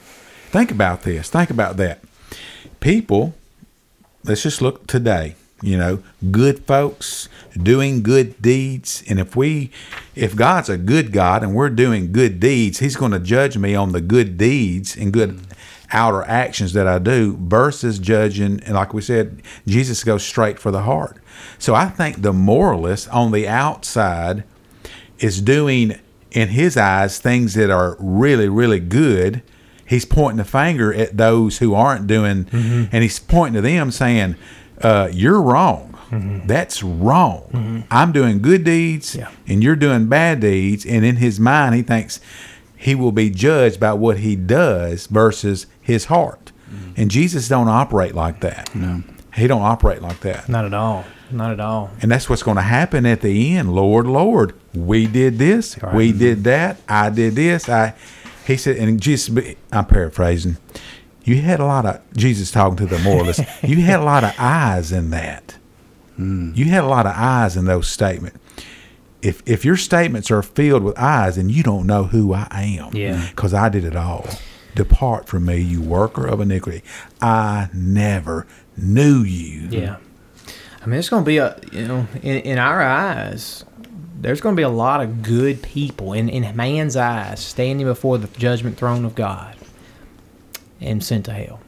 Think 0.49 0.71
about 0.71 1.03
this. 1.03 1.29
Think 1.29 1.49
about 1.49 1.77
that. 1.77 2.01
People, 2.79 3.33
let's 4.23 4.43
just 4.43 4.61
look 4.61 4.87
today. 4.87 5.35
You 5.61 5.77
know, 5.77 6.03
good 6.31 6.65
folks 6.65 7.29
doing 7.55 8.01
good 8.01 8.41
deeds, 8.41 9.03
and 9.07 9.19
if 9.19 9.35
we, 9.35 9.69
if 10.15 10.35
God's 10.35 10.69
a 10.69 10.77
good 10.77 11.11
God 11.11 11.43
and 11.43 11.53
we're 11.53 11.69
doing 11.69 12.11
good 12.11 12.39
deeds, 12.39 12.79
He's 12.79 12.95
going 12.95 13.11
to 13.11 13.19
judge 13.19 13.57
me 13.57 13.75
on 13.75 13.91
the 13.91 14.01
good 14.01 14.37
deeds 14.37 14.97
and 14.97 15.13
good 15.13 15.39
outer 15.91 16.23
actions 16.23 16.73
that 16.73 16.87
I 16.87 16.99
do 16.99 17.37
versus 17.39 17.99
judging. 17.99 18.61
And 18.61 18.73
like 18.75 18.93
we 18.93 19.01
said, 19.01 19.41
Jesus 19.67 20.03
goes 20.03 20.23
straight 20.23 20.57
for 20.57 20.71
the 20.71 20.83
heart. 20.83 21.17
So 21.59 21.75
I 21.75 21.87
think 21.87 22.21
the 22.21 22.33
moralist 22.33 23.09
on 23.09 23.31
the 23.31 23.47
outside 23.47 24.43
is 25.19 25.41
doing, 25.41 25.99
in 26.31 26.49
his 26.49 26.77
eyes, 26.77 27.19
things 27.19 27.53
that 27.53 27.69
are 27.69 27.97
really, 27.99 28.49
really 28.49 28.79
good. 28.79 29.43
He's 29.85 30.05
pointing 30.05 30.37
the 30.37 30.45
finger 30.45 30.93
at 30.93 31.17
those 31.17 31.57
who 31.57 31.75
aren't 31.75 32.07
doing, 32.07 32.45
mm-hmm. 32.45 32.85
and 32.91 33.03
he's 33.03 33.19
pointing 33.19 33.61
to 33.61 33.61
them 33.61 33.91
saying, 33.91 34.35
uh, 34.83 35.09
You're 35.11 35.41
wrong. 35.41 35.87
Mm-hmm. 36.09 36.47
That's 36.47 36.83
wrong. 36.83 37.43
Mm-hmm. 37.53 37.79
I'm 37.89 38.11
doing 38.11 38.41
good 38.41 38.63
deeds, 38.65 39.15
Yeah. 39.15 39.29
and 39.47 39.63
you're 39.63 39.77
doing 39.77 40.07
bad 40.07 40.41
deeds. 40.41 40.85
And 40.85 41.05
in 41.05 41.15
his 41.17 41.39
mind, 41.39 41.73
he 41.75 41.81
thinks 41.83 42.19
he 42.75 42.95
will 42.95 43.13
be 43.13 43.29
judged 43.29 43.79
by 43.79 43.93
what 43.93 44.19
he 44.19 44.35
does 44.35 45.07
versus 45.07 45.67
his 45.81 46.05
heart. 46.05 46.51
Mm-hmm. 46.69 46.93
And 46.97 47.11
Jesus 47.11 47.47
don't 47.47 47.69
operate 47.69 48.13
like 48.13 48.41
that. 48.41 48.73
No. 48.75 49.03
He 49.35 49.47
don't 49.47 49.61
operate 49.61 50.01
like 50.01 50.19
that. 50.21 50.49
Not 50.49 50.65
at 50.65 50.73
all. 50.73 51.05
Not 51.31 51.51
at 51.51 51.61
all. 51.61 51.89
And 52.01 52.11
that's 52.11 52.29
what's 52.29 52.43
going 52.43 52.57
to 52.57 52.61
happen 52.61 53.05
at 53.05 53.21
the 53.21 53.55
end. 53.55 53.73
Lord, 53.73 54.05
Lord, 54.05 54.53
we 54.73 55.07
did 55.07 55.37
this, 55.37 55.77
we 55.93 56.11
did 56.11 56.43
that, 56.43 56.77
I 56.89 57.09
did 57.09 57.35
this. 57.35 57.69
I, 57.69 57.93
he 58.45 58.57
said, 58.57 58.75
and 58.75 58.99
Jesus, 59.01 59.33
I'm 59.71 59.85
paraphrasing. 59.85 60.57
You 61.23 61.37
had 61.41 61.59
a 61.59 61.65
lot 61.65 61.85
of 61.85 62.01
Jesus 62.13 62.51
talking 62.51 62.77
to 62.77 62.85
the 62.85 62.99
moralists. 62.99 63.43
you 63.63 63.77
had 63.81 63.99
a 63.99 64.03
lot 64.03 64.23
of 64.23 64.33
eyes 64.39 64.91
in 64.91 65.11
that. 65.11 65.57
Hmm. 66.15 66.51
You 66.55 66.65
had 66.65 66.83
a 66.83 66.87
lot 66.87 67.05
of 67.05 67.13
eyes 67.15 67.55
in 67.55 67.65
those 67.65 67.87
statements. 67.87 68.37
If 69.21 69.43
if 69.45 69.63
your 69.63 69.77
statements 69.77 70.31
are 70.31 70.41
filled 70.41 70.81
with 70.83 70.97
eyes, 70.97 71.37
and 71.37 71.51
you 71.51 71.61
don't 71.61 71.85
know 71.85 72.05
who 72.05 72.33
I 72.33 72.47
am, 72.79 72.95
Yeah. 72.95 73.15
Mm-hmm. 73.17 73.29
because 73.29 73.53
I 73.53 73.69
did 73.69 73.85
it 73.85 73.95
all. 73.95 74.25
Depart 74.73 75.27
from 75.27 75.45
me, 75.45 75.57
you 75.57 75.81
worker 75.81 76.25
of 76.25 76.39
iniquity. 76.41 76.81
I 77.21 77.69
never 77.73 78.47
knew 78.77 79.19
you. 79.21 79.67
Yeah. 79.69 79.97
I 80.81 80.85
mean, 80.87 80.97
it's 80.97 81.09
going 81.09 81.23
to 81.23 81.27
be 81.27 81.37
a, 81.37 81.59
you 81.71 81.87
know, 81.87 82.07
in, 82.23 82.37
in 82.39 82.57
our 82.57 82.81
eyes, 82.81 83.63
there's 84.19 84.41
going 84.41 84.55
to 84.55 84.59
be 84.59 84.63
a 84.63 84.69
lot 84.69 85.01
of 85.01 85.21
good 85.21 85.61
people 85.61 86.13
in, 86.13 86.29
in 86.29 86.55
man's 86.55 86.95
eyes 86.95 87.39
standing 87.41 87.85
before 87.85 88.17
the 88.17 88.27
judgment 88.39 88.77
throne 88.77 89.05
of 89.05 89.13
God 89.13 89.55
and 90.81 91.03
sent 91.03 91.25
to 91.25 91.33
hell. 91.33 91.61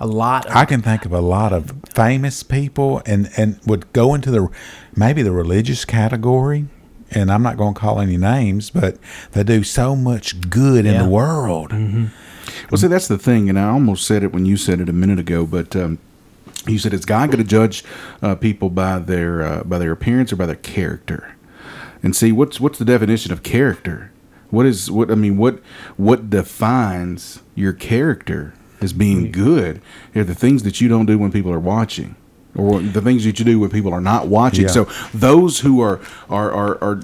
A 0.00 0.06
lot 0.06 0.46
of 0.46 0.54
I 0.54 0.64
can 0.64 0.80
think 0.80 1.04
of 1.04 1.12
a 1.12 1.20
lot 1.20 1.52
of 1.52 1.72
famous 1.92 2.42
people 2.44 3.02
and, 3.04 3.28
and 3.36 3.58
would 3.66 3.92
go 3.92 4.14
into 4.14 4.30
the 4.30 4.48
maybe 4.94 5.22
the 5.22 5.32
religious 5.32 5.84
category. 5.84 6.66
And 7.10 7.32
I'm 7.32 7.42
not 7.42 7.56
going 7.56 7.72
to 7.72 7.80
call 7.80 8.00
any 8.00 8.18
names, 8.18 8.68
but 8.68 8.98
they 9.32 9.42
do 9.42 9.64
so 9.64 9.96
much 9.96 10.50
good 10.50 10.84
in 10.84 10.98
the 10.98 11.08
world. 11.08 11.72
Well, 12.70 12.76
see, 12.78 12.86
that's 12.86 13.08
the 13.08 13.16
thing, 13.18 13.48
and 13.48 13.58
I 13.58 13.68
almost 13.70 14.06
said 14.06 14.22
it 14.22 14.32
when 14.32 14.44
you 14.44 14.58
said 14.58 14.78
it 14.80 14.90
a 14.90 14.92
minute 14.92 15.18
ago, 15.18 15.46
but 15.46 15.74
um, 15.74 15.98
you 16.66 16.78
said, 16.78 16.92
"Is 16.92 17.06
God 17.06 17.30
going 17.30 17.42
to 17.42 17.48
judge 17.48 17.82
uh, 18.20 18.34
people 18.34 18.68
by 18.68 18.98
their 18.98 19.42
uh, 19.42 19.64
by 19.64 19.78
their 19.78 19.90
appearance 19.90 20.32
or 20.32 20.36
by 20.36 20.46
their 20.46 20.54
character?" 20.56 21.34
And 22.02 22.14
see, 22.14 22.30
what's 22.30 22.60
what's 22.60 22.78
the 22.78 22.84
definition 22.84 23.32
of 23.32 23.42
character? 23.42 24.12
What 24.50 24.66
is 24.66 24.90
what 24.90 25.10
I 25.10 25.14
mean? 25.14 25.38
What 25.38 25.60
what 25.96 26.28
defines 26.30 27.40
your 27.54 27.72
character 27.72 28.54
as 28.80 28.92
being 28.92 29.30
good? 29.32 29.80
Are 30.14 30.24
the 30.24 30.34
things 30.34 30.62
that 30.62 30.80
you 30.80 30.88
don't 30.88 31.06
do 31.06 31.18
when 31.18 31.30
people 31.32 31.52
are 31.52 31.60
watching, 31.60 32.14
or 32.56 32.80
the 32.80 33.00
things 33.02 33.24
that 33.24 33.38
you 33.38 33.44
do 33.44 33.58
when 33.60 33.70
people 33.70 33.92
are 33.92 34.00
not 34.00 34.26
watching. 34.28 34.64
Yeah. 34.64 34.70
So 34.70 34.84
those 35.14 35.60
who 35.60 35.80
are 35.80 36.00
are 36.28 36.50
are, 36.52 36.82
are 36.82 37.00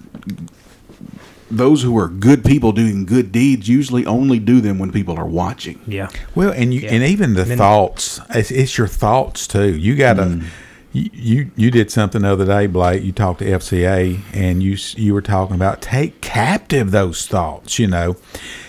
those 1.50 1.82
who 1.82 1.96
are 1.98 2.08
good 2.08 2.44
people 2.44 2.72
doing 2.72 3.04
good 3.04 3.30
deeds 3.30 3.68
usually 3.68 4.04
only 4.06 4.38
do 4.38 4.60
them 4.60 4.78
when 4.78 4.90
people 4.90 5.16
are 5.18 5.26
watching. 5.26 5.78
yeah. 5.86 6.08
Well, 6.34 6.50
and 6.52 6.72
you 6.74 6.88
and 6.88 7.02
even 7.04 7.34
the 7.34 7.44
then- 7.44 7.58
thoughts, 7.58 8.20
it's, 8.30 8.50
it's 8.50 8.76
your 8.78 8.88
thoughts 8.88 9.46
too. 9.46 9.74
You 9.76 9.96
got 9.96 10.14
to. 10.14 10.22
Mm. 10.22 10.44
You, 10.92 11.10
you 11.12 11.50
you 11.56 11.70
did 11.72 11.90
something 11.90 12.22
the 12.22 12.30
other 12.32 12.46
day, 12.46 12.68
Blake. 12.68 13.02
You 13.02 13.10
talked 13.10 13.40
to 13.40 13.44
FCA, 13.44 14.20
and 14.32 14.62
you 14.62 14.76
you 14.94 15.12
were 15.12 15.22
talking 15.22 15.56
about 15.56 15.82
take 15.82 16.20
captive 16.20 16.92
those 16.92 17.26
thoughts. 17.26 17.80
You 17.80 17.88
know, 17.88 18.16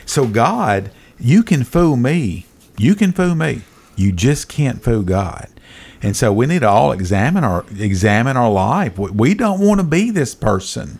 so 0.08 0.26
God, 0.26 0.90
you 1.20 1.44
can 1.44 1.64
fool 1.64 1.98
me, 1.98 2.48
you 2.78 2.96
can 2.96 3.12
fool 3.12 3.36
me, 3.36 3.62
you 3.96 4.12
just 4.12 4.48
can't 4.50 4.84
fool 4.84 5.04
God. 5.04 5.50
And 6.02 6.16
so 6.16 6.32
we 6.32 6.46
need 6.46 6.60
to 6.60 6.70
all 6.70 6.92
examine 6.92 7.44
our 7.44 7.66
examine 7.80 8.38
our 8.38 8.52
life. 8.52 8.98
We- 8.98 9.34
don't 9.34 9.60
want 9.60 9.80
to 9.80 9.86
be 9.86 10.12
this 10.12 10.36
person 10.36 11.00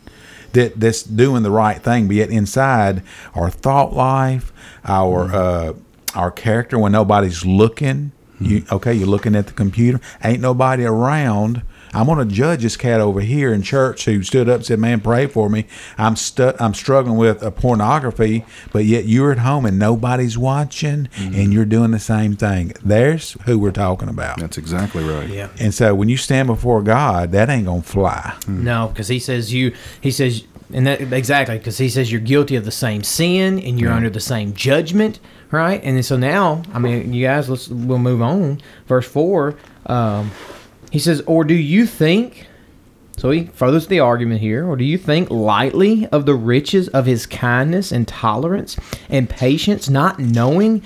that 0.54 0.80
that's 0.80 1.04
doing 1.04 1.44
the 1.44 1.52
right 1.52 1.82
thing, 1.82 2.08
but 2.08 2.16
yet 2.16 2.30
inside 2.30 3.04
our 3.36 3.50
thought 3.50 3.94
life, 3.94 4.52
our 4.86 5.34
uh, 5.34 5.74
our 6.16 6.32
character 6.32 6.80
when 6.80 6.92
nobody's 6.94 7.46
looking. 7.46 8.12
You 8.40 8.66
okay? 8.72 8.94
You're 8.94 9.08
looking 9.08 9.36
at 9.36 9.48
the 9.48 9.54
computer. 9.54 10.02
Ain't 10.24 10.42
nobody 10.42 10.84
around. 10.86 11.62
I'm 11.96 12.08
gonna 12.08 12.26
judge 12.26 12.62
this 12.62 12.76
cat 12.78 13.00
over 13.02 13.22
here 13.22 13.54
in 13.54 13.62
church 13.62 14.06
who 14.06 14.22
stood 14.24 14.50
up 14.50 14.58
and 14.58 14.66
said, 14.66 14.80
"Man, 14.80 15.00
pray 15.00 15.28
for 15.28 15.50
me. 15.50 15.66
I'm 15.98 16.16
stu- 16.16 16.54
I'm 16.60 16.74
struggling 16.74 17.18
with 17.18 17.42
a 17.42 17.52
pornography, 17.52 18.46
but 18.72 18.86
yet 18.86 19.06
you're 19.06 19.32
at 19.32 19.40
home 19.40 19.66
and 19.66 19.80
nobody's 19.80 20.38
watching, 20.38 21.08
and 21.18 21.54
you're 21.54 21.66
doing 21.66 21.92
the 21.92 22.00
same 22.00 22.36
thing." 22.36 22.74
There's 22.84 23.38
who 23.46 23.58
we're 23.58 23.72
talking 23.72 24.10
about. 24.10 24.40
That's 24.40 24.58
exactly 24.58 25.04
right. 25.04 25.30
Yeah. 25.30 25.48
And 25.60 25.74
so 25.74 25.96
when 25.96 26.10
you 26.10 26.18
stand 26.18 26.48
before 26.48 26.82
God, 26.82 27.32
that 27.32 27.50
ain't 27.50 27.66
gonna 27.66 27.82
fly. 27.82 28.34
No, 28.48 28.90
because 28.90 29.08
he 29.08 29.20
says 29.20 29.54
you. 29.54 29.74
He 30.02 30.12
says, 30.12 30.44
and 30.74 30.88
that 30.88 31.14
exactly 31.14 31.58
because 31.58 31.78
he 31.78 31.90
says 31.90 32.12
you're 32.12 32.22
guilty 32.22 32.56
of 32.56 32.66
the 32.66 32.72
same 32.72 33.04
sin 33.04 33.60
and 33.60 33.80
you're 33.80 33.92
under 33.92 34.10
the 34.10 34.20
same 34.20 34.54
judgment, 34.54 35.20
right? 35.52 35.80
And 35.84 35.96
then 35.96 36.04
so 36.04 36.18
now, 36.18 36.64
I 36.74 36.80
mean, 36.80 37.14
you 37.14 37.26
guys, 37.26 37.50
let's 37.50 37.68
we'll 37.70 38.00
move 38.00 38.22
on. 38.22 38.62
Verse 38.88 39.08
four, 39.08 39.56
um, 39.86 40.32
he 40.92 41.00
says, 41.00 41.22
"Or 41.26 41.44
do 41.44 41.54
you 41.54 41.86
think?" 41.86 42.48
So 43.18 43.32
he 43.32 43.46
furthers 43.46 43.88
the 43.88 44.00
argument 44.00 44.42
here. 44.42 44.68
Or 44.68 44.76
do 44.76 44.84
you 44.84 44.98
think 44.98 45.30
lightly 45.32 46.08
of 46.08 46.26
the 46.26 46.36
riches 46.36 46.88
of 46.90 47.06
his 47.06 47.26
kindness 47.26 47.92
and 47.92 48.08
tolerance 48.08 48.78
and 49.10 49.30
patience, 49.30 49.90
not 49.90 50.20
knowing 50.20 50.82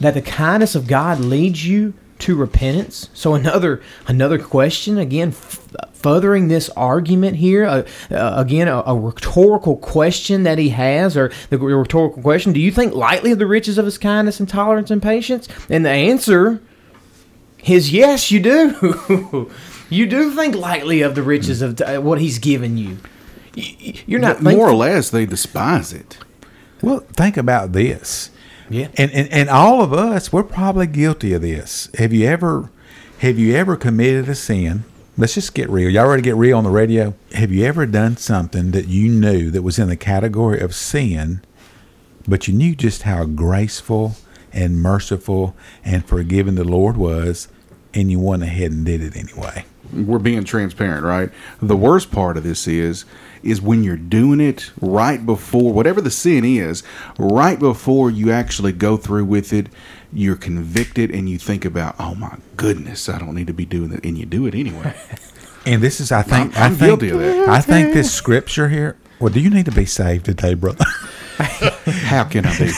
that 0.00 0.14
the 0.14 0.22
kindness 0.22 0.74
of 0.74 0.86
God 0.86 1.18
leads 1.18 1.66
you 1.66 1.94
to 2.20 2.36
repentance? 2.36 3.10
So 3.12 3.34
another 3.34 3.82
another 4.06 4.38
question 4.38 4.98
again, 4.98 5.30
f- 5.30 5.66
furthering 5.92 6.48
this 6.48 6.70
argument 6.70 7.36
here. 7.36 7.64
Uh, 7.64 7.82
uh, 8.10 8.34
again, 8.36 8.68
a, 8.68 8.82
a 8.86 8.96
rhetorical 8.96 9.76
question 9.76 10.44
that 10.44 10.58
he 10.58 10.68
has, 10.70 11.16
or 11.16 11.32
the 11.50 11.58
rhetorical 11.58 12.22
question: 12.22 12.52
Do 12.52 12.60
you 12.60 12.70
think 12.70 12.94
lightly 12.94 13.32
of 13.32 13.40
the 13.40 13.46
riches 13.46 13.78
of 13.78 13.84
his 13.84 13.98
kindness 13.98 14.38
and 14.38 14.48
tolerance 14.48 14.90
and 14.92 15.02
patience? 15.02 15.48
And 15.68 15.84
the 15.84 15.90
answer 15.90 16.62
is 17.64 17.92
yes, 17.92 18.30
you 18.30 18.40
do. 18.40 19.50
you 19.90 20.06
do 20.06 20.30
think 20.34 20.54
lightly 20.54 21.02
of 21.02 21.14
the 21.14 21.22
riches 21.22 21.62
of 21.62 21.80
uh, 21.80 21.98
what 21.98 22.20
he's 22.20 22.38
given 22.38 22.76
you. 22.76 22.98
You're 23.54 24.20
not 24.20 24.42
more 24.42 24.52
thankful- 24.52 24.70
or 24.70 24.74
less, 24.74 25.10
they 25.10 25.26
despise 25.26 25.92
it. 25.92 26.18
Well, 26.82 27.00
think 27.00 27.36
about 27.36 27.72
this. 27.72 28.30
Yeah. 28.68 28.88
And, 28.96 29.10
and 29.12 29.28
and 29.30 29.48
all 29.48 29.82
of 29.82 29.92
us, 29.92 30.32
we're 30.32 30.42
probably 30.42 30.86
guilty 30.86 31.32
of 31.32 31.42
this. 31.42 31.88
Have 31.98 32.12
you 32.12 32.26
ever 32.26 32.70
have 33.18 33.38
you 33.38 33.54
ever 33.54 33.76
committed 33.76 34.28
a 34.28 34.34
sin? 34.34 34.84
Let's 35.16 35.34
just 35.34 35.54
get 35.54 35.70
real. 35.70 35.88
Y'all 35.88 36.08
ready 36.08 36.22
to 36.22 36.24
get 36.24 36.36
real 36.36 36.58
on 36.58 36.64
the 36.64 36.70
radio? 36.70 37.14
Have 37.32 37.52
you 37.52 37.64
ever 37.64 37.86
done 37.86 38.16
something 38.16 38.72
that 38.72 38.88
you 38.88 39.08
knew 39.08 39.50
that 39.50 39.62
was 39.62 39.78
in 39.78 39.88
the 39.88 39.96
category 39.96 40.60
of 40.60 40.74
sin, 40.74 41.40
but 42.26 42.48
you 42.48 42.54
knew 42.54 42.74
just 42.74 43.02
how 43.02 43.24
graceful 43.24 44.16
and 44.54 44.80
merciful 44.80 45.54
and 45.84 46.06
forgiving 46.06 46.54
the 46.54 46.64
Lord 46.64 46.96
was, 46.96 47.48
and 47.92 48.10
you 48.10 48.20
went 48.20 48.42
ahead 48.42 48.72
and 48.72 48.86
did 48.86 49.02
it 49.02 49.16
anyway? 49.16 49.66
we're 49.92 50.18
being 50.18 50.44
transparent, 50.44 51.04
right? 51.04 51.30
The 51.60 51.76
worst 51.76 52.10
part 52.10 52.36
of 52.36 52.44
this 52.44 52.66
is 52.66 53.04
is 53.42 53.60
when 53.60 53.84
you're 53.84 53.96
doing 53.96 54.40
it 54.40 54.70
right 54.80 55.24
before 55.24 55.70
whatever 55.70 56.00
the 56.00 56.10
sin 56.10 56.46
is, 56.46 56.82
right 57.18 57.58
before 57.58 58.10
you 58.10 58.32
actually 58.32 58.72
go 58.72 58.96
through 58.96 59.26
with 59.26 59.52
it, 59.52 59.66
you're 60.14 60.36
convicted 60.36 61.10
and 61.10 61.28
you 61.28 61.38
think 61.38 61.64
about, 61.64 61.94
"Oh 61.98 62.14
my 62.14 62.38
goodness, 62.56 63.08
I 63.08 63.18
don't 63.18 63.34
need 63.34 63.48
to 63.48 63.52
be 63.52 63.66
doing 63.66 63.90
that." 63.90 64.04
And 64.04 64.16
you 64.16 64.26
do 64.26 64.46
it 64.46 64.54
anyway. 64.54 64.94
And 65.66 65.80
this 65.80 65.98
is, 65.98 66.12
I 66.12 66.20
think, 66.20 66.54
I'm 66.58 66.72
I 66.72 66.74
think, 66.74 67.00
guilty 67.00 67.08
of 67.08 67.20
that. 67.20 67.48
I 67.48 67.62
think 67.62 67.94
this 67.94 68.12
scripture 68.12 68.68
here. 68.68 68.98
Well, 69.18 69.32
do 69.32 69.40
you 69.40 69.48
need 69.48 69.64
to 69.64 69.72
be 69.72 69.86
saved 69.86 70.26
today, 70.26 70.52
brother? 70.52 70.84
How 72.06 72.24
can 72.24 72.46
I 72.46 72.58
be? 72.58 72.72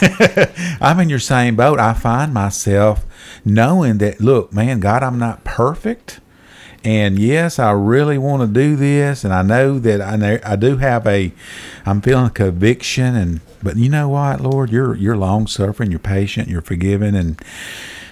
I'm 0.80 0.98
in 1.00 1.10
your 1.10 1.18
same 1.18 1.56
boat. 1.56 1.78
I 1.78 1.92
find 1.92 2.32
myself 2.32 3.04
knowing 3.44 3.98
that, 3.98 4.20
look, 4.20 4.52
man, 4.52 4.80
God, 4.80 5.02
I'm 5.02 5.18
not 5.18 5.44
perfect. 5.44 6.20
And 6.82 7.18
yes, 7.18 7.58
I 7.58 7.72
really 7.72 8.16
want 8.16 8.42
to 8.42 8.46
do 8.46 8.76
this. 8.76 9.24
And 9.24 9.34
I 9.34 9.42
know 9.42 9.78
that 9.80 10.00
I 10.00 10.16
know 10.16 10.38
I 10.44 10.56
do 10.56 10.76
have 10.76 11.06
a, 11.06 11.32
I'm 11.84 12.00
feeling 12.00 12.30
conviction. 12.30 13.14
And, 13.14 13.40
but 13.62 13.76
you 13.76 13.88
know 13.88 14.08
what, 14.08 14.40
Lord, 14.40 14.70
you're, 14.70 14.94
you're 14.94 15.16
long 15.16 15.46
suffering, 15.46 15.90
you're 15.90 15.98
patient, 15.98 16.48
you're 16.48 16.62
forgiving. 16.62 17.14
And 17.14 17.42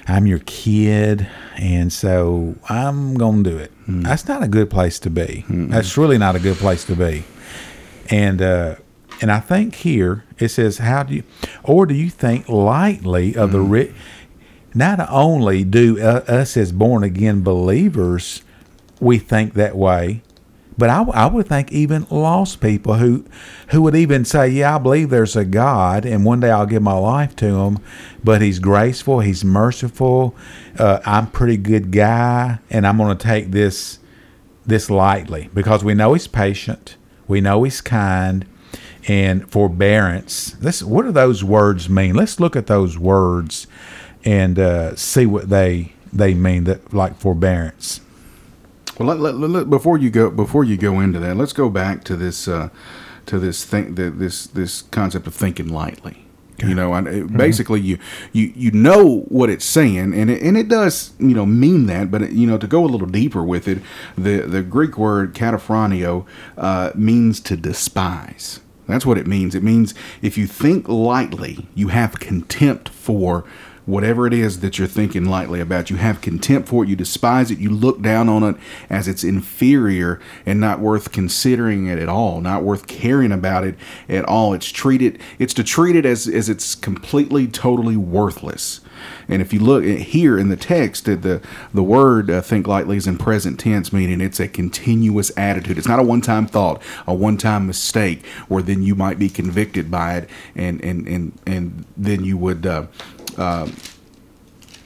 I'm 0.07 0.27
your 0.27 0.41
kid. 0.41 1.29
And 1.57 1.93
so 1.93 2.57
I'm 2.69 3.15
going 3.15 3.45
to 3.45 3.51
do 3.51 3.57
it. 3.57 3.73
That's 3.87 4.27
not 4.27 4.43
a 4.43 4.49
good 4.49 4.71
place 4.71 4.99
to 5.01 5.11
be. 5.11 5.45
That's 5.49 5.97
really 5.97 6.19
not 6.19 6.37
a 6.37 6.41
good 6.41 6.57
place 6.57 6.85
to 6.85 6.97
be. 6.97 7.25
And 8.11 8.43
uh, 8.43 8.77
and 9.21 9.31
I 9.31 9.41
think 9.41 9.77
here 9.77 10.25
it 10.39 10.49
says, 10.49 10.79
"How 10.79 11.03
do 11.03 11.15
you, 11.15 11.23
or 11.63 11.87
do 11.87 11.95
you 11.95 12.11
think 12.11 12.49
lightly 12.49 13.37
of 13.37 13.53
the 13.53 13.61
rich?" 13.61 13.93
Not 14.75 15.07
only 15.09 15.63
do 15.63 16.01
uh, 16.01 16.25
us 16.27 16.57
as 16.57 16.73
born 16.73 17.05
again 17.05 17.43
believers 17.43 18.43
we 19.01 19.19
think 19.19 19.55
that 19.55 19.77
way, 19.77 20.23
but 20.77 20.91
I, 20.91 21.03
I 21.03 21.27
would 21.27 21.47
think 21.47 21.71
even 21.71 22.07
lost 22.11 22.61
people 22.61 22.95
who 22.95 23.25
who 23.69 23.83
would 23.83 23.95
even 23.95 24.25
say, 24.25 24.49
"Yeah, 24.49 24.77
I 24.77 24.79
believe 24.79 25.11
there's 25.11 25.37
a 25.37 25.45
God, 25.45 26.05
and 26.05 26.25
one 26.25 26.41
day 26.41 26.51
I'll 26.51 26.67
give 26.67 26.83
my 26.83 26.99
life 26.99 27.37
to 27.37 27.47
Him, 27.47 27.79
but 28.25 28.43
He's 28.43 28.59
graceful, 28.59 29.21
He's 29.21 29.45
merciful. 29.45 30.35
Uh, 30.79 31.01
I'm 31.05 31.25
a 31.25 31.31
pretty 31.31 31.57
good 31.57 31.93
guy, 31.93 32.59
and 32.71 32.87
I'm 32.87 32.97
going 32.97 33.17
to 33.17 33.23
take 33.23 33.51
this." 33.51 33.99
this 34.67 34.89
lightly 34.91 35.51
because 35.53 35.85
we 35.85 35.95
know 35.95 36.15
he's 36.15 36.27
patient, 36.27 36.97
we 37.29 37.41
know 37.41 37.63
he's 37.65 37.81
kind, 37.81 38.47
and 39.07 39.51
forbearance. 39.51 40.53
This, 40.53 40.83
what 40.83 41.05
do 41.05 41.13
those 41.13 41.45
words 41.45 41.89
mean? 41.89 42.15
Let's 42.15 42.41
look 42.41 42.57
at 42.57 42.67
those 42.67 42.99
words 42.99 43.67
and 44.25 44.59
uh, 44.59 44.97
see 44.97 45.27
what 45.27 45.49
they 45.51 45.93
they 46.13 46.35
mean. 46.35 46.65
That 46.65 46.93
like 46.95 47.17
forbearance. 47.19 48.01
Well, 48.99 49.09
let, 49.15 49.35
let, 49.35 49.51
let- 49.51 49.71
before 49.71 49.99
you 49.99 50.11
go 50.11 50.31
before 50.31 50.65
you 50.65 50.77
go 50.77 51.01
into 51.01 51.19
that, 51.21 51.37
let's 51.37 51.53
go 51.53 51.69
back 51.69 52.05
to 52.05 52.17
this 52.17 52.49
uh, 52.49 52.69
to 53.27 53.39
this 53.39 53.65
thing 53.65 53.95
the, 53.97 54.11
this 54.11 54.47
this 54.47 54.83
concept 54.83 55.27
of 55.27 55.35
thinking 55.35 55.69
lightly. 55.69 56.19
You 56.59 56.73
know, 56.75 56.95
and 56.95 57.09
it, 57.09 57.37
basically 57.37 57.81
you 57.81 57.99
you 58.33 58.53
you 58.55 58.71
know 58.71 59.23
what 59.29 59.51
it's 59.51 59.65
saying, 59.65 60.15
and 60.15 60.31
it, 60.31 60.41
and 60.41 60.57
it 60.57 60.69
does 60.69 61.13
you 61.19 61.35
know 61.35 61.45
mean 61.45 61.87
that, 61.87 62.13
but 62.13 62.23
it, 62.23 62.31
you 62.31 62.47
know 62.47 62.57
to 62.59 62.69
go 62.69 62.85
a 62.85 62.87
little 62.87 63.09
deeper 63.09 63.43
with 63.43 63.67
it, 63.67 63.79
the 64.17 64.39
the 64.43 64.63
Greek 64.63 64.97
word 64.97 65.35
kataphronio 65.35 66.25
uh, 66.57 66.93
means 66.95 67.41
to 67.41 67.57
despise. 67.57 68.61
That's 68.87 69.07
what 69.07 69.19
it 69.19 69.27
means. 69.27 69.55
It 69.55 69.63
means 69.63 69.95
if 70.23 70.37
you 70.37 70.47
think 70.47 70.89
lightly, 70.89 71.67
you 71.75 71.89
have 71.89 72.21
contempt 72.21 72.89
for 72.89 73.45
whatever 73.87 74.27
it 74.27 74.33
is 74.33 74.61
that 74.61 74.79
you're 74.79 74.89
thinking 74.89 75.27
lightly 75.27 75.61
about. 75.61 75.91
You 75.91 75.97
have 75.97 76.21
contempt 76.21 76.69
for 76.69 76.85
it, 76.85 76.89
you 76.89 76.97
despise 76.97 77.51
it, 77.51 77.59
you 77.59 77.71
look 77.71 78.01
down 78.01 78.29
on 78.29 78.43
it 78.43 78.57
as 78.89 79.09
it's 79.09 79.25
inferior 79.25 80.21
and 80.47 80.59
not 80.59 80.81
worth 80.81 81.13
considering 81.13 81.87
it 81.87 81.99
at 81.99 82.09
all, 82.09 82.41
not 82.41 82.63
worth 82.63 82.87
caring 82.87 83.33
about 83.33 83.65
it 83.65 83.77
at 84.09 84.25
all. 84.25 84.55
It's 84.55 84.71
treated 84.71 85.21
it's 85.39 85.55
to 85.55 85.65
treat 85.65 85.97
it 85.97 86.07
as 86.07 86.27
as 86.27 86.49
it's 86.49 86.75
completely 86.75 87.47
totally 87.47 87.97
worthless. 87.97 88.81
And 89.29 89.43
if 89.43 89.53
you 89.53 89.61
look 89.61 89.85
here 89.85 90.39
in 90.39 90.49
the 90.49 90.57
text, 90.57 91.05
the 91.05 91.41
the 91.73 91.83
word 91.83 92.31
uh, 92.31 92.41
"think 92.41 92.67
lightly" 92.67 92.97
is 92.97 93.07
in 93.07 93.19
present 93.19 93.59
tense, 93.59 93.93
meaning 93.93 94.21
it's 94.21 94.41
a 94.41 94.49
continuous 94.49 95.31
attitude. 95.37 95.79
It's 95.79 95.89
not 95.89 95.99
a 95.99 96.03
one-time 96.03 96.47
thought, 96.47 96.83
a 97.07 97.15
one-time 97.15 97.67
mistake, 97.67 98.25
where 98.49 98.63
then 98.63 98.83
you 98.83 98.95
might 98.95 99.19
be 99.19 99.29
convicted 99.29 99.91
by 99.91 100.17
it, 100.17 100.31
and 100.55 100.83
and 100.83 101.07
and 101.07 101.39
and 101.47 101.85
then 101.97 102.25
you 102.25 102.37
would 102.37 102.67
uh, 102.67 102.87
uh, 103.37 103.69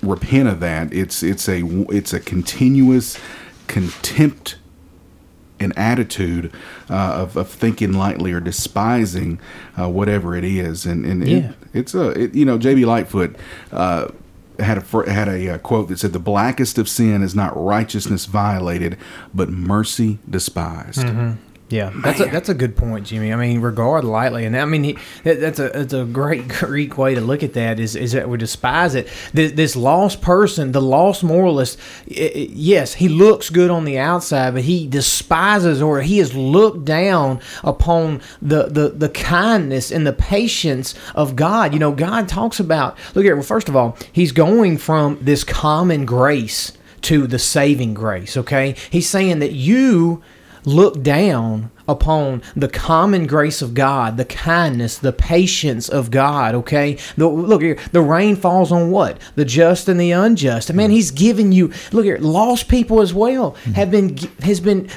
repent 0.03 0.49
of 0.49 0.61
that. 0.61 0.93
It's 0.93 1.23
it's 1.23 1.49
a 1.49 1.63
it's 1.91 2.13
a 2.13 2.21
continuous 2.21 3.19
contempt 3.67 4.57
an 5.61 5.73
attitude 5.77 6.53
uh, 6.89 6.95
of, 6.95 7.37
of 7.37 7.49
thinking 7.49 7.93
lightly 7.93 8.33
or 8.33 8.41
despising 8.41 9.41
uh, 9.79 9.89
whatever 9.89 10.35
it 10.37 10.45
is, 10.45 10.87
and 10.87 11.05
and 11.05 11.27
Yeah. 11.27 11.37
it, 11.37 11.55
it's 11.75 11.95
a 11.95 12.11
it, 12.11 12.35
you 12.35 12.45
know 12.45 12.59
JB 12.59 12.85
Lightfoot 12.87 13.37
uh, 13.73 14.09
had 14.59 14.79
a 14.79 15.11
had 15.11 15.29
a 15.29 15.51
uh, 15.55 15.59
quote 15.59 15.89
that 15.89 15.99
said 15.99 16.13
the 16.13 16.19
blackest 16.19 16.79
of 16.79 16.89
sin 16.89 17.23
is 17.23 17.35
not 17.35 17.53
righteousness 17.57 18.27
violated, 18.27 18.97
but 19.35 19.49
mercy 19.51 20.19
despised. 20.29 21.07
Yeah, 21.71 21.93
that's 22.03 22.19
a, 22.19 22.25
that's 22.25 22.49
a 22.49 22.55
good 22.55 22.77
point, 22.77 23.07
Jimmy. 23.07 23.31
I 23.31 23.37
mean, 23.37 23.61
regard 23.61 24.03
lightly, 24.03 24.47
and 24.47 24.57
I 24.57 24.65
mean 24.65 24.85
he, 24.85 24.99
that, 25.25 25.39
that's 25.39 25.59
a 25.59 25.69
that's 25.69 25.93
a 25.93 26.05
great 26.05 26.49
Greek 26.61 26.97
way 26.97 27.15
to 27.15 27.21
look 27.21 27.43
at 27.43 27.53
that. 27.53 27.79
Is 27.79 27.95
is 27.95 28.13
that 28.13 28.27
we 28.29 28.39
despise 28.39 28.95
it? 28.95 29.07
This, 29.35 29.53
this 29.53 29.77
lost 29.77 30.23
person, 30.23 30.73
the 30.73 30.81
lost 30.81 31.23
moralist, 31.23 31.79
i- 32.11 32.33
i- 32.35 32.49
yes, 32.53 32.95
he 32.95 33.09
looks 33.11 33.51
good 33.51 33.71
on 33.71 33.85
the 33.85 33.99
outside, 33.99 34.55
but 34.55 34.63
he 34.63 34.87
despises 34.87 35.83
or 35.83 36.01
he 36.01 36.17
has 36.19 36.35
looked 36.35 36.87
down 36.87 37.39
upon 37.63 38.23
the 38.41 38.65
the 38.69 38.89
the 38.89 39.11
kindness 39.11 39.91
and 39.93 40.07
the 40.07 40.15
patience 40.15 40.95
of 41.15 41.37
God. 41.37 41.75
You 41.75 41.79
know, 41.81 41.93
God 41.93 42.29
talks 42.29 42.61
about. 42.61 42.97
Look 43.15 43.25
here. 43.25 43.35
Well, 43.37 43.45
first 43.45 43.69
of 43.69 43.77
all, 43.77 43.99
He's 44.11 44.33
going 44.33 44.79
from 44.79 45.19
this 45.21 45.45
common 45.45 46.07
grace 46.07 46.73
to 47.03 47.27
the 47.27 47.39
saving 47.39 47.93
grace. 47.93 48.39
Okay, 48.39 48.75
He's 48.89 49.07
saying 49.09 49.41
that 49.41 49.53
you 49.53 50.23
look 50.65 51.03
down 51.03 51.71
upon 51.89 52.43
the 52.55 52.69
common 52.69 53.27
grace 53.27 53.63
of 53.63 53.75
God, 53.75 54.17
the 54.19 54.25
kindness, 54.25 54.99
the 54.99 55.13
patience 55.13 55.89
of 55.89 56.11
God, 56.11 56.55
okay? 56.55 56.99
The, 57.17 57.27
look 57.27 57.63
here, 57.63 57.79
the 57.93 58.03
rain 58.03 58.37
falls 58.37 58.71
on 58.71 58.91
what? 58.91 59.19
The 59.37 59.45
just 59.47 59.89
and 59.89 59.99
the 59.99 60.13
unjust. 60.13 60.73
Man, 60.73 60.91
mm. 60.91 60.93
he's 60.93 61.11
given 61.11 61.51
you 61.51 61.73
look 61.93 62.05
here, 62.05 62.19
lost 62.19 62.69
people 62.69 63.01
as 63.01 63.15
well 63.15 63.57
mm. 63.65 63.73
have 63.75 63.91
been 63.91 64.19
has 64.43 64.61
been 64.61 64.89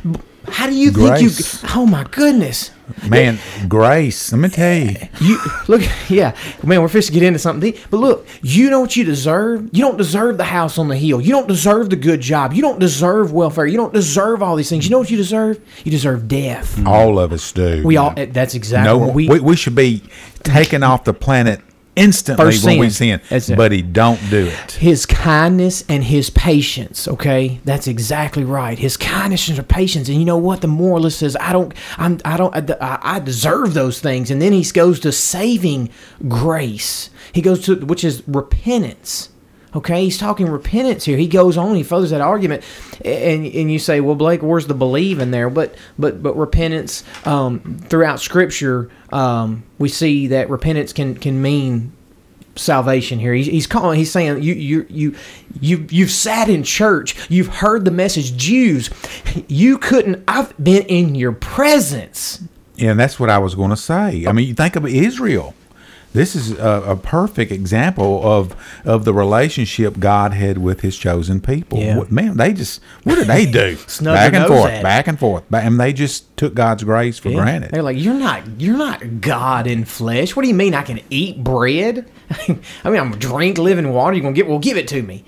how 0.48 0.68
do 0.68 0.76
you 0.76 0.92
Grace. 0.92 1.62
think 1.62 1.64
you 1.64 1.70
Oh 1.76 1.86
my 1.86 2.04
goodness. 2.06 2.72
Man, 3.08 3.40
grace. 3.68 4.32
Let 4.32 4.40
me 4.40 4.50
tell 4.50 4.78
you. 4.78 4.96
You 5.20 5.40
look, 5.68 5.82
yeah, 6.10 6.36
man. 6.64 6.82
We're 6.82 6.88
fixing 6.88 7.14
to 7.14 7.20
get 7.20 7.26
into 7.26 7.40
something, 7.40 7.74
but 7.90 7.98
look, 7.98 8.28
you 8.42 8.70
know 8.70 8.82
what 8.82 8.96
you 8.96 9.04
deserve. 9.04 9.70
You 9.72 9.82
don't 9.82 9.98
deserve 9.98 10.38
the 10.38 10.44
house 10.44 10.78
on 10.78 10.88
the 10.88 10.98
hill. 10.98 11.22
You 11.22 11.32
don't 11.32 11.48
deserve 11.48 11.90
the 11.90 11.96
good 11.96 12.22
job. 12.22 12.54
You 12.54 12.62
don't 12.62 12.80
deserve 12.80 13.32
welfare. 13.32 13.66
You 13.66 13.78
don't 13.78 13.94
deserve 13.94 14.44
all 14.44 14.56
these 14.56 14.70
things. 14.70 14.86
You 14.86 14.92
know 14.92 15.00
what 15.00 15.10
you 15.10 15.18
deserve? 15.18 15.60
You 15.86 15.92
deserve 15.92 16.28
death. 16.28 16.86
All 16.86 17.20
of 17.20 17.32
us 17.32 17.52
do. 17.52 17.82
We 17.86 17.98
all. 17.98 18.14
Eh, 18.18 18.26
that's 18.26 18.56
exactly 18.56 18.92
no, 18.92 18.98
what 18.98 19.16
we, 19.16 19.28
we. 19.28 19.40
we, 19.40 19.56
should 19.56 19.76
be 19.76 20.04
taken 20.44 20.84
off 20.84 21.04
the 21.04 21.14
planet 21.14 21.62
instantly 21.96 22.46
First 22.46 22.64
when 22.66 22.80
we 22.80 22.90
sin. 22.90 23.20
sin, 23.20 23.22
That's 23.30 23.50
it. 23.50 23.58
but 23.58 23.72
he 23.72 23.82
don't 23.82 24.20
do 24.30 24.46
it. 24.48 24.72
his 24.74 25.06
kindness 25.06 25.84
and 25.90 26.04
his 26.04 26.30
patience 26.30 27.08
okay? 27.08 27.60
That's 27.66 27.88
exactly 27.88 28.44
right. 28.44 28.80
His 28.80 28.96
kindness 28.98 29.48
and 29.50 29.58
his 29.58 29.66
patience. 29.68 30.08
And 30.08 30.18
you 30.18 30.26
know 30.26 30.38
what? 30.38 30.62
The 30.62 30.68
moralist 30.68 31.20
says 31.20 31.36
i 31.40 31.52
don't 31.52 31.74
i'm 31.98 32.20
i 32.24 32.38
don't 32.38 32.56
i, 32.82 33.00
I 33.02 33.20
deserve 33.20 33.74
those 33.74 34.00
things. 34.00 34.32
And 34.32 34.42
then 34.42 34.54
he 34.54 34.64
goes 34.72 35.00
to 35.02 35.12
saving 35.12 35.90
grace. 36.28 37.10
He 37.34 37.42
goes 37.42 37.64
to 37.66 37.76
which 37.76 38.04
is 38.04 38.24
repentance 38.28 39.30
okay 39.76 40.04
he's 40.04 40.18
talking 40.18 40.48
repentance 40.50 41.06
here 41.06 41.18
he 41.18 41.28
goes 41.28 41.58
on 41.58 41.76
he 41.76 41.84
furthers 41.84 42.10
that 42.10 42.22
argument 42.22 42.64
and 43.04 43.46
and 43.46 43.72
you 43.72 43.80
say 43.80 44.00
well 44.02 44.16
blake 44.16 44.42
where's 44.42 44.68
the 44.68 44.74
believe 44.74 45.20
in 45.20 45.32
there 45.32 45.50
but 45.50 45.76
but 45.98 46.22
but 46.22 46.36
repentance 46.36 47.04
um, 47.26 47.80
throughout 47.88 48.20
scripture 48.20 48.90
um, 49.12 49.64
we 49.78 49.90
see 49.90 50.28
that 50.28 50.50
repentance 50.50 50.94
can 50.94 51.16
can 51.16 51.42
mean 51.42 51.92
salvation 52.56 53.20
here. 53.20 53.34
He's, 53.34 53.68
calling. 53.68 53.98
He's 53.98 54.12
saying 54.12 54.42
you 54.42 54.54
you 54.54 54.86
you 54.90 55.16
you 55.60 55.88
you've 55.90 56.12
sat 56.12 56.50
in 56.50 56.64
church. 56.64 57.30
You've 57.30 57.48
heard 57.48 57.86
the 57.86 57.92
message. 57.92 58.36
Jews, 58.36 58.90
you 59.48 59.78
couldn't. 59.78 60.24
I've 60.28 60.58
been 60.62 60.84
in 60.84 61.16
your 61.16 61.32
presence. 61.32 62.44
Yeah, 62.76 62.92
and 62.92 63.00
that's 63.00 63.20
what 63.20 63.30
I 63.30 63.38
was 63.38 63.56
going 63.56 63.70
to 63.70 63.78
say. 63.78 64.26
I 64.26 64.32
mean, 64.32 64.48
you 64.48 64.54
think 64.54 64.76
of 64.76 64.86
Israel. 64.88 65.54
This 66.14 66.36
is 66.36 66.52
a, 66.52 66.84
a 66.88 66.96
perfect 66.96 67.52
example 67.52 68.22
of 68.24 68.56
of 68.86 69.06
the 69.06 69.14
relationship 69.14 70.00
God 70.00 70.34
had 70.34 70.58
with 70.58 70.82
His 70.82 70.98
chosen 70.98 71.40
people. 71.42 71.80
Yeah. 71.80 71.98
What, 71.98 72.12
man, 72.12 72.38
they 72.38 72.54
just 72.54 72.82
what 73.04 73.16
did 73.16 73.28
they 73.28 73.46
do? 73.46 73.78
Back 74.04 74.34
and 74.34 74.48
forth, 74.48 74.72
at 74.72 74.80
it. 74.80 74.84
back 74.84 75.08
and 75.08 75.20
forth, 75.20 75.44
and 75.54 75.80
they 75.80 75.94
just 75.94 76.36
took 76.38 76.54
God's 76.54 76.84
grace 76.84 77.20
for 77.20 77.32
granted. 77.32 77.72
They're 77.72 77.84
like, 77.84 77.98
you're 77.98 78.14
not 78.14 78.60
you're 78.60 78.78
not 78.78 79.22
God 79.22 79.68
in 79.68 79.86
flesh. 79.86 80.36
What 80.36 80.42
do 80.44 80.48
you 80.48 80.56
mean 80.56 80.74
I 80.74 80.84
can 80.84 81.00
eat 81.10 81.44
bread? 81.44 82.10
I 82.84 82.90
mean, 82.90 83.00
I'm 83.00 83.12
drink 83.12 83.58
living 83.58 83.94
water. 83.94 84.16
You're 84.16 84.24
gonna 84.24 84.36
get 84.36 84.48
well, 84.48 84.60
give 84.60 84.78
it 84.78 84.88
to 84.90 85.02
me. 85.02 85.24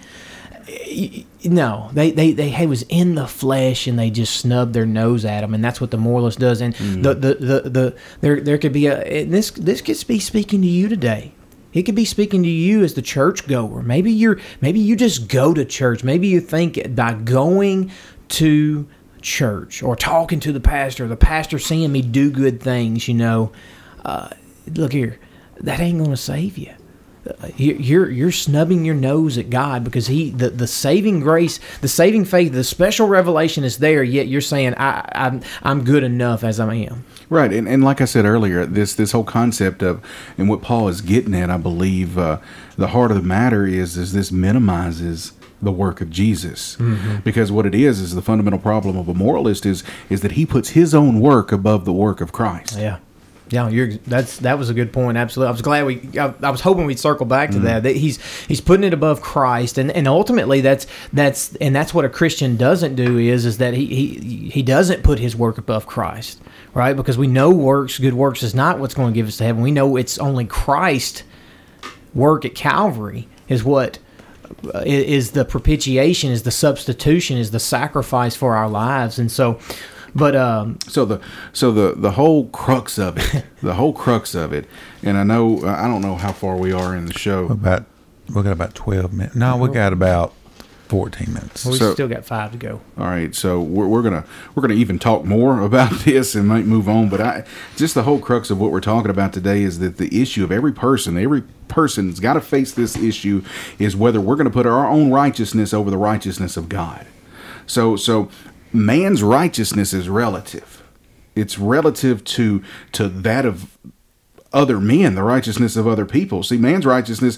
No, 1.45 1.89
they, 1.91 2.11
they, 2.11 2.31
they 2.31 2.49
he 2.49 2.65
was 2.65 2.83
in 2.83 3.15
the 3.15 3.27
flesh 3.27 3.87
and 3.87 3.99
they 3.99 4.09
just 4.09 4.37
snubbed 4.37 4.73
their 4.73 4.85
nose 4.85 5.25
at 5.25 5.43
him, 5.43 5.53
and 5.53 5.63
that's 5.63 5.81
what 5.81 5.91
the 5.91 5.97
moralist 5.97 6.39
does. 6.39 6.61
And 6.61 6.73
the, 6.73 7.13
the, 7.13 7.33
the, 7.35 7.69
the 7.69 7.97
there 8.21 8.39
there 8.39 8.57
could 8.57 8.73
be 8.73 8.87
a 8.87 9.01
and 9.01 9.33
this 9.33 9.51
this 9.51 9.81
could 9.81 10.01
be 10.07 10.19
speaking 10.19 10.61
to 10.61 10.67
you 10.67 10.87
today. 10.87 11.33
It 11.73 11.83
could 11.83 11.95
be 11.95 12.05
speaking 12.05 12.43
to 12.43 12.49
you 12.49 12.83
as 12.83 12.93
the 12.93 13.01
church 13.01 13.47
goer. 13.47 13.81
Maybe 13.81 14.11
you're 14.11 14.39
maybe 14.61 14.79
you 14.79 14.95
just 14.95 15.27
go 15.27 15.53
to 15.53 15.65
church. 15.65 16.03
Maybe 16.03 16.27
you 16.27 16.39
think 16.39 16.95
by 16.95 17.13
going 17.13 17.91
to 18.29 18.87
church 19.21 19.81
or 19.81 19.95
talking 19.95 20.39
to 20.41 20.51
the 20.51 20.59
pastor, 20.59 21.07
the 21.07 21.15
pastor 21.15 21.57
seeing 21.57 21.91
me 21.91 22.01
do 22.01 22.29
good 22.29 22.61
things, 22.61 23.07
you 23.07 23.13
know, 23.15 23.51
uh, 24.05 24.29
look 24.75 24.93
here, 24.93 25.19
that 25.61 25.79
ain't 25.79 26.03
gonna 26.03 26.17
save 26.17 26.57
you. 26.57 26.73
You- 27.55 27.75
You're 27.79 28.09
you're 28.11 28.31
snubbing 28.31 28.83
your 28.85 28.95
nose 28.95 29.37
at 29.37 29.49
God 29.49 29.83
because 29.83 30.07
He 30.07 30.29
the, 30.31 30.49
the 30.49 30.67
saving 30.67 31.21
grace, 31.21 31.59
the 31.81 31.87
saving 31.87 32.25
faith, 32.25 32.51
the 32.51 32.63
special 32.63 33.07
revelation 33.07 33.63
is 33.63 33.77
there. 33.77 34.03
Yet 34.03 34.27
you're 34.27 34.41
saying 34.41 34.73
I 34.77 35.07
I'm 35.13 35.41
I'm 35.63 35.83
good 35.85 36.03
enough 36.03 36.43
as 36.43 36.59
I 36.59 36.73
am. 36.75 37.05
Right, 37.29 37.51
and, 37.53 37.67
and 37.67 37.83
like 37.83 38.01
I 38.01 38.05
said 38.05 38.25
earlier, 38.25 38.65
this 38.65 38.93
this 38.93 39.11
whole 39.13 39.23
concept 39.23 39.81
of 39.81 40.01
and 40.37 40.49
what 40.49 40.61
Paul 40.61 40.87
is 40.89 41.01
getting 41.01 41.33
at, 41.33 41.49
I 41.49 41.57
believe, 41.57 42.17
uh, 42.17 42.39
the 42.77 42.87
heart 42.87 43.09
of 43.11 43.17
the 43.17 43.23
matter 43.23 43.65
is 43.65 43.95
is 43.97 44.11
this 44.13 44.31
minimizes 44.31 45.31
the 45.61 45.71
work 45.71 46.01
of 46.01 46.09
Jesus, 46.09 46.75
because 47.23 47.49
what 47.49 47.65
it 47.65 47.73
is 47.73 48.01
is 48.01 48.13
the 48.15 48.21
fundamental 48.21 48.59
problem 48.59 48.97
of 48.97 49.07
a 49.07 49.13
moralist 49.13 49.65
is 49.65 49.81
is 50.09 50.19
that 50.21 50.33
he 50.33 50.45
puts 50.45 50.69
his 50.71 50.93
own 50.93 51.21
work 51.21 51.53
above 51.53 51.85
the 51.85 51.93
work 51.93 52.19
of 52.19 52.33
Christ. 52.33 52.77
Yeah. 52.77 52.97
Yeah, 53.53 53.69
you're 53.69 53.93
that's 54.07 54.37
that 54.39 54.57
was 54.57 54.71
a 54.71 54.73
good 54.73 54.91
point. 54.91 55.15
Absolutely, 55.15 55.49
I 55.49 55.51
was 55.51 55.61
glad 55.61 55.85
we. 55.85 56.01
I, 56.19 56.33
I 56.41 56.49
was 56.49 56.61
hoping 56.61 56.87
we'd 56.87 56.99
circle 56.99 57.27
back 57.27 57.51
to 57.51 57.59
that. 57.59 57.83
That 57.83 57.95
he's 57.95 58.17
he's 58.47 58.59
putting 58.59 58.83
it 58.83 58.93
above 58.93 59.21
Christ, 59.21 59.77
and, 59.77 59.91
and 59.91 60.07
ultimately 60.07 60.61
that's 60.61 60.87
that's 61.13 61.55
and 61.57 61.75
that's 61.75 61.93
what 61.93 62.03
a 62.03 62.09
Christian 62.09 62.57
doesn't 62.57 62.95
do 62.95 63.19
is 63.19 63.45
is 63.45 63.59
that 63.59 63.75
he 63.75 63.85
he 63.85 64.49
he 64.49 64.63
doesn't 64.63 65.03
put 65.03 65.19
his 65.19 65.35
work 65.35 65.59
above 65.59 65.85
Christ, 65.85 66.41
right? 66.73 66.95
Because 66.95 67.15
we 67.15 67.27
know 67.27 67.51
works, 67.51 67.99
good 67.99 68.15
works, 68.15 68.41
is 68.41 68.55
not 68.55 68.79
what's 68.79 68.95
going 68.95 69.13
to 69.13 69.15
give 69.15 69.27
us 69.27 69.37
to 69.37 69.43
heaven. 69.43 69.61
We 69.61 69.69
know 69.71 69.97
it's 69.97 70.17
only 70.17 70.45
Christ 70.45 71.23
work 72.15 72.45
at 72.45 72.55
Calvary 72.55 73.27
is 73.47 73.63
what 73.63 73.99
uh, 74.73 74.81
is 74.83 75.31
the 75.31 75.45
propitiation, 75.45 76.31
is 76.31 76.41
the 76.41 76.49
substitution, 76.49 77.37
is 77.37 77.51
the 77.51 77.59
sacrifice 77.59 78.35
for 78.35 78.55
our 78.55 78.67
lives, 78.67 79.19
and 79.19 79.31
so. 79.31 79.59
But 80.15 80.35
um, 80.35 80.77
So 80.87 81.05
the 81.05 81.19
so 81.53 81.71
the 81.71 81.93
the 81.95 82.11
whole 82.11 82.47
crux 82.49 82.97
of 82.99 83.17
it, 83.17 83.45
the 83.61 83.73
whole 83.73 83.93
crux 83.93 84.35
of 84.35 84.53
it, 84.53 84.67
and 85.01 85.17
I 85.17 85.23
know 85.23 85.65
I 85.65 85.87
don't 85.87 86.01
know 86.01 86.15
how 86.15 86.31
far 86.31 86.55
we 86.57 86.71
are 86.71 86.95
in 86.95 87.05
the 87.05 87.17
show. 87.17 87.45
About 87.47 87.85
we 88.33 88.41
got 88.43 88.51
about 88.53 88.75
twelve 88.75 89.11
minutes. 89.13 89.35
No, 89.35 89.57
we 89.57 89.69
got 89.69 89.91
about 89.93 90.33
fourteen 90.87 91.33
minutes. 91.33 91.65
we 91.65 91.77
So- 91.77 91.93
still 91.93 92.07
got 92.07 92.25
five 92.25 92.51
to 92.51 92.57
go. 92.57 92.79
All 92.97 93.05
right, 93.07 93.33
so 93.33 93.59
we're, 93.59 93.87
we're 93.87 94.03
gonna 94.03 94.23
we're 94.53 94.61
gonna 94.61 94.75
even 94.75 94.99
talk 94.99 95.25
more 95.25 95.59
about 95.69 95.91
this 96.01 96.35
and 96.35 96.47
might 96.47 96.65
move 96.65 96.87
on, 96.87 97.09
but 97.09 97.19
I 97.19 97.43
just 97.75 97.95
the 97.95 98.03
whole 98.03 98.19
crux 98.19 98.51
of 98.51 98.59
what 98.59 98.71
we're 98.71 98.81
talking 98.81 99.09
about 99.09 99.33
today 99.33 99.63
is 99.63 99.79
that 99.79 99.97
the 99.97 100.21
issue 100.21 100.43
of 100.43 100.51
every 100.51 100.73
person, 100.73 101.17
every 101.17 101.41
person's 101.67 102.19
got 102.19 102.33
to 102.33 102.41
face 102.41 102.71
this 102.71 102.95
issue 102.95 103.43
is 103.79 103.95
whether 103.95 104.21
we're 104.21 104.35
going 104.35 104.45
to 104.45 104.53
put 104.53 104.67
our 104.67 104.87
own 104.87 105.09
righteousness 105.11 105.73
over 105.73 105.89
the 105.89 105.97
righteousness 105.97 106.55
of 106.55 106.69
God. 106.69 107.07
So 107.65 107.95
so 107.95 108.29
man's 108.73 109.23
righteousness 109.23 109.93
is 109.93 110.09
relative. 110.09 110.83
It's 111.35 111.57
relative 111.57 112.23
to 112.25 112.63
to 112.93 113.07
that 113.07 113.45
of 113.45 113.77
other 114.51 114.79
men, 114.79 115.15
the 115.15 115.23
righteousness 115.23 115.75
of 115.75 115.87
other 115.87 116.05
people. 116.05 116.43
See, 116.43 116.57
man's 116.57 116.85
righteousness 116.85 117.37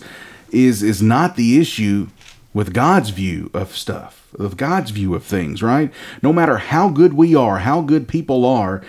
is 0.51 0.83
is 0.83 1.01
not 1.01 1.36
the 1.36 1.59
issue 1.59 2.07
with 2.53 2.73
God's 2.73 3.09
view 3.09 3.51
of 3.53 3.75
stuff, 3.75 4.27
of 4.39 4.57
God's 4.57 4.91
view 4.91 5.13
of 5.13 5.23
things, 5.23 5.61
right? 5.61 5.91
No 6.21 6.31
matter 6.31 6.57
how 6.57 6.89
good 6.89 7.13
we 7.13 7.36
are, 7.36 7.59
how 7.59 7.81
good 7.81 8.07
people 8.07 8.45
are, 8.45 8.81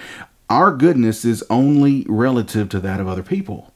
our 0.49 0.71
goodness 0.71 1.25
is 1.25 1.45
only 1.51 2.07
relative 2.09 2.69
to 2.71 2.81
that 2.81 3.01
of 3.01 3.09
other 3.09 3.25
people. 3.25 3.73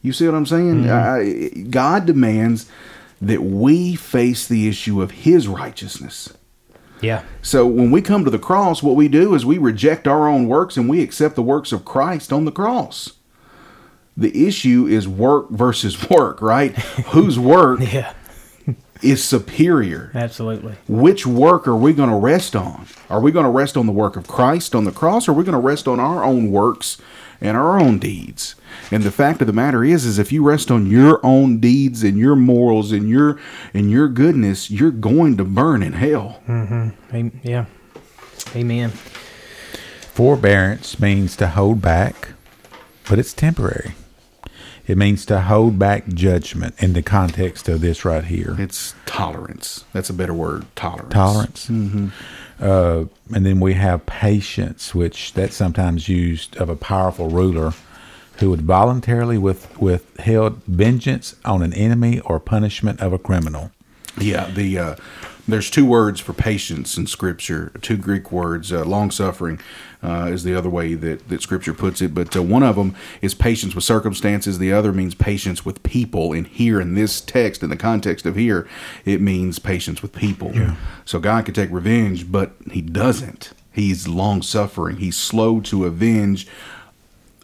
You 0.00 0.12
see 0.12 0.26
what 0.26 0.34
I'm 0.34 0.46
saying? 0.46 0.84
Mm-hmm. 0.84 1.60
I, 1.60 1.68
God 1.70 2.06
demands 2.06 2.70
that 3.20 3.42
we 3.42 3.96
face 3.96 4.46
the 4.46 4.68
issue 4.68 5.02
of 5.02 5.10
His 5.10 5.48
righteousness. 5.48 6.32
Yeah. 7.00 7.22
So 7.42 7.66
when 7.66 7.90
we 7.90 8.02
come 8.02 8.24
to 8.24 8.30
the 8.30 8.38
cross, 8.38 8.82
what 8.82 8.96
we 8.96 9.08
do 9.08 9.34
is 9.34 9.44
we 9.46 9.58
reject 9.58 10.06
our 10.08 10.28
own 10.28 10.48
works 10.48 10.76
and 10.76 10.88
we 10.88 11.02
accept 11.02 11.34
the 11.36 11.42
works 11.42 11.72
of 11.72 11.84
Christ 11.84 12.32
on 12.32 12.44
the 12.44 12.52
cross. 12.52 13.12
The 14.16 14.46
issue 14.48 14.86
is 14.88 15.06
work 15.06 15.50
versus 15.50 16.08
work, 16.10 16.42
right? 16.42 16.74
Whose 16.76 17.38
work 17.54 17.80
Yeah. 17.80 18.12
is 19.00 19.22
superior? 19.22 20.10
Absolutely. 20.14 20.74
Which 20.88 21.26
work 21.26 21.68
are 21.68 21.76
we 21.76 21.92
going 21.92 22.10
to 22.10 22.16
rest 22.16 22.56
on? 22.56 22.86
Are 23.08 23.20
we 23.20 23.30
going 23.30 23.44
to 23.44 23.50
rest 23.50 23.76
on 23.76 23.86
the 23.86 23.92
work 23.92 24.16
of 24.16 24.26
Christ 24.26 24.74
on 24.74 24.84
the 24.84 24.92
cross 24.92 25.28
or 25.28 25.30
are 25.30 25.34
we 25.34 25.44
going 25.44 25.52
to 25.52 25.58
rest 25.60 25.86
on 25.86 26.00
our 26.00 26.24
own 26.24 26.50
works 26.50 26.98
and 27.40 27.56
our 27.56 27.78
own 27.80 27.98
deeds? 27.98 28.54
And 28.90 29.02
the 29.02 29.10
fact 29.10 29.40
of 29.40 29.46
the 29.46 29.52
matter 29.52 29.84
is 29.84 30.04
is 30.04 30.18
if 30.18 30.32
you 30.32 30.42
rest 30.42 30.70
on 30.70 30.86
your 30.86 31.20
own 31.24 31.58
deeds 31.58 32.02
and 32.02 32.16
your 32.18 32.36
morals 32.36 32.92
and 32.92 33.08
your 33.08 33.38
and 33.74 33.90
your 33.90 34.08
goodness, 34.08 34.70
you're 34.70 34.90
going 34.90 35.36
to 35.36 35.44
burn 35.44 35.82
in 35.82 35.92
hell. 35.94 36.40
Mm-hmm. 36.48 37.16
Am- 37.16 37.40
Yeah. 37.42 37.64
Amen. 38.56 38.92
Forbearance 40.12 40.98
means 40.98 41.36
to 41.36 41.48
hold 41.48 41.80
back, 41.80 42.30
but 43.08 43.18
it's 43.18 43.32
temporary. 43.32 43.92
It 44.86 44.96
means 44.96 45.26
to 45.26 45.42
hold 45.42 45.78
back 45.78 46.08
judgment 46.08 46.74
in 46.78 46.94
the 46.94 47.02
context 47.02 47.68
of 47.68 47.82
this 47.82 48.04
right 48.06 48.24
here. 48.24 48.56
It's 48.58 48.94
tolerance. 49.04 49.84
That's 49.92 50.08
a 50.08 50.14
better 50.14 50.32
word. 50.32 50.64
Tolerance. 50.74 51.12
Tolerance. 51.12 51.66
Mm-hmm. 51.68 52.08
Uh, 52.60 53.04
and 53.34 53.46
then 53.46 53.60
we 53.60 53.74
have 53.74 54.04
patience, 54.06 54.94
which 54.94 55.32
that's 55.32 55.54
sometimes 55.54 56.08
used 56.08 56.56
of 56.56 56.68
a 56.68 56.76
powerful 56.76 57.28
ruler 57.28 57.72
who 58.38 58.50
would 58.50 58.62
voluntarily 58.62 59.38
with, 59.38 59.78
withheld 59.80 60.62
vengeance 60.64 61.36
on 61.44 61.62
an 61.62 61.72
enemy 61.72 62.20
or 62.20 62.38
punishment 62.38 63.00
of 63.00 63.12
a 63.12 63.18
criminal. 63.18 63.70
Yeah, 64.16 64.50
the 64.50 64.78
uh, 64.78 64.96
there's 65.46 65.70
two 65.70 65.86
words 65.86 66.20
for 66.20 66.32
patience 66.32 66.96
in 66.96 67.06
Scripture. 67.06 67.72
Two 67.80 67.96
Greek 67.96 68.30
words. 68.30 68.72
Uh, 68.72 68.84
Long 68.84 69.10
suffering 69.10 69.60
uh, 70.02 70.30
is 70.32 70.44
the 70.44 70.54
other 70.54 70.68
way 70.68 70.94
that, 70.94 71.28
that 71.28 71.42
Scripture 71.42 71.74
puts 71.74 72.00
it. 72.00 72.14
But 72.14 72.36
uh, 72.36 72.42
one 72.42 72.62
of 72.62 72.76
them 72.76 72.94
is 73.20 73.34
patience 73.34 73.74
with 73.74 73.84
circumstances. 73.84 74.58
The 74.58 74.72
other 74.72 74.92
means 74.92 75.14
patience 75.14 75.64
with 75.64 75.82
people. 75.82 76.32
And 76.32 76.46
here 76.46 76.80
in 76.80 76.94
this 76.94 77.20
text, 77.20 77.62
in 77.62 77.70
the 77.70 77.76
context 77.76 78.24
of 78.26 78.36
here, 78.36 78.68
it 79.04 79.20
means 79.20 79.58
patience 79.58 80.00
with 80.02 80.12
people. 80.12 80.52
So 81.04 81.18
God 81.18 81.44
could 81.46 81.54
take 81.54 81.70
revenge, 81.70 82.30
but 82.30 82.52
He 82.70 82.80
doesn't. 82.80 83.52
He's 83.72 84.06
long 84.08 84.42
suffering. 84.42 84.96
He's 84.96 85.16
slow 85.16 85.60
to 85.62 85.84
avenge 85.84 86.46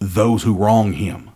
those 0.00 0.42
who 0.42 0.54
wrong 0.54 0.92
Him 0.94 1.30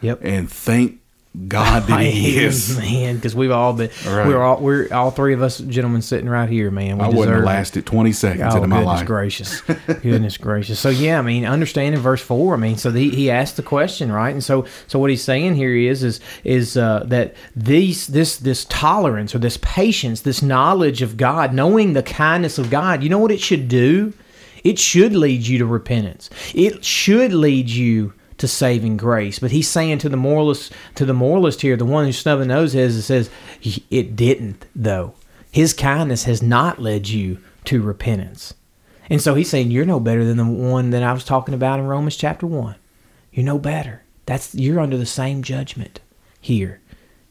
Yep. 0.00 0.20
and 0.22 0.50
thank 0.50 0.97
God 1.46 1.84
that 1.84 2.00
He 2.04 2.38
is. 2.38 2.76
man, 2.76 3.16
because 3.16 3.34
we've 3.34 3.50
all 3.50 3.72
been, 3.72 3.90
Right. 4.06 4.26
we're 4.26 4.42
all, 4.42 4.60
we're 4.60 4.88
all 4.92 5.10
three 5.10 5.34
of 5.34 5.42
us 5.42 5.58
gentlemen 5.58 6.02
sitting 6.02 6.28
right 6.28 6.48
here, 6.48 6.70
man. 6.70 6.98
We 6.98 7.04
I 7.04 7.08
wouldn't 7.08 7.36
have 7.36 7.44
lasted 7.44 7.86
20 7.86 8.12
seconds 8.12 8.54
Oh 8.54 8.56
into 8.56 8.68
my 8.68 8.80
goodness 8.80 9.02
gracious, 9.04 9.60
goodness 10.02 10.36
gracious. 10.36 10.80
So 10.80 10.88
yeah, 10.88 11.18
I 11.18 11.22
mean, 11.22 11.44
understanding 11.44 12.00
verse 12.00 12.20
four. 12.20 12.54
I 12.54 12.56
mean, 12.56 12.76
so 12.76 12.90
he, 12.90 13.10
he 13.10 13.30
asked 13.30 13.56
the 13.56 13.62
question, 13.62 14.10
right? 14.10 14.30
And 14.30 14.42
so 14.42 14.66
so 14.86 14.98
what 14.98 15.10
he's 15.10 15.22
saying 15.22 15.54
here 15.54 15.74
is 15.76 16.02
is 16.02 16.20
is 16.44 16.76
uh, 16.76 17.04
that 17.06 17.34
these 17.54 18.06
this 18.08 18.36
this 18.38 18.64
tolerance 18.64 19.34
or 19.34 19.38
this 19.38 19.58
patience, 19.62 20.22
this 20.22 20.42
knowledge 20.42 21.02
of 21.02 21.16
God, 21.16 21.52
knowing 21.54 21.92
the 21.92 22.02
kindness 22.02 22.58
of 22.58 22.70
God. 22.70 23.02
You 23.02 23.10
know 23.10 23.18
what 23.18 23.30
it 23.30 23.40
should 23.40 23.68
do? 23.68 24.12
It 24.64 24.78
should 24.78 25.14
lead 25.14 25.46
you 25.46 25.58
to 25.58 25.66
repentance. 25.66 26.30
It 26.54 26.84
should 26.84 27.32
lead 27.32 27.68
you 27.70 28.12
to 28.38 28.48
saving 28.48 28.96
grace. 28.96 29.38
But 29.38 29.50
he's 29.50 29.68
saying 29.68 29.98
to 29.98 30.08
the 30.08 30.16
moralist, 30.16 30.72
to 30.94 31.04
the 31.04 31.14
moralist 31.14 31.60
here, 31.60 31.76
the 31.76 31.84
one 31.84 32.04
who's 32.04 32.18
snubbing 32.18 32.48
nose 32.48 32.74
is, 32.74 32.96
it 32.96 33.02
says 33.02 33.30
it 33.90 34.16
didn't 34.16 34.66
though. 34.74 35.14
His 35.50 35.72
kindness 35.72 36.24
has 36.24 36.42
not 36.42 36.80
led 36.80 37.08
you 37.08 37.38
to 37.64 37.82
repentance. 37.82 38.54
And 39.10 39.20
so 39.22 39.34
he's 39.34 39.48
saying 39.48 39.70
you're 39.70 39.86
no 39.86 40.00
better 40.00 40.24
than 40.24 40.36
the 40.36 40.44
one 40.44 40.90
that 40.90 41.02
I 41.02 41.12
was 41.12 41.24
talking 41.24 41.54
about 41.54 41.78
in 41.78 41.86
Romans 41.86 42.16
chapter 42.16 42.46
one. 42.46 42.76
You're 43.32 43.44
no 43.44 43.58
better. 43.58 44.02
That's 44.26 44.54
you're 44.54 44.80
under 44.80 44.98
the 44.98 45.06
same 45.06 45.42
judgment 45.42 46.00
here. 46.40 46.80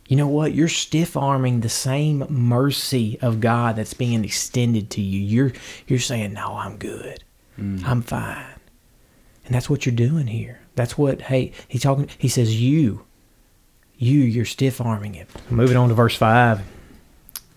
You 0.08 0.16
know 0.16 0.28
what? 0.28 0.54
You're 0.54 0.70
stiff 0.70 1.18
arming 1.18 1.60
the 1.60 1.70
same 1.70 2.26
mercy 2.30 3.20
of 3.22 3.42
God 3.42 3.76
that's 3.76 3.94
being 3.94 4.24
extended 4.24 4.90
to 4.92 5.02
you. 5.02 5.20
You're 5.20 5.54
you're 5.86 6.00
saying, 6.00 6.34
No, 6.34 6.56
I'm 6.56 6.78
good. 6.78 7.24
Mm. 7.60 7.84
I'm 7.86 8.02
fine. 8.02 8.46
And 9.46 9.54
that's 9.54 9.70
what 9.70 9.86
you're 9.86 9.96
doing 9.96 10.28
here. 10.28 10.62
That's 10.78 10.98
what 10.98 11.24
hey, 11.24 11.52
he's 11.68 11.82
talking 11.82 12.08
he 12.18 12.30
says 12.30 12.62
you. 12.62 13.04
You, 13.98 14.20
you're 14.20 14.46
stiff 14.46 14.80
arming 14.80 15.16
it. 15.16 15.28
Moving 15.50 15.76
on 15.76 15.90
to 15.90 15.96
verse 15.96 16.16
five. 16.16 16.62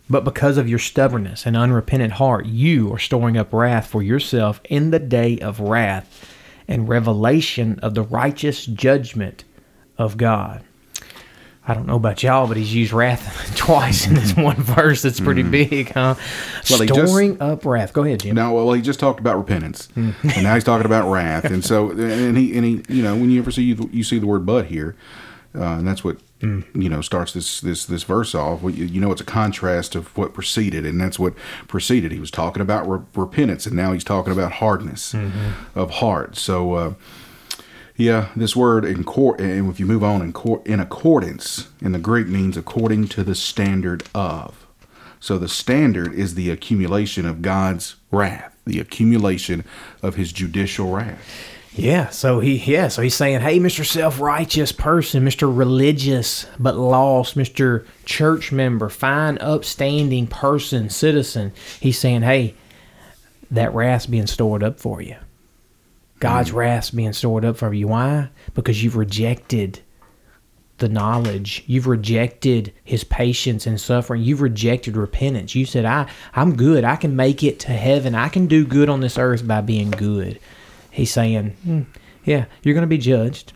But 0.09 0.25
because 0.25 0.57
of 0.59 0.69
your 0.69 0.81
stubbornness 0.81 1.47
and 1.47 1.57
unrepentant 1.57 2.15
heart, 2.15 2.47
you 2.47 2.93
are 2.93 2.99
storing 2.99 3.37
up 3.37 3.53
wrath 3.53 3.87
for 3.87 4.03
yourself 4.03 4.61
in 4.65 4.91
the 4.91 4.99
day 4.99 5.39
of 5.39 5.61
wrath 5.61 6.35
and 6.67 6.89
revelation 6.89 7.79
of 7.81 7.95
the 7.95 8.03
righteous 8.03 8.67
judgment 8.67 9.45
of 9.99 10.17
God. 10.17 10.65
I 11.69 11.75
don't 11.75 11.87
know 11.87 11.97
about 11.97 12.23
y'all, 12.23 12.49
but 12.49 12.57
he's 12.57 12.75
used 12.75 12.93
wrath 12.93 13.55
twice 13.57 14.07
in 14.07 14.15
this 14.15 14.33
mm-hmm. 14.33 14.43
one 14.43 14.57
verse. 14.57 15.03
That's 15.03 15.21
pretty 15.21 15.43
mm-hmm. 15.43 15.51
big, 15.51 15.93
huh? 15.93 16.15
Well, 16.71 16.81
he 16.81 16.87
just- 16.87 17.07
storing 17.07 17.41
up 17.41 17.65
wrath. 17.65 17.93
Go 17.93 18.03
ahead, 18.03 18.21
Jim. 18.21 18.35
No, 18.35 18.53
well, 18.53 18.73
he 18.73 18.81
just 18.81 18.99
talked 18.99 19.21
about 19.21 19.37
repentance, 19.37 19.87
hmm. 19.95 20.11
and 20.23 20.43
now 20.43 20.55
he's 20.55 20.65
talking 20.65 20.87
about 20.87 21.11
wrath, 21.11 21.45
and 21.45 21.65
so 21.65 21.91
and 21.99 22.37
he 22.37 22.57
and 22.57 22.65
he, 22.65 22.83
you 22.89 23.03
know, 23.03 23.15
when 23.15 23.31
you 23.31 23.41
ever 23.41 23.51
see 23.51 23.63
you 23.63 23.91
you 23.93 24.03
see 24.03 24.19
the 24.19 24.27
word 24.27 24.47
"but" 24.47 24.67
here, 24.67 24.97
uh, 25.55 25.63
and 25.63 25.87
that's 25.87 26.03
what 26.03 26.17
hmm. 26.41 26.63
you 26.75 26.89
know 26.89 27.03
starts 27.03 27.35
this 27.35 27.61
this 27.61 27.85
this 27.85 28.05
verse 28.05 28.35
off. 28.35 28.63
You, 28.63 28.71
you 28.71 29.01
know, 29.01 29.13
it's 29.13 29.21
a 29.21 29.25
contrast 29.25 29.95
of 29.95 30.17
what 30.17 30.33
preceded, 30.33 30.87
and 30.87 30.99
that's 30.99 31.19
what 31.19 31.35
preceded. 31.69 32.11
He 32.11 32.21
was 32.21 32.31
talking 32.31 32.63
about 32.63 32.89
re- 32.89 33.05
repentance, 33.15 33.67
and 33.67 33.77
now 33.77 33.93
he's 33.93 34.05
talking 34.05 34.33
about 34.33 34.53
hardness 34.53 35.13
mm-hmm. 35.13 35.79
of 35.79 35.91
heart. 35.91 36.37
So. 36.37 36.75
Uh, 36.75 36.95
yeah, 38.01 38.29
this 38.35 38.57
word 38.57 38.85
in 38.85 39.05
court, 39.05 39.41
and 39.41 39.71
if 39.71 39.79
you 39.79 39.87
move 39.87 40.03
on 40.03 40.23
in 40.23 40.33
court, 40.33 40.67
in 40.67 40.81
accordance 40.81 41.69
in 41.81 41.93
the 41.93 41.99
Greek 41.99 42.27
means 42.27 42.57
according 42.57 43.09
to 43.09 43.23
the 43.23 43.35
standard 43.35 44.05
of. 44.15 44.67
So 45.21 45.39
the 45.39 45.49
standard 45.49 46.15
is 46.15 46.35
the 46.35 46.51
accumulation 46.51 47.27
of 47.27 47.43
God's 47.43 47.97
wrath, 48.11 48.57
the 48.65 48.81
accumulation 48.81 49.65
of 50.03 50.15
His 50.15 50.33
judicial 50.33 50.91
wrath. 50.91 51.21
Yeah, 51.73 52.09
so 52.09 52.41
he 52.41 52.57
yeah, 52.57 52.89
so 52.89 53.01
he's 53.01 53.15
saying, 53.15 53.43
"Hey, 53.43 53.61
Mr. 53.61 53.87
Self-righteous 53.87 54.73
person, 54.73 55.25
Mr. 55.25 55.57
religious 55.57 56.47
but 56.59 56.77
lost, 56.77 57.37
Mr. 57.37 57.85
church 58.05 58.51
member, 58.51 58.89
fine 58.89 59.39
upstanding 59.39 60.27
person, 60.27 60.91
citizen." 60.91 61.53
He's 61.79 61.99
saying, 61.99 62.23
"Hey, 62.23 62.55
that 63.51 63.73
wrath's 63.75 64.07
being 64.07 64.27
stored 64.27 64.63
up 64.63 64.81
for 64.81 65.01
you. 65.01 65.17
God's 66.21 66.53
wrath's 66.53 66.91
being 66.91 67.13
stored 67.13 67.45
up 67.45 67.57
for 67.57 67.73
you. 67.75 67.89
Why? 67.89 68.29
Because 68.55 68.83
you've 68.85 68.97
rejected 68.97 69.81
the 70.79 70.89
knowledge. 70.89 71.65
You've 71.67 71.87
rejected 71.87 72.73
his 72.85 73.05
patience 73.05 73.67
and 73.67 73.81
suffering. 73.81 74.23
You've 74.23 74.41
rejected 74.41 74.97
repentance. 74.97 75.55
You 75.55 75.67
said, 75.67 75.85
I, 75.85 76.09
I'm 76.35 76.57
good. 76.57 76.85
I 76.85 76.97
can 76.97 77.17
make 77.17 77.43
it 77.43 77.59
to 77.61 77.73
heaven. 77.73 78.15
I 78.15 78.29
can 78.29 78.47
do 78.47 78.65
good 78.65 78.89
on 78.89 79.01
this 79.01 79.19
earth 79.19 79.47
by 79.47 79.61
being 79.61 79.91
good. 79.91 80.39
He's 80.91 81.11
saying, 81.13 81.51
"Hmm, 81.65 81.83
Yeah, 82.25 82.47
you're 82.63 82.75
going 82.75 82.83
to 82.83 82.87
be 82.89 82.99
judged. 82.99 83.53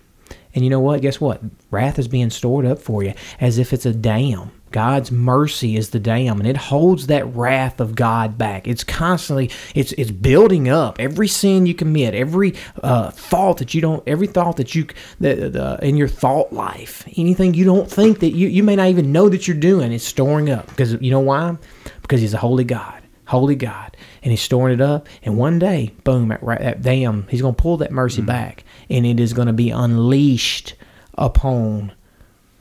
And 0.55 0.62
you 0.65 0.71
know 0.71 0.81
what? 0.81 1.01
Guess 1.01 1.21
what? 1.21 1.41
Wrath 1.71 1.99
is 1.99 2.09
being 2.09 2.31
stored 2.31 2.65
up 2.67 2.79
for 2.79 3.03
you 3.03 3.15
as 3.41 3.59
if 3.59 3.73
it's 3.73 3.87
a 3.87 3.93
dam. 3.93 4.51
God's 4.75 5.12
mercy 5.12 5.77
is 5.77 5.91
the 5.91 6.01
dam, 6.01 6.41
and 6.41 6.49
it 6.49 6.57
holds 6.57 7.07
that 7.07 7.25
wrath 7.33 7.79
of 7.79 7.95
God 7.95 8.37
back. 8.37 8.66
It's 8.66 8.83
constantly, 8.83 9.49
it's 9.72 9.93
it's 9.93 10.11
building 10.11 10.68
up. 10.68 10.99
Every 10.99 11.29
sin 11.29 11.64
you 11.64 11.75
commit, 11.75 12.12
every 12.12 12.55
uh, 12.83 13.12
thought 13.12 13.59
that 13.59 13.72
you 13.72 13.81
don't, 13.81 14.03
every 14.05 14.27
thought 14.27 14.57
that 14.57 14.75
you 14.75 14.89
that 15.20 15.55
uh, 15.55 15.77
in 15.81 15.97
your 15.97 16.09
thought 16.09 16.53
life, 16.53 17.07
anything 17.16 17.55
you 17.55 17.64
don't 17.64 17.89
think 17.89 18.18
that 18.18 18.31
you 18.31 18.49
you 18.49 18.64
may 18.64 18.75
not 18.75 18.89
even 18.89 19.12
know 19.12 19.29
that 19.29 19.47
you're 19.47 19.57
doing, 19.57 19.93
it's 19.93 20.03
storing 20.03 20.51
up. 20.51 20.66
Because 20.66 21.01
you 21.01 21.12
know 21.12 21.20
why? 21.20 21.57
Because 22.03 22.20
He's 22.20 22.35
a 22.35 22.39
holy 22.39 22.64
God, 22.64 23.01
holy 23.29 23.55
God, 23.55 23.97
and 24.25 24.33
He's 24.33 24.43
storing 24.43 24.75
it 24.75 24.81
up. 24.81 25.07
And 25.22 25.39
one 25.39 25.61
day, 25.61 25.95
boom, 26.03 26.27
that, 26.31 26.43
ra- 26.43 26.59
that 26.59 26.83
dam, 26.83 27.29
He's 27.31 27.43
going 27.43 27.55
to 27.55 27.62
pull 27.62 27.77
that 27.77 27.93
mercy 27.93 28.22
back, 28.22 28.64
and 28.91 29.07
it 29.07 29.20
is 29.20 29.35
going 29.35 29.47
to 29.47 29.53
be 29.53 29.70
unleashed 29.70 30.75
upon 31.16 31.93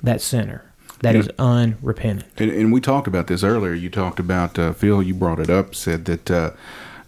that 0.03 0.21
sinner 0.21 0.62
that 1.03 1.13
Yeah. 1.15 1.21
is 1.21 1.29
unrepentant. 1.39 2.25
And, 2.37 2.51
and 2.51 2.73
we 2.73 2.81
talked 2.81 3.07
about 3.07 3.27
this 3.27 3.43
earlier. 3.43 3.73
You 3.73 3.89
talked 3.89 4.19
about 4.19 4.57
uh, 4.59 4.73
Phil. 4.73 5.01
You 5.03 5.13
brought 5.13 5.39
it 5.39 5.49
up. 5.49 5.75
Said 5.75 6.05
that 6.05 6.31
uh, 6.31 6.51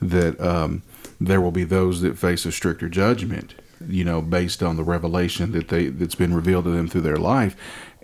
that 0.02 0.40
um, 0.40 0.84
there 1.20 1.42
will 1.42 1.52
be 1.52 1.64
those 1.64 2.02
that 2.02 2.18
face 2.18 2.46
a 2.46 2.52
stricter 2.52 2.90
judgment. 2.90 3.56
You 3.88 4.04
know, 4.06 4.22
based 4.22 4.64
on 4.64 4.78
the 4.78 4.84
revelation 4.84 5.52
that 5.52 5.68
they 5.68 5.88
that's 5.88 6.16
been 6.16 6.34
revealed 6.34 6.64
to 6.66 6.72
them 6.72 6.88
through 6.88 7.02
their 7.02 7.18
life, 7.18 7.56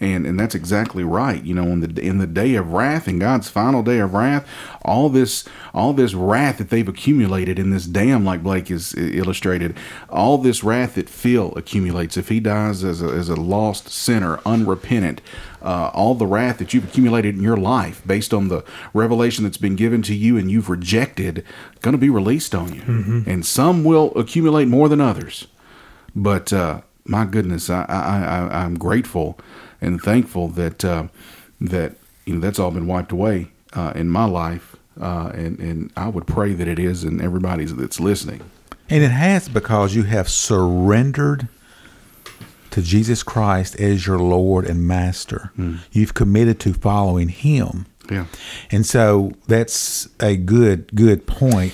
and 0.02 0.26
and 0.26 0.40
that's 0.40 0.56
exactly 0.56 1.04
right. 1.04 1.42
You 1.44 1.54
know, 1.54 1.68
in 1.68 1.80
the 1.80 2.02
in 2.02 2.18
the 2.18 2.28
day 2.28 2.56
of 2.56 2.74
wrath, 2.74 3.08
in 3.08 3.20
God's 3.20 3.50
final 3.50 3.84
day 3.84 4.00
of 4.00 4.14
wrath, 4.14 4.48
all 4.82 5.08
this 5.10 5.46
all 5.74 5.94
this 5.94 6.14
wrath 6.14 6.58
that 6.58 6.70
they've 6.70 6.88
accumulated 6.88 7.60
in 7.60 7.70
this 7.70 7.86
dam, 7.86 8.26
like 8.26 8.44
Blake 8.44 8.72
is 8.72 8.96
illustrated, 8.96 9.78
all 10.10 10.40
this 10.40 10.64
wrath 10.64 10.96
that 10.96 11.08
Phil 11.08 11.54
accumulates 11.56 12.18
if 12.18 12.30
he 12.30 12.40
dies 12.40 12.84
as 12.84 13.02
a, 13.02 13.06
as 13.06 13.30
a 13.30 13.36
lost 13.36 13.90
sinner, 13.90 14.40
unrepentant, 14.46 15.22
uh, 15.62 15.92
all 15.94 16.16
the 16.16 16.26
wrath 16.26 16.58
that 16.58 16.74
you've 16.74 16.86
accumulated 16.86 17.36
in 17.36 17.44
your 17.44 17.58
life 17.58 18.02
based 18.06 18.34
on 18.34 18.48
the 18.48 18.64
revelation 18.94 19.44
that's 19.44 19.58
been 19.58 19.76
given 19.76 20.02
to 20.02 20.16
you 20.16 20.36
and 20.36 20.50
you've 20.50 20.70
rejected, 20.70 21.46
going 21.82 21.94
to 21.94 22.00
be 22.00 22.10
released 22.10 22.56
on 22.56 22.74
you. 22.74 22.82
And 23.28 23.46
some 23.46 23.84
will 23.84 24.12
accumulate 24.16 24.68
more 24.68 24.90
than 24.90 25.00
others. 25.00 25.48
But 26.16 26.52
uh, 26.52 26.82
my 27.06 27.26
goodness, 27.26 27.70
I, 27.70 27.86
I, 27.88 28.20
I, 28.20 28.64
I'm 28.64 28.78
grateful 28.78 29.40
and 29.82 30.02
thankful 30.02 30.48
that 30.50 30.86
uh, 30.86 31.08
that 31.60 31.96
you 32.26 32.36
know 32.36 32.40
that's 32.40 32.60
all 32.60 32.72
been 32.72 32.88
wiped 32.88 33.12
away 33.12 33.50
uh, 33.74 33.94
in 33.96 34.10
my 34.10 34.26
life, 34.26 34.76
uh, 35.00 35.32
and 35.34 35.60
and 35.60 35.92
I 35.98 36.08
would 36.08 36.28
pray 36.28 36.54
that 36.54 36.68
it 36.68 36.80
is 36.80 37.04
in 37.04 37.22
everybody's 37.22 37.76
that's 37.76 38.00
listening. 38.00 38.42
And 38.90 39.04
it 39.04 39.12
has 39.12 39.48
because 39.48 39.96
you 39.96 40.04
have 40.04 40.28
surrendered 40.30 41.48
to 42.72 42.82
Jesus 42.82 43.24
Christ 43.24 43.80
as 43.80 44.06
your 44.06 44.20
Lord 44.20 44.66
and 44.66 44.86
Master. 44.86 45.52
You've 45.92 46.14
committed 46.14 46.60
to 46.62 46.74
following 46.74 47.30
Him. 47.30 47.86
Yeah. 48.10 48.26
And 48.72 48.86
so 48.86 49.32
that's 49.48 50.10
a 50.20 50.36
good 50.36 50.94
good 50.94 51.26
point. 51.26 51.74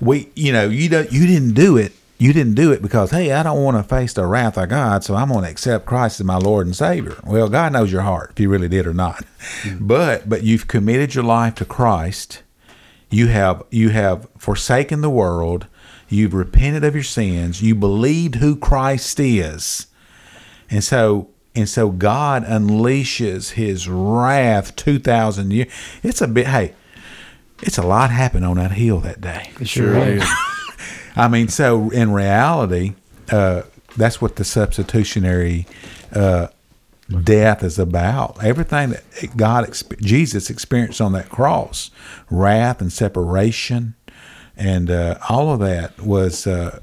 We 0.00 0.30
you 0.34 0.52
know, 0.52 0.68
you 0.68 0.88
don't 0.88 1.12
you 1.12 1.26
didn't 1.26 1.54
do 1.54 1.76
it. 1.76 1.92
You 2.18 2.32
didn't 2.32 2.54
do 2.54 2.72
it 2.72 2.80
because 2.80 3.10
hey, 3.10 3.32
I 3.32 3.42
don't 3.42 3.62
want 3.62 3.76
to 3.76 3.82
face 3.82 4.14
the 4.14 4.26
wrath 4.26 4.56
of 4.56 4.70
God, 4.70 5.04
so 5.04 5.14
I'm 5.14 5.28
going 5.28 5.44
to 5.44 5.50
accept 5.50 5.84
Christ 5.84 6.18
as 6.18 6.24
my 6.24 6.38
Lord 6.38 6.66
and 6.66 6.74
Savior. 6.74 7.16
Well, 7.24 7.48
God 7.48 7.72
knows 7.72 7.92
your 7.92 8.02
heart 8.02 8.30
if 8.32 8.40
you 8.40 8.48
really 8.48 8.68
did 8.68 8.86
or 8.86 8.94
not. 8.94 9.24
Mm-hmm. 9.62 9.86
But 9.86 10.28
but 10.28 10.42
you've 10.42 10.66
committed 10.66 11.14
your 11.14 11.24
life 11.24 11.54
to 11.56 11.64
Christ. 11.64 12.42
You 13.10 13.28
have 13.28 13.62
you 13.70 13.90
have 13.90 14.28
forsaken 14.38 15.02
the 15.02 15.10
world. 15.10 15.66
You've 16.08 16.34
repented 16.34 16.84
of 16.84 16.94
your 16.94 17.04
sins. 17.04 17.62
You 17.62 17.74
believed 17.74 18.36
who 18.36 18.56
Christ 18.56 19.20
is. 19.20 19.86
And 20.70 20.82
so 20.82 21.28
and 21.54 21.68
so 21.68 21.90
God 21.90 22.44
unleashes 22.44 23.52
his 23.52 23.88
wrath 23.88 24.76
2000 24.76 25.52
years. 25.52 25.72
It's 26.02 26.20
a 26.22 26.28
bit 26.28 26.46
hey, 26.46 26.74
it's 27.62 27.78
a 27.78 27.86
lot 27.86 28.10
happened 28.10 28.44
on 28.44 28.56
that 28.56 28.72
hill 28.72 29.00
that 29.00 29.20
day. 29.20 29.50
It 29.60 29.68
sure 29.68 29.96
is. 29.96 30.24
I 31.16 31.28
mean, 31.28 31.48
so 31.48 31.90
in 31.90 32.12
reality, 32.12 32.94
uh, 33.30 33.62
that's 33.96 34.20
what 34.20 34.36
the 34.36 34.44
substitutionary 34.44 35.66
uh, 36.12 36.48
death 37.22 37.62
is 37.62 37.78
about. 37.78 38.42
Everything 38.44 38.90
that 38.90 39.36
God, 39.36 39.68
Jesus 40.00 40.50
experienced 40.50 41.00
on 41.00 41.12
that 41.12 41.28
cross, 41.30 41.90
wrath 42.30 42.80
and 42.80 42.92
separation, 42.92 43.94
and 44.56 44.90
uh, 44.90 45.18
all 45.28 45.52
of 45.52 45.60
that 45.60 46.00
was. 46.00 46.46
Uh, 46.46 46.80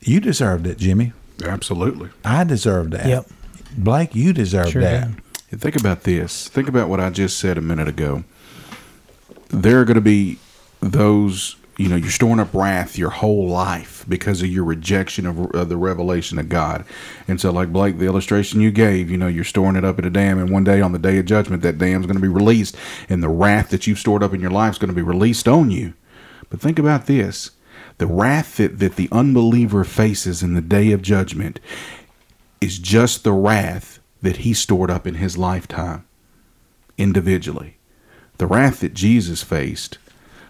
you 0.00 0.20
deserved 0.20 0.66
it, 0.68 0.78
Jimmy. 0.78 1.12
Absolutely. 1.44 2.10
I 2.24 2.44
deserved 2.44 2.92
that. 2.92 3.06
Yep. 3.06 3.26
Blake, 3.76 4.14
you 4.14 4.32
deserved 4.32 4.70
Sure 4.70 4.82
that. 4.82 5.10
did. 5.50 5.60
Think 5.60 5.76
about 5.76 6.02
this. 6.04 6.48
Think 6.48 6.68
about 6.68 6.88
what 6.88 7.00
I 7.00 7.10
just 7.10 7.38
said 7.38 7.58
a 7.58 7.60
minute 7.60 7.88
ago. 7.88 8.22
There 9.48 9.80
are 9.80 9.84
going 9.84 9.96
to 9.96 10.00
be 10.00 10.38
those, 10.80 11.56
you 11.78 11.88
know, 11.88 11.96
you're 11.96 12.10
storing 12.10 12.40
up 12.40 12.54
wrath 12.54 12.96
your 12.96 13.10
whole 13.10 13.48
life 13.48 14.04
because 14.08 14.40
of 14.40 14.48
your 14.48 14.64
rejection 14.64 15.26
of, 15.26 15.68
the 15.68 15.76
revelation 15.76 16.38
of 16.38 16.48
God. 16.48 16.86
And 17.28 17.38
so, 17.40 17.50
like 17.50 17.72
Blake, 17.72 17.98
the 17.98 18.06
illustration 18.06 18.62
you 18.62 18.70
gave, 18.70 19.10
you 19.10 19.18
know, 19.18 19.26
you're 19.26 19.44
storing 19.44 19.76
it 19.76 19.84
up 19.84 19.98
in 19.98 20.06
a 20.06 20.10
dam, 20.10 20.38
and 20.38 20.50
one 20.50 20.64
day 20.64 20.80
on 20.80 20.92
the 20.92 20.98
day 20.98 21.18
of 21.18 21.26
judgment, 21.26 21.62
that 21.62 21.78
dam's 21.78 22.06
going 22.06 22.16
to 22.16 22.22
be 22.22 22.28
released, 22.28 22.76
and 23.08 23.22
the 23.22 23.28
wrath 23.28 23.68
that 23.70 23.86
you've 23.86 23.98
stored 23.98 24.22
up 24.22 24.32
in 24.32 24.40
your 24.40 24.50
life 24.50 24.72
is 24.72 24.78
going 24.78 24.88
to 24.88 24.94
be 24.94 25.02
released 25.02 25.46
on 25.46 25.70
you. 25.70 25.92
But 26.48 26.60
think 26.60 26.78
about 26.78 27.06
this 27.06 27.50
the 27.98 28.06
wrath 28.06 28.56
that, 28.56 28.78
that 28.78 28.96
the 28.96 29.08
unbeliever 29.10 29.84
faces 29.84 30.42
in 30.42 30.54
the 30.54 30.60
day 30.60 30.92
of 30.92 31.02
judgment 31.02 31.60
is 32.60 32.78
just 32.78 33.24
the 33.24 33.32
wrath 33.32 34.00
that 34.22 34.38
he 34.38 34.52
stored 34.54 34.90
up 34.90 35.06
in 35.06 35.14
his 35.14 35.38
lifetime 35.38 36.04
individually. 36.98 37.76
The 38.38 38.46
wrath 38.46 38.80
that 38.80 38.94
Jesus 38.94 39.42
faced 39.42 39.98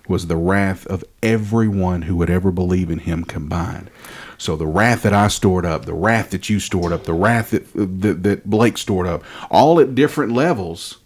was 0.09 0.27
the 0.27 0.37
wrath 0.37 0.87
of 0.87 1.05
everyone 1.23 2.03
who 2.03 2.17
would 2.17 2.31
ever 2.31 2.51
believe 2.51 2.91
in 2.91 3.01
him 3.01 3.25
combined. 3.25 3.91
So 4.39 4.57
the 4.57 4.67
wrath 4.67 5.03
that 5.03 5.15
I 5.15 5.29
stored 5.29 5.65
up, 5.65 5.87
the 5.87 5.95
wrath 5.95 6.31
that 6.31 6.51
you 6.51 6.61
stored 6.61 6.93
up, 6.93 7.05
the 7.05 7.15
wrath 7.15 7.51
that 7.51 7.73
that, 7.75 8.23
that 8.23 8.51
Blake 8.51 8.79
stored 8.79 9.07
up, 9.07 9.23
all 9.51 9.81
at 9.81 9.95
different 9.95 10.33
levels 10.33 10.99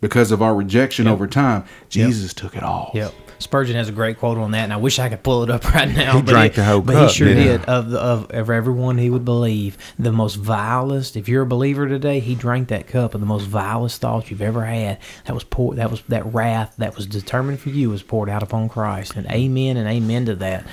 because 0.00 0.30
of 0.30 0.42
our 0.42 0.54
rejection 0.54 1.06
over 1.06 1.26
time, 1.26 1.64
Jesus 1.88 2.32
took 2.32 2.56
it 2.56 2.62
all. 2.62 2.90
Yep. 2.94 3.14
Spurgeon 3.38 3.76
has 3.76 3.88
a 3.88 3.92
great 3.92 4.18
quote 4.18 4.38
on 4.38 4.52
that, 4.52 4.64
and 4.64 4.72
I 4.72 4.76
wish 4.76 4.98
I 4.98 5.08
could 5.08 5.22
pull 5.22 5.42
it 5.42 5.50
up 5.50 5.64
right 5.74 5.88
now. 5.88 6.14
He 6.16 6.22
but 6.22 6.30
drank 6.30 6.52
it- 6.52 6.56
the 6.56 6.64
whole 6.64 6.80
but 6.80 6.92
cup, 6.94 7.08
he 7.10 7.14
sure 7.14 7.28
he? 7.28 7.34
did. 7.34 7.64
Of, 7.66 7.90
the, 7.90 7.98
of 7.98 8.30
of 8.30 8.50
everyone 8.50 8.98
he 8.98 9.10
would 9.10 9.24
believe, 9.24 9.76
the 9.98 10.12
most 10.12 10.36
vilest. 10.36 11.16
If 11.16 11.28
you're 11.28 11.42
a 11.42 11.46
believer 11.46 11.86
today, 11.88 12.20
he 12.20 12.34
drank 12.34 12.68
that 12.68 12.86
cup 12.86 13.14
of 13.14 13.20
the 13.20 13.26
most 13.26 13.44
vilest 13.44 14.00
thoughts 14.00 14.30
you've 14.30 14.42
ever 14.42 14.64
had. 14.64 14.98
That 15.26 15.34
was 15.34 15.44
poured. 15.44 15.76
That 15.78 15.90
was 15.90 16.02
that 16.08 16.24
wrath 16.32 16.74
that 16.78 16.96
was 16.96 17.06
determined 17.06 17.60
for 17.60 17.68
you 17.70 17.90
was 17.90 18.02
poured 18.02 18.28
out 18.28 18.42
upon 18.42 18.68
Christ. 18.68 19.14
And 19.16 19.26
amen 19.30 19.76
and 19.76 19.88
amen 19.88 20.26
to 20.26 20.34
that. 20.36 20.66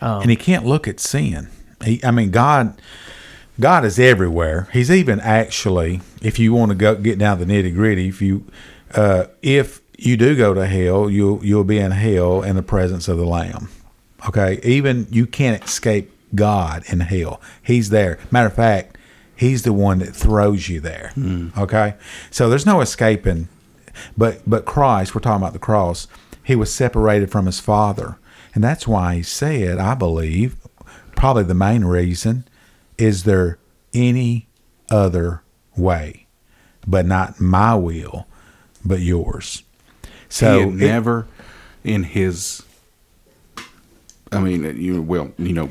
and 0.00 0.30
he 0.30 0.36
can't 0.36 0.64
look 0.64 0.88
at 0.88 1.00
sin. 1.00 1.48
He, 1.84 2.00
I 2.04 2.10
mean, 2.10 2.30
God, 2.30 2.80
God 3.60 3.84
is 3.84 3.98
everywhere. 3.98 4.68
He's 4.72 4.90
even 4.90 5.20
actually, 5.20 6.00
if 6.20 6.38
you 6.38 6.52
want 6.52 6.70
to 6.70 6.74
go 6.74 6.94
get 6.96 7.18
down 7.18 7.38
to 7.38 7.44
the 7.44 7.52
nitty 7.52 7.74
gritty, 7.74 8.08
if 8.08 8.20
you, 8.20 8.44
uh, 8.94 9.26
if 9.42 9.80
you 9.98 10.16
do 10.16 10.34
go 10.36 10.54
to 10.54 10.66
hell, 10.66 11.10
you'll 11.10 11.44
you'll 11.44 11.64
be 11.64 11.78
in 11.78 11.90
hell 11.90 12.42
in 12.42 12.56
the 12.56 12.62
presence 12.62 13.08
of 13.08 13.18
the 13.18 13.26
Lamb. 13.26 13.68
Okay, 14.26 14.58
even 14.62 15.06
you 15.10 15.26
can't 15.26 15.62
escape 15.62 16.10
God 16.34 16.82
in 16.86 17.00
hell. 17.00 17.40
He's 17.62 17.90
there. 17.90 18.18
Matter 18.30 18.46
of 18.48 18.54
fact, 18.54 18.98
He's 19.38 19.62
the 19.62 19.72
one 19.72 20.00
that 20.00 20.16
throws 20.16 20.68
you 20.68 20.80
there. 20.80 21.12
Hmm. 21.14 21.50
Okay, 21.56 21.94
so 22.28 22.50
there's 22.50 22.66
no 22.66 22.80
escaping. 22.80 23.48
But 24.16 24.42
but 24.44 24.64
Christ, 24.64 25.14
we're 25.14 25.20
talking 25.20 25.40
about 25.40 25.52
the 25.52 25.60
cross. 25.60 26.08
He 26.42 26.56
was 26.56 26.74
separated 26.74 27.30
from 27.30 27.46
his 27.46 27.60
Father, 27.60 28.18
and 28.52 28.64
that's 28.64 28.88
why 28.88 29.14
he 29.14 29.22
said, 29.22 29.78
I 29.78 29.94
believe, 29.94 30.56
probably 31.14 31.44
the 31.44 31.54
main 31.54 31.84
reason, 31.84 32.48
is 32.96 33.22
there 33.22 33.60
any 33.94 34.48
other 34.90 35.42
way, 35.76 36.26
but 36.84 37.06
not 37.06 37.40
my 37.40 37.76
will, 37.76 38.26
but 38.84 39.00
yours. 39.00 39.62
So 40.28 40.52
he 40.54 40.58
had 40.60 40.68
it- 40.68 40.74
never 40.74 41.26
in 41.84 42.02
his 42.04 42.62
I 44.30 44.40
mean 44.40 44.64
uh, 44.66 44.70
you 44.70 45.00
well, 45.02 45.32
you 45.38 45.52
know, 45.54 45.70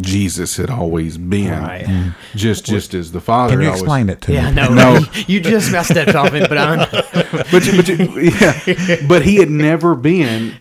Jesus 0.00 0.56
had 0.56 0.70
always 0.70 1.18
been 1.18 1.50
Right. 1.62 1.84
Mm-hmm. 1.84 2.10
just 2.36 2.64
just 2.64 2.94
as 2.94 3.12
the 3.12 3.20
Father 3.20 3.54
can 3.54 3.60
you 3.62 3.66
always, 3.68 3.82
explain 3.82 4.08
it 4.08 4.20
to 4.22 4.32
Yeah, 4.32 4.50
me? 4.50 4.56
no, 4.56 4.68
No. 4.74 5.00
you 5.26 5.40
just 5.40 5.68
about 5.70 5.86
stepped 5.86 6.14
off 6.14 6.32
it, 6.34 6.48
but 6.48 6.58
I'm. 6.58 6.78
but, 7.50 7.66
you- 7.66 7.76
but 7.76 7.88
you- 7.88 8.30
yeah, 8.30 9.06
but 9.08 9.22
he 9.22 9.36
had 9.36 9.50
never 9.50 9.94
been 9.94 10.56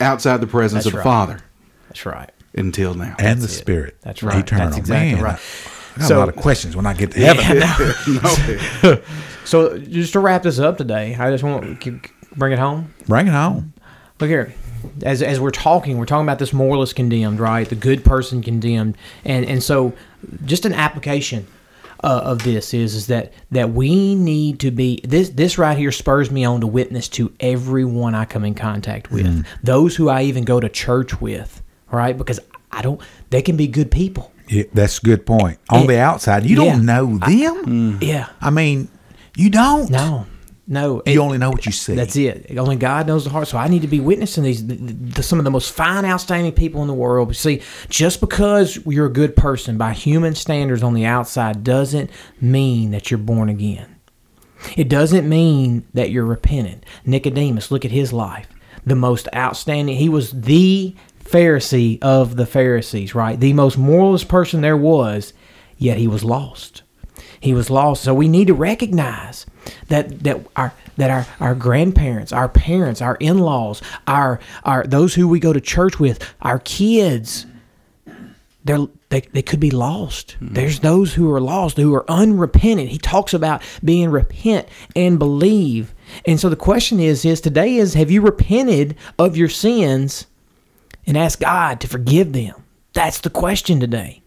outside 0.00 0.40
the 0.40 0.46
presence 0.46 0.84
That's 0.84 0.86
of 0.86 0.92
the 0.92 0.98
right. 0.98 1.04
Father 1.04 1.38
That's 1.88 2.04
right. 2.04 2.30
until 2.54 2.94
now. 2.94 3.14
And 3.18 3.40
the 3.40 3.44
it. 3.46 3.48
Spirit. 3.48 3.96
That's 4.02 4.22
right. 4.22 4.38
Eternal. 4.38 4.66
That's 4.66 4.78
exactly 4.78 5.14
Man, 5.14 5.22
right. 5.24 5.40
I 5.96 6.00
got 6.00 6.08
So- 6.08 6.16
a 6.16 6.20
lot 6.20 6.28
of 6.28 6.36
questions 6.36 6.74
when 6.76 6.84
I 6.86 6.92
get 6.94 7.12
to 7.12 7.20
heaven. 7.20 9.00
So 9.46 9.76
just 9.76 10.14
to 10.14 10.20
wrap 10.20 10.42
this 10.42 10.58
up 10.58 10.78
today, 10.78 11.14
I 11.16 11.30
just 11.30 11.44
want 11.44 11.64
to 11.64 11.74
bring 12.36 12.52
it 12.52 12.58
home. 12.58 12.92
Bring 13.06 13.26
it 13.28 13.32
home. 13.32 13.72
Look 14.20 14.28
here. 14.30 14.54
As, 15.02 15.22
as 15.22 15.40
we're 15.40 15.50
talking, 15.50 15.96
we're 15.98 16.04
talking 16.04 16.26
about 16.26 16.38
this 16.38 16.52
moralist 16.52 16.94
condemned, 16.94 17.40
right? 17.40 17.66
The 17.68 17.74
good 17.74 18.04
person 18.04 18.42
condemned, 18.42 18.96
and 19.24 19.44
and 19.46 19.62
so 19.62 19.94
just 20.44 20.66
an 20.66 20.74
application 20.74 21.46
uh, 22.02 22.20
of 22.22 22.42
this 22.44 22.74
is 22.74 22.94
is 22.94 23.06
that 23.06 23.32
that 23.50 23.70
we 23.70 24.14
need 24.14 24.60
to 24.60 24.70
be 24.70 25.00
this 25.02 25.30
this 25.30 25.56
right 25.56 25.76
here 25.78 25.90
spurs 25.90 26.30
me 26.30 26.44
on 26.44 26.60
to 26.60 26.66
witness 26.66 27.08
to 27.10 27.32
everyone 27.40 28.14
I 28.14 28.26
come 28.26 28.44
in 28.44 28.54
contact 28.54 29.10
with, 29.10 29.46
those 29.62 29.96
who 29.96 30.10
I 30.10 30.24
even 30.24 30.44
go 30.44 30.60
to 30.60 30.68
church 30.68 31.18
with, 31.20 31.62
right? 31.90 32.16
Because 32.16 32.38
I 32.70 32.82
don't, 32.82 33.00
they 33.30 33.40
can 33.40 33.56
be 33.56 33.66
good 33.68 33.90
people. 33.90 34.32
Yeah, 34.48 34.64
that's 34.74 34.98
a 34.98 35.00
good 35.00 35.24
point. 35.24 35.58
On 35.70 35.82
Yeah. 35.82 35.86
the 35.86 35.98
outside, 36.00 36.44
you 36.44 36.62
Yeah. 36.62 36.72
don't 36.72 36.84
know 36.84 37.18
them. 37.18 37.98
Yeah. 38.02 38.26
I 38.42 38.50
mean, 38.50 38.88
you 39.34 39.48
don't. 39.48 39.88
No. 39.88 40.26
No. 40.66 41.02
You 41.06 41.20
only 41.20 41.36
know 41.36 41.50
what 41.50 41.66
you 41.66 41.72
see. 41.72 41.94
That's 41.94 42.16
it. 42.16 42.56
Only 42.56 42.76
God 42.76 43.06
knows 43.06 43.24
the 43.24 43.30
heart. 43.30 43.48
So 43.48 43.58
I 43.58 43.68
need 43.68 43.82
to 43.82 43.88
be 43.88 44.00
witnessing 44.00 44.44
these, 44.44 44.66
the, 44.66 44.74
the, 44.76 45.22
some 45.22 45.38
of 45.38 45.44
the 45.44 45.50
most 45.50 45.72
fine, 45.72 46.04
outstanding 46.06 46.52
people 46.52 46.80
in 46.80 46.88
the 46.88 46.94
world. 46.94 47.36
See, 47.36 47.60
just 47.90 48.20
because 48.20 48.78
you're 48.86 49.06
a 49.06 49.12
good 49.12 49.36
person 49.36 49.76
by 49.76 49.92
human 49.92 50.34
standards 50.34 50.82
on 50.82 50.94
the 50.94 51.04
outside 51.04 51.64
doesn't 51.64 52.10
mean 52.40 52.92
that 52.92 53.10
you're 53.10 53.18
born 53.18 53.50
again. 53.50 53.96
It 54.76 54.88
doesn't 54.88 55.28
mean 55.28 55.86
that 55.92 56.10
you're 56.10 56.24
repentant. 56.24 56.84
Nicodemus, 57.04 57.70
look 57.70 57.84
at 57.84 57.90
his 57.90 58.12
life. 58.12 58.48
The 58.86 58.94
most 58.94 59.28
outstanding, 59.34 59.96
he 59.96 60.08
was 60.08 60.30
the 60.30 60.94
Pharisee 61.22 61.98
of 62.02 62.36
the 62.36 62.46
Pharisees, 62.46 63.14
right? 63.14 63.38
The 63.38 63.52
most 63.52 63.76
moralist 63.76 64.28
person 64.28 64.62
there 64.62 64.76
was, 64.76 65.34
yet 65.76 65.98
he 65.98 66.06
was 66.06 66.24
lost. 66.24 66.83
He 67.44 67.52
was 67.52 67.68
lost. 67.68 68.02
So 68.02 68.14
we 68.14 68.26
need 68.26 68.46
to 68.46 68.54
recognize 68.54 69.44
that 69.88 70.24
that 70.24 70.46
our 70.56 70.72
that 70.96 71.10
our, 71.10 71.26
our 71.40 71.54
grandparents, 71.54 72.32
our 72.32 72.48
parents, 72.48 73.02
our 73.02 73.16
in-laws, 73.16 73.82
our 74.06 74.40
our 74.64 74.86
those 74.86 75.14
who 75.14 75.28
we 75.28 75.40
go 75.40 75.52
to 75.52 75.60
church 75.60 76.00
with, 76.00 76.34
our 76.40 76.58
kids, 76.60 77.44
they're 78.64 78.86
they, 79.10 79.20
they 79.20 79.42
could 79.42 79.60
be 79.60 79.70
lost. 79.70 80.32
Hmm. 80.38 80.54
There's 80.54 80.80
those 80.80 81.12
who 81.12 81.30
are 81.32 81.40
lost, 81.40 81.76
who 81.76 81.94
are 81.94 82.10
unrepentant. 82.10 82.88
He 82.88 82.98
talks 82.98 83.34
about 83.34 83.62
being 83.84 84.10
repent 84.10 84.66
and 84.96 85.18
believe. 85.18 85.94
And 86.24 86.40
so 86.40 86.48
the 86.48 86.56
question 86.56 86.98
is 86.98 87.26
is 87.26 87.42
today 87.42 87.76
is 87.76 87.92
have 87.92 88.10
you 88.10 88.22
repented 88.22 88.96
of 89.18 89.36
your 89.36 89.50
sins 89.50 90.26
and 91.06 91.18
asked 91.18 91.40
God 91.40 91.78
to 91.82 91.88
forgive 91.88 92.32
them? 92.32 92.64
That's 92.94 93.20
the 93.20 93.28
question 93.28 93.80
today. 93.80 94.23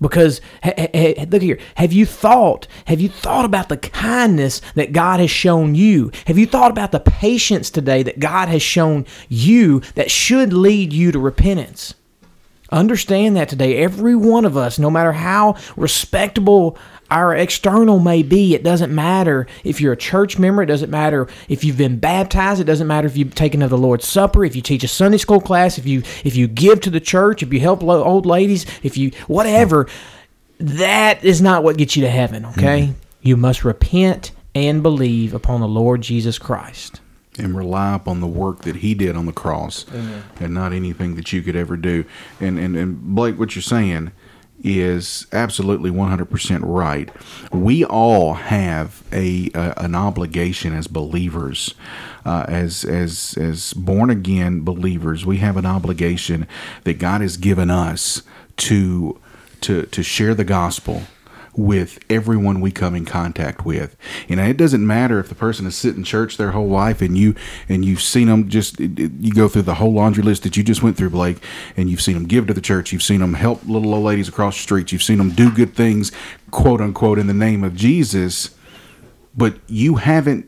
Because 0.00 0.40
ha- 0.62 0.72
ha- 0.76 1.26
look 1.28 1.42
here, 1.42 1.58
have 1.76 1.92
you 1.92 2.06
thought? 2.06 2.66
Have 2.86 3.00
you 3.00 3.08
thought 3.08 3.44
about 3.44 3.68
the 3.68 3.76
kindness 3.76 4.62
that 4.74 4.92
God 4.92 5.20
has 5.20 5.30
shown 5.30 5.74
you? 5.74 6.10
Have 6.26 6.38
you 6.38 6.46
thought 6.46 6.70
about 6.70 6.92
the 6.92 7.00
patience 7.00 7.70
today 7.70 8.02
that 8.02 8.18
God 8.18 8.48
has 8.48 8.62
shown 8.62 9.06
you 9.28 9.80
that 9.94 10.10
should 10.10 10.52
lead 10.52 10.92
you 10.92 11.12
to 11.12 11.18
repentance? 11.18 11.94
Understand 12.72 13.36
that 13.36 13.48
today, 13.48 13.76
every 13.78 14.14
one 14.14 14.44
of 14.44 14.56
us, 14.56 14.78
no 14.78 14.90
matter 14.90 15.12
how 15.12 15.56
respectable 15.76 16.78
our 17.10 17.34
external 17.34 17.98
may 17.98 18.22
be, 18.22 18.54
it 18.54 18.62
doesn't 18.62 18.94
matter 18.94 19.46
if 19.64 19.80
you're 19.80 19.92
a 19.92 19.96
church 19.96 20.38
member, 20.38 20.62
it 20.62 20.66
doesn't 20.66 20.90
matter 20.90 21.26
if 21.48 21.64
you've 21.64 21.76
been 21.76 21.98
baptized, 21.98 22.60
it 22.60 22.64
doesn't 22.64 22.86
matter 22.86 23.06
if 23.06 23.16
you've 23.16 23.34
taken 23.34 23.62
of 23.62 23.70
the 23.70 23.78
Lord's 23.78 24.06
Supper, 24.06 24.44
if 24.44 24.54
you 24.54 24.62
teach 24.62 24.84
a 24.84 24.88
Sunday 24.88 25.18
school 25.18 25.40
class, 25.40 25.78
if 25.78 25.86
you 25.86 26.02
if 26.24 26.36
you 26.36 26.46
give 26.46 26.80
to 26.82 26.90
the 26.90 27.00
church, 27.00 27.42
if 27.42 27.52
you 27.52 27.60
help 27.60 27.82
old 27.82 28.26
ladies, 28.26 28.64
if 28.82 28.96
you 28.96 29.10
whatever, 29.26 29.88
that 30.58 31.24
is 31.24 31.40
not 31.42 31.64
what 31.64 31.76
gets 31.76 31.96
you 31.96 32.02
to 32.02 32.10
heaven, 32.10 32.44
okay? 32.46 32.82
Mm-hmm. 32.82 32.92
You 33.22 33.36
must 33.36 33.64
repent 33.64 34.32
and 34.54 34.82
believe 34.82 35.34
upon 35.34 35.60
the 35.60 35.68
Lord 35.68 36.00
Jesus 36.02 36.38
Christ. 36.38 37.00
and 37.38 37.56
rely 37.56 37.94
upon 37.94 38.20
the 38.20 38.26
work 38.26 38.62
that 38.62 38.76
he 38.76 38.94
did 38.94 39.16
on 39.16 39.26
the 39.26 39.32
cross 39.32 39.86
and 40.40 40.54
not 40.54 40.72
anything 40.72 41.16
that 41.16 41.32
you 41.32 41.42
could 41.42 41.56
ever 41.56 41.76
do. 41.76 42.04
And, 42.40 42.58
and, 42.58 42.76
and 42.76 43.00
Blake, 43.00 43.38
what 43.38 43.54
you're 43.54 43.62
saying 43.62 44.12
is 44.62 45.26
absolutely 45.32 45.90
100% 45.90 46.60
right. 46.62 47.08
We 47.52 47.84
all 47.84 48.34
have 48.34 49.02
a, 49.12 49.50
a 49.54 49.74
an 49.78 49.94
obligation 49.94 50.74
as 50.74 50.86
believers, 50.86 51.74
uh, 52.24 52.44
as 52.48 52.84
as 52.84 53.36
as 53.38 53.72
born 53.72 54.10
again 54.10 54.62
believers. 54.62 55.24
We 55.24 55.38
have 55.38 55.56
an 55.56 55.66
obligation 55.66 56.46
that 56.84 56.98
God 56.98 57.20
has 57.20 57.36
given 57.36 57.70
us 57.70 58.22
to 58.58 59.20
to 59.62 59.82
to 59.86 60.02
share 60.02 60.34
the 60.34 60.44
gospel 60.44 61.02
with 61.56 61.98
everyone 62.08 62.60
we 62.60 62.70
come 62.70 62.94
in 62.94 63.04
contact 63.04 63.64
with. 63.64 63.96
You 64.28 64.36
know, 64.36 64.44
it 64.44 64.56
doesn't 64.56 64.86
matter 64.86 65.18
if 65.18 65.28
the 65.28 65.34
person 65.34 65.64
has 65.64 65.74
sit 65.74 65.96
in 65.96 66.04
church 66.04 66.36
their 66.36 66.52
whole 66.52 66.68
life 66.68 67.02
and 67.02 67.18
you 67.18 67.34
and 67.68 67.84
you've 67.84 68.02
seen 68.02 68.28
them 68.28 68.48
just 68.48 68.78
you 68.78 69.32
go 69.32 69.48
through 69.48 69.62
the 69.62 69.74
whole 69.74 69.92
laundry 69.92 70.22
list 70.22 70.44
that 70.44 70.56
you 70.56 70.62
just 70.62 70.82
went 70.82 70.96
through, 70.96 71.10
Blake, 71.10 71.42
and 71.76 71.90
you've 71.90 72.00
seen 72.00 72.14
them 72.14 72.26
give 72.26 72.46
to 72.46 72.54
the 72.54 72.60
church, 72.60 72.92
you've 72.92 73.02
seen 73.02 73.20
them 73.20 73.34
help 73.34 73.64
little 73.66 73.92
old 73.94 74.04
ladies 74.04 74.28
across 74.28 74.56
the 74.56 74.62
street, 74.62 74.92
you've 74.92 75.02
seen 75.02 75.18
them 75.18 75.30
do 75.30 75.50
good 75.50 75.74
things, 75.74 76.12
quote 76.50 76.80
unquote, 76.80 77.18
in 77.18 77.26
the 77.26 77.34
name 77.34 77.64
of 77.64 77.74
Jesus. 77.74 78.50
but 79.36 79.56
you 79.66 79.96
haven't 79.96 80.46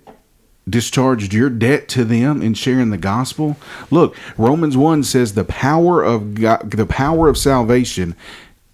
discharged 0.69 1.33
your 1.33 1.51
debt 1.51 1.89
to 1.89 2.05
them 2.05 2.41
in 2.41 2.55
sharing 2.55 2.91
the 2.91 2.99
gospel. 2.99 3.57
Look, 3.91 4.17
Romans 4.39 4.77
1 4.77 5.03
says 5.03 5.35
the 5.35 5.45
power 5.45 6.03
of 6.03 6.35
God, 6.35 6.71
the 6.71 6.87
power 6.87 7.29
of 7.29 7.37
salvation 7.37 8.15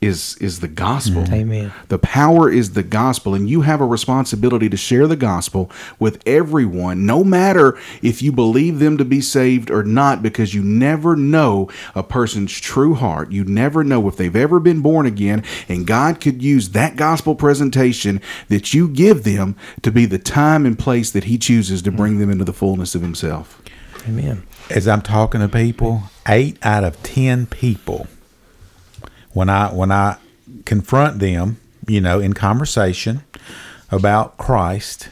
is 0.01 0.37
is 0.37 0.61
the 0.61 0.69
gospel. 0.69 1.23
Mm. 1.25 1.33
Amen. 1.33 1.73
The 1.89 1.99
power 1.99 2.51
is 2.51 2.73
the 2.73 2.83
gospel 2.85 3.35
and 3.35 3.51
you 3.51 3.63
have 3.63 3.81
a 3.81 3.87
responsibility 3.87 4.69
to 4.69 4.77
share 4.77 5.09
the 5.09 5.17
gospel 5.17 5.71
with 5.99 6.23
everyone 6.25 7.05
no 7.05 7.25
matter 7.25 7.77
if 8.01 8.23
you 8.23 8.31
believe 8.31 8.79
them 8.79 8.97
to 8.99 9.05
be 9.05 9.21
saved 9.21 9.71
or 9.71 9.83
not 9.83 10.23
because 10.23 10.55
you 10.55 10.63
never 10.63 11.17
know 11.17 11.69
a 11.97 12.03
person's 12.03 12.53
true 12.53 12.95
heart. 12.95 13.33
You 13.33 13.45
never 13.45 13.83
know 13.83 14.07
if 14.07 14.17
they've 14.17 14.37
ever 14.37 14.61
been 14.61 14.83
born 14.83 15.07
again 15.07 15.43
and 15.69 15.87
God 15.87 16.21
could 16.21 16.43
use 16.43 16.71
that 16.71 16.95
gospel 16.95 17.35
presentation 17.35 18.21
that 18.49 18.73
you 18.73 18.89
give 18.89 19.25
them 19.25 19.57
to 19.83 19.91
be 19.91 20.07
the 20.07 20.19
time 20.19 20.65
and 20.65 20.79
place 20.79 21.11
that 21.11 21.25
he 21.25 21.39
chooses 21.39 21.83
to 21.83 21.91
bring 21.91 22.19
them 22.19 22.31
into 22.31 22.45
the 22.45 22.53
fullness 22.53 22.95
of 22.95 23.03
himself. 23.03 23.61
Amen. 24.07 24.45
As 24.71 24.87
I'm 24.87 25.03
talking 25.03 25.41
to 25.41 25.49
people, 25.49 26.05
eight 26.27 26.59
out 26.63 26.85
of 26.85 27.03
ten 27.03 27.47
people, 27.47 28.07
when 29.39 29.49
I 29.49 29.73
when 29.73 29.93
I 29.93 30.17
confront 30.65 31.21
them, 31.21 31.61
you 31.87 32.01
know, 32.01 32.19
in 32.19 32.33
conversation 32.33 33.23
about 33.89 34.37
Christ, 34.37 35.11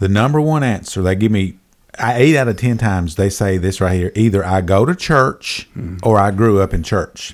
the 0.00 0.08
number 0.08 0.40
one 0.40 0.64
answer 0.64 1.02
they 1.02 1.14
give 1.14 1.30
me 1.30 1.56
I- 1.96 2.16
eight 2.16 2.36
out 2.36 2.48
of 2.48 2.56
ten 2.56 2.78
times 2.78 3.14
they 3.14 3.30
say 3.30 3.58
this 3.58 3.80
right 3.80 3.94
here: 3.94 4.10
either 4.16 4.44
I 4.44 4.60
go 4.60 4.84
to 4.84 4.96
church 4.96 5.68
hmm. 5.72 5.98
or 6.02 6.18
I 6.18 6.32
grew 6.32 6.60
up 6.60 6.74
in 6.74 6.82
church. 6.82 7.32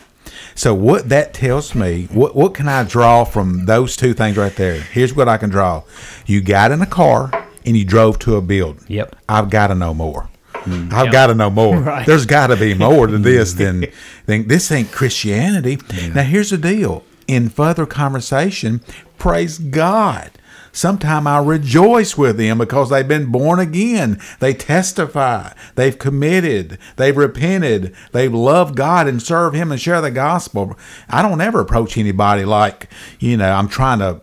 So 0.54 0.74
what 0.74 1.08
that 1.08 1.32
tells 1.32 1.74
me, 1.74 2.06
what 2.12 2.36
what 2.36 2.52
can 2.52 2.68
I 2.68 2.84
draw 2.84 3.24
from 3.24 3.64
those 3.64 3.96
two 3.96 4.12
things 4.12 4.36
right 4.36 4.54
there? 4.54 4.78
Here's 4.78 5.16
what 5.16 5.26
I 5.26 5.38
can 5.38 5.48
draw: 5.48 5.84
you 6.26 6.42
got 6.42 6.70
in 6.70 6.82
a 6.82 6.86
car 6.86 7.30
and 7.64 7.78
you 7.78 7.86
drove 7.86 8.18
to 8.18 8.36
a 8.36 8.42
building. 8.42 8.84
Yep. 8.88 9.16
I've 9.26 9.48
got 9.48 9.68
to 9.68 9.74
know 9.74 9.94
more. 9.94 10.28
Mm. 10.64 10.92
I've 10.92 11.04
Yep. 11.06 11.12
got 11.12 11.26
to 11.28 11.34
know 11.34 11.50
more. 11.50 11.80
Right. 11.82 12.06
There's 12.06 12.26
got 12.26 12.48
to 12.48 12.56
be 12.56 12.74
more 12.74 13.06
to 13.06 13.18
this 13.18 13.52
than, 13.62 13.86
than 14.26 14.48
this 14.48 14.70
ain't 14.70 14.92
Christianity. 14.92 15.78
Now 16.14 16.22
here's 16.22 16.50
the 16.50 16.58
deal. 16.58 17.04
In 17.28 17.48
further 17.48 17.86
conversation, 17.86 18.80
praise 19.18 19.58
God. 19.58 20.30
Sometime 20.74 21.26
I 21.26 21.38
rejoice 21.38 22.16
with 22.16 22.38
them 22.38 22.56
because 22.58 22.88
they've 22.88 23.06
been 23.06 23.26
born 23.30 23.58
again. 23.60 24.18
They 24.40 24.54
testify. 24.54 25.52
They've 25.74 25.98
committed. 25.98 26.78
They've 26.96 27.16
repented. 27.16 27.94
They've 28.12 28.32
loved 28.32 28.74
God 28.74 29.06
and 29.06 29.22
serve 29.22 29.52
Him 29.52 29.70
and 29.70 29.78
share 29.80 30.00
the 30.00 30.10
gospel. 30.10 30.78
I 31.10 31.20
don't 31.20 31.42
ever 31.42 31.60
approach 31.60 31.98
anybody 31.98 32.46
like, 32.46 32.88
you 33.18 33.36
know, 33.36 33.52
I'm 33.52 33.68
trying 33.68 33.98
to 33.98 34.22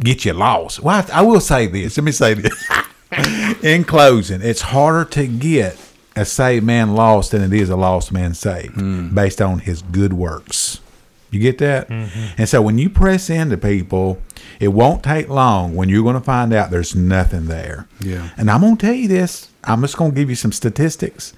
get 0.00 0.24
you 0.24 0.32
lost. 0.34 0.80
Well, 0.80 1.04
I, 1.12 1.18
I 1.18 1.22
will 1.22 1.40
say 1.40 1.66
this. 1.66 1.96
Let 1.96 2.04
me 2.04 2.12
say 2.12 2.34
this. 2.34 2.68
In 3.62 3.84
closing, 3.84 4.42
it's 4.42 4.60
harder 4.60 5.08
to 5.10 5.26
get 5.26 5.78
a 6.14 6.24
saved 6.24 6.64
man 6.64 6.94
lost 6.94 7.32
than 7.32 7.42
it 7.42 7.52
is 7.52 7.68
a 7.68 7.76
lost 7.76 8.12
man 8.12 8.34
saved 8.34 8.74
hmm. 8.74 9.14
based 9.14 9.40
on 9.40 9.60
his 9.60 9.82
good 9.82 10.12
works. 10.12 10.80
You 11.30 11.40
get 11.40 11.58
that? 11.58 11.88
Mm-hmm. 11.88 12.34
And 12.38 12.48
so 12.48 12.62
when 12.62 12.78
you 12.78 12.88
press 12.88 13.28
into 13.28 13.56
people, 13.56 14.22
it 14.60 14.68
won't 14.68 15.02
take 15.02 15.28
long 15.28 15.74
when 15.74 15.88
you're 15.88 16.02
going 16.02 16.14
to 16.14 16.20
find 16.20 16.52
out 16.52 16.70
there's 16.70 16.94
nothing 16.94 17.46
there. 17.46 17.88
Yeah. 18.00 18.30
And 18.36 18.50
I'm 18.50 18.60
going 18.60 18.76
to 18.76 18.86
tell 18.86 18.94
you 18.94 19.08
this. 19.08 19.50
I'm 19.64 19.80
just 19.82 19.96
going 19.96 20.12
to 20.12 20.14
give 20.14 20.30
you 20.30 20.36
some 20.36 20.52
statistics. 20.52 21.34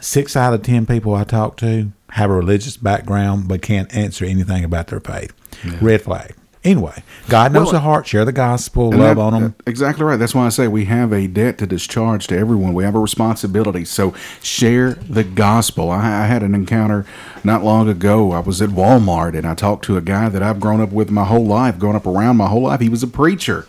Six 0.00 0.36
out 0.36 0.54
of 0.54 0.62
10 0.62 0.86
people 0.86 1.14
I 1.14 1.24
talk 1.24 1.56
to 1.58 1.92
have 2.10 2.30
a 2.30 2.34
religious 2.34 2.76
background 2.76 3.48
but 3.48 3.62
can't 3.62 3.94
answer 3.94 4.24
anything 4.24 4.64
about 4.64 4.88
their 4.88 5.00
faith. 5.00 5.32
Red 5.80 6.02
flag. 6.02 6.34
Anyway, 6.68 7.02
God 7.30 7.54
knows 7.54 7.64
Well, 7.66 7.72
the 7.72 7.80
heart. 7.80 8.06
Share 8.06 8.26
the 8.26 8.32
gospel. 8.32 8.90
Love 8.90 9.16
that- 9.16 9.18
on 9.18 9.32
them. 9.32 9.54
Exactly 9.66 10.04
right. 10.04 10.18
That's 10.18 10.34
why 10.34 10.44
I 10.44 10.50
say 10.50 10.68
we 10.68 10.84
have 10.84 11.14
a 11.14 11.26
debt 11.26 11.56
to 11.58 11.66
discharge 11.66 12.26
to 12.26 12.36
everyone. 12.36 12.74
We 12.74 12.84
have 12.84 12.94
a 12.94 12.98
responsibility. 12.98 13.86
So 13.86 14.12
share 14.42 14.92
the 15.08 15.24
gospel. 15.24 15.90
I, 15.90 16.24
I 16.24 16.26
had 16.26 16.42
an 16.42 16.54
encounter 16.54 17.06
not 17.42 17.64
long 17.64 17.88
ago. 17.88 18.32
I 18.32 18.40
was 18.40 18.60
at 18.60 18.68
Walmart 18.68 19.34
and 19.34 19.46
I 19.46 19.54
talked 19.54 19.86
to 19.86 19.96
a 19.96 20.02
guy 20.02 20.28
that 20.28 20.42
I've 20.42 20.60
grown 20.60 20.82
up 20.82 20.92
with 20.92 21.10
my 21.10 21.24
whole 21.24 21.46
life, 21.46 21.78
grown 21.78 21.96
up 21.96 22.06
around 22.06 22.36
my 22.36 22.48
whole 22.48 22.62
life. 22.64 22.80
He 22.80 22.90
was 22.90 23.02
a 23.02 23.06
preacher. 23.08 23.66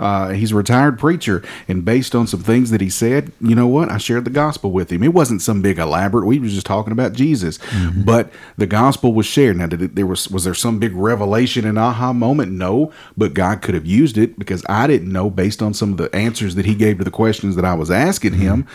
Uh, 0.00 0.30
he's 0.30 0.50
a 0.50 0.54
retired 0.56 0.98
preacher, 0.98 1.42
and 1.68 1.84
based 1.84 2.14
on 2.14 2.26
some 2.26 2.40
things 2.40 2.70
that 2.70 2.80
he 2.80 2.88
said, 2.88 3.30
you 3.40 3.54
know 3.54 3.66
what? 3.66 3.90
I 3.90 3.98
shared 3.98 4.24
the 4.24 4.30
gospel 4.30 4.70
with 4.72 4.90
him. 4.90 5.02
It 5.02 5.12
wasn't 5.12 5.42
some 5.42 5.60
big 5.60 5.78
elaborate. 5.78 6.26
We 6.26 6.38
were 6.38 6.48
just 6.48 6.66
talking 6.66 6.92
about 6.92 7.12
Jesus, 7.12 7.58
but 7.94 8.32
the 8.56 8.66
gospel 8.66 9.12
was 9.12 9.26
shared. 9.26 9.58
Now, 9.58 9.66
did 9.66 9.82
it, 9.82 9.94
there 9.94 10.06
was 10.06 10.28
was 10.30 10.44
there 10.44 10.54
some 10.54 10.78
big 10.78 10.94
revelation 10.96 11.66
and 11.66 11.78
aha 11.78 12.12
moment? 12.14 12.52
No, 12.52 12.92
but 13.16 13.34
God 13.34 13.60
could 13.60 13.74
have 13.74 13.86
used 13.86 14.16
it 14.16 14.38
because 14.38 14.64
I 14.68 14.86
didn't 14.86 15.12
know 15.12 15.28
based 15.28 15.60
on 15.62 15.74
some 15.74 15.92
of 15.92 15.98
the 15.98 16.14
answers 16.16 16.54
that 16.54 16.64
He 16.64 16.74
gave 16.74 16.98
to 16.98 17.04
the 17.04 17.10
questions 17.10 17.54
that 17.56 17.64
I 17.66 17.74
was 17.74 17.90
asking 17.90 18.32
Him. 18.34 18.66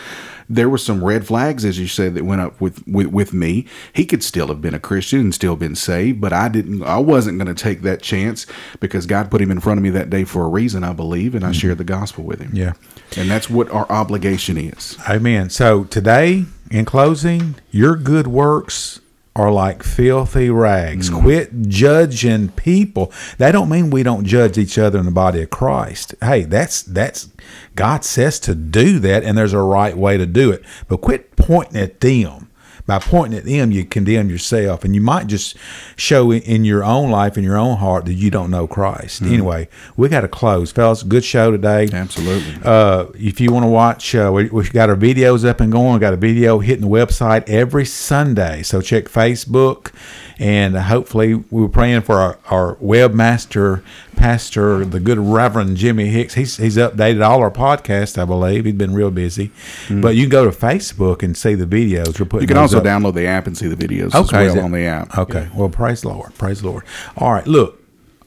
There 0.48 0.68
were 0.68 0.78
some 0.78 1.04
red 1.04 1.26
flags, 1.26 1.64
as 1.64 1.78
you 1.78 1.88
said, 1.88 2.14
that 2.14 2.24
went 2.24 2.40
up 2.40 2.60
with, 2.60 2.86
with 2.86 3.08
with 3.08 3.32
me. 3.32 3.66
He 3.92 4.04
could 4.04 4.22
still 4.22 4.48
have 4.48 4.60
been 4.60 4.74
a 4.74 4.80
Christian 4.80 5.20
and 5.20 5.34
still 5.34 5.56
been 5.56 5.74
saved, 5.74 6.20
but 6.20 6.32
I 6.32 6.48
didn't. 6.48 6.82
I 6.82 6.98
wasn't 6.98 7.38
going 7.38 7.54
to 7.54 7.62
take 7.62 7.82
that 7.82 8.02
chance 8.02 8.46
because 8.80 9.06
God 9.06 9.30
put 9.30 9.40
him 9.40 9.50
in 9.50 9.60
front 9.60 9.78
of 9.78 9.82
me 9.82 9.90
that 9.90 10.10
day 10.10 10.24
for 10.24 10.44
a 10.44 10.48
reason, 10.48 10.84
I 10.84 10.92
believe, 10.92 11.34
and 11.34 11.44
I 11.44 11.48
mm-hmm. 11.48 11.58
shared 11.58 11.78
the 11.78 11.84
gospel 11.84 12.24
with 12.24 12.40
him. 12.40 12.50
Yeah. 12.54 12.74
and 13.16 13.30
that's 13.30 13.50
what 13.50 13.70
our 13.70 13.90
obligation 13.90 14.56
is. 14.56 14.96
Amen. 15.08 15.50
So 15.50 15.84
today, 15.84 16.44
in 16.70 16.84
closing, 16.84 17.56
your 17.70 17.96
good 17.96 18.26
works 18.26 19.00
are 19.36 19.52
like 19.52 19.82
filthy 19.82 20.48
rags. 20.48 21.10
Mm. 21.10 21.20
Quit 21.20 21.62
judging 21.68 22.48
people. 22.48 23.12
That 23.36 23.52
don't 23.52 23.68
mean 23.68 23.90
we 23.90 24.02
don't 24.02 24.24
judge 24.24 24.56
each 24.56 24.78
other 24.78 24.98
in 24.98 25.04
the 25.04 25.10
body 25.10 25.42
of 25.42 25.50
Christ. 25.50 26.14
Hey, 26.22 26.44
that's 26.44 26.82
that's 26.82 27.28
God 27.74 28.02
says 28.02 28.40
to 28.40 28.54
do 28.54 28.98
that, 29.00 29.22
and 29.22 29.36
there's 29.36 29.52
a 29.52 29.60
right 29.60 29.96
way 29.96 30.16
to 30.16 30.26
do 30.26 30.50
it. 30.50 30.64
But 30.88 31.02
quit 31.02 31.36
pointing 31.36 31.76
at 31.80 32.00
them. 32.00 32.45
By 32.86 33.00
pointing 33.00 33.38
at 33.38 33.44
them, 33.44 33.72
you 33.72 33.84
condemn 33.84 34.30
yourself, 34.30 34.84
and 34.84 34.94
you 34.94 35.00
might 35.00 35.26
just 35.26 35.56
show 35.96 36.32
in- 36.32 36.64
your 36.64 36.84
own 36.84 37.10
life, 37.10 37.36
in 37.36 37.42
your 37.42 37.56
own 37.56 37.76
heart, 37.78 38.04
that 38.04 38.14
you 38.14 38.30
don't 38.30 38.50
know 38.50 38.66
Christ. 38.66 39.22
Anyway, 39.22 39.68
we 39.96 40.08
got 40.08 40.20
to 40.20 40.28
close, 40.28 40.70
fellas. 40.72 41.02
Good 41.02 41.24
show 41.24 41.50
today. 41.50 41.88
Absolutely. 41.92 42.54
Uh, 42.64 43.06
if 43.14 43.40
you 43.40 43.52
want 43.52 43.64
to 43.64 43.68
watch, 43.68 44.14
uh, 44.14 44.30
we, 44.32 44.48
we've 44.50 44.72
got 44.72 44.88
our 44.88 44.96
videos 44.96 45.48
up 45.48 45.60
and 45.60 45.72
going. 45.72 45.92
We've 45.92 46.00
got 46.00 46.14
a 46.14 46.16
video 46.16 46.60
hitting 46.60 46.82
the 46.82 46.88
website 46.88 47.48
every 47.48 47.84
Sunday. 47.84 48.62
So 48.62 48.80
check 48.80 49.04
Facebook. 49.06 49.92
And 50.38 50.76
hopefully, 50.76 51.34
we 51.34 51.62
were 51.62 51.68
praying 51.68 52.02
for 52.02 52.16
our, 52.16 52.38
our 52.50 52.74
webmaster, 52.76 53.82
Pastor, 54.16 54.84
the 54.84 55.00
good 55.00 55.18
Reverend 55.18 55.78
Jimmy 55.78 56.08
Hicks. 56.08 56.34
He's, 56.34 56.58
he's 56.58 56.76
updated 56.76 57.26
all 57.26 57.40
our 57.40 57.50
podcasts, 57.50 58.20
I 58.20 58.26
believe. 58.26 58.66
He's 58.66 58.74
been 58.74 58.92
real 58.92 59.10
busy. 59.10 59.48
Mm-hmm. 59.48 60.02
But 60.02 60.14
you 60.14 60.24
can 60.24 60.30
go 60.30 60.44
to 60.44 60.56
Facebook 60.56 61.22
and 61.22 61.34
see 61.36 61.54
the 61.54 61.64
videos. 61.64 62.20
We're 62.20 62.26
putting 62.26 62.42
You 62.42 62.48
can 62.48 62.58
also 62.58 62.78
up. 62.78 62.84
download 62.84 63.14
the 63.14 63.26
app 63.26 63.46
and 63.46 63.56
see 63.56 63.66
the 63.66 63.76
videos 63.76 64.14
Okay, 64.14 64.46
as 64.46 64.54
well 64.54 64.66
on 64.66 64.72
the 64.72 64.84
app. 64.84 65.16
Okay. 65.16 65.48
Well, 65.54 65.70
praise 65.70 66.02
the 66.02 66.08
Lord. 66.08 66.34
Praise 66.34 66.60
the 66.60 66.68
Lord. 66.68 66.84
All 67.16 67.32
right. 67.32 67.46
Look, 67.46 67.82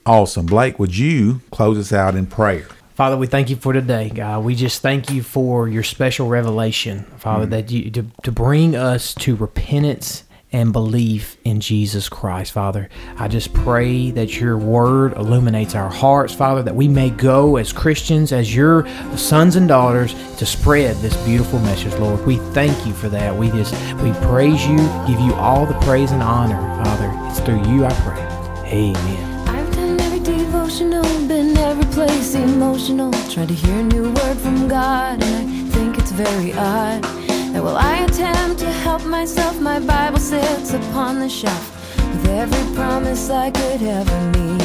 awesome. 0.06 0.48
Blake, 0.48 0.80
would 0.80 0.98
you 0.98 1.42
close 1.52 1.78
us 1.78 1.94
out 1.94 2.16
in 2.16 2.26
prayer? 2.26 2.68
Father, 2.96 3.16
we 3.16 3.28
thank 3.28 3.50
you 3.50 3.56
for 3.56 3.72
today, 3.72 4.10
God. 4.10 4.44
We 4.44 4.56
just 4.56 4.82
thank 4.82 5.10
you 5.10 5.24
for 5.24 5.70
your 5.70 5.84
special 5.84 6.28
revelation, 6.28 7.04
Father, 7.18 7.44
mm-hmm. 7.46 7.52
that 7.52 7.72
you 7.72 7.92
to, 7.92 8.06
to 8.24 8.32
bring 8.32 8.76
us 8.76 9.14
to 9.16 9.36
repentance 9.36 10.26
and 10.52 10.74
belief 10.74 11.38
in 11.44 11.60
Jesus 11.60 12.10
Christ, 12.10 12.52
Father. 12.52 12.90
I 13.18 13.28
just 13.28 13.54
pray 13.54 14.12
that 14.12 14.40
your 14.40 14.58
word 14.58 15.14
illuminates 15.14 15.76
our 15.76 15.90
hearts, 15.90 16.34
Father, 16.34 16.64
that 16.64 16.76
we 16.76 16.88
may 16.88 17.12
go 17.12 17.58
as 17.58 17.72
Christians, 17.72 18.32
as 18.32 18.56
your 18.56 18.88
sons 19.16 19.56
and 19.56 19.68
daughters, 19.68 20.14
to 20.38 20.46
spread 20.46 20.96
this 20.98 21.16
beautiful 21.26 21.60
message, 21.60 21.94
Lord. 21.96 22.26
We 22.26 22.38
thank 22.54 22.86
you 22.88 22.94
for 22.94 23.10
that. 23.10 23.36
We 23.36 23.50
just 23.52 23.74
we 24.02 24.12
praise 24.28 24.66
you, 24.66 24.78
give 25.08 25.20
you 25.20 25.34
all 25.36 25.66
the 25.66 25.80
praise 25.82 26.12
and 26.12 26.24
honor, 26.24 26.60
Father. 26.84 27.12
It's 27.30 27.40
through 27.40 27.64
you 27.72 27.86
I 27.86 27.94
pray. 28.02 28.30
Amen. 28.72 29.48
I've 29.48 29.72
done 29.76 30.00
every 30.00 30.20
devotional, 30.20 31.04
been 31.28 31.58
every 31.58 31.86
place 31.94 32.34
emotional. 32.34 33.12
Tried 33.30 33.50
to 33.50 33.54
hear 33.54 33.80
a 33.80 33.84
new 33.84 34.12
word 34.12 34.38
from 34.38 34.68
God, 34.68 35.24
and 35.24 35.70
I 35.70 35.70
think 35.72 35.98
it's 36.00 36.12
very 36.12 36.54
odd 36.54 37.29
that 37.54 37.64
while 37.64 37.78
I 37.78 37.98
attempt 38.06 38.60
to 38.60 38.72
help 38.86 39.06
myself, 39.06 39.60
my 39.60 39.80
Bible 39.80 40.20
sits 40.20 40.74
upon 40.74 41.20
the 41.20 41.30
shelf 41.30 41.66
with 42.12 42.28
every 42.28 42.76
promise 42.76 43.30
I 43.30 43.52
could 43.52 43.82
ever 43.82 44.20
need. 44.32 44.62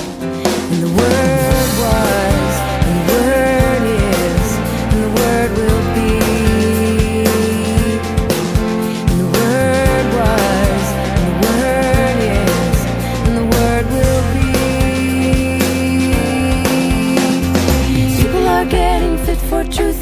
And 0.73 0.83
the 0.83 0.93
Word 1.01 1.69
was, 1.83 2.55
and 2.87 3.09
the 3.09 3.15
Word 3.15 3.64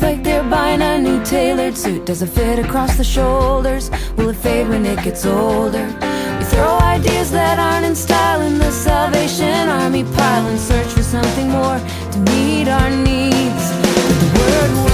like 0.02 0.22
they're 0.24 0.48
buying 0.50 0.82
a 0.82 0.98
new 0.98 1.24
tailored 1.24 1.76
suit. 1.76 2.04
Does 2.04 2.22
it 2.22 2.28
fit 2.28 2.58
across 2.58 2.96
the 2.96 3.04
shoulders? 3.04 3.90
Will 4.16 4.28
it 4.30 4.36
fade 4.36 4.68
when 4.68 4.84
it 4.84 5.02
gets 5.04 5.24
older? 5.24 5.86
We 6.38 6.44
throw 6.44 6.78
ideas 6.78 7.30
that 7.30 7.58
aren't 7.58 7.86
in 7.86 7.94
style 7.94 8.40
in 8.42 8.58
the 8.58 8.70
Salvation 8.70 9.68
Army 9.68 10.04
pile 10.04 10.46
and 10.48 10.58
search 10.58 10.88
for 10.88 11.02
something 11.02 11.48
more 11.50 11.78
to 12.12 12.18
meet 12.30 12.68
our 12.68 12.90
needs. 12.90 13.64
But 13.82 14.16
the 14.22 14.30
word 14.38 14.91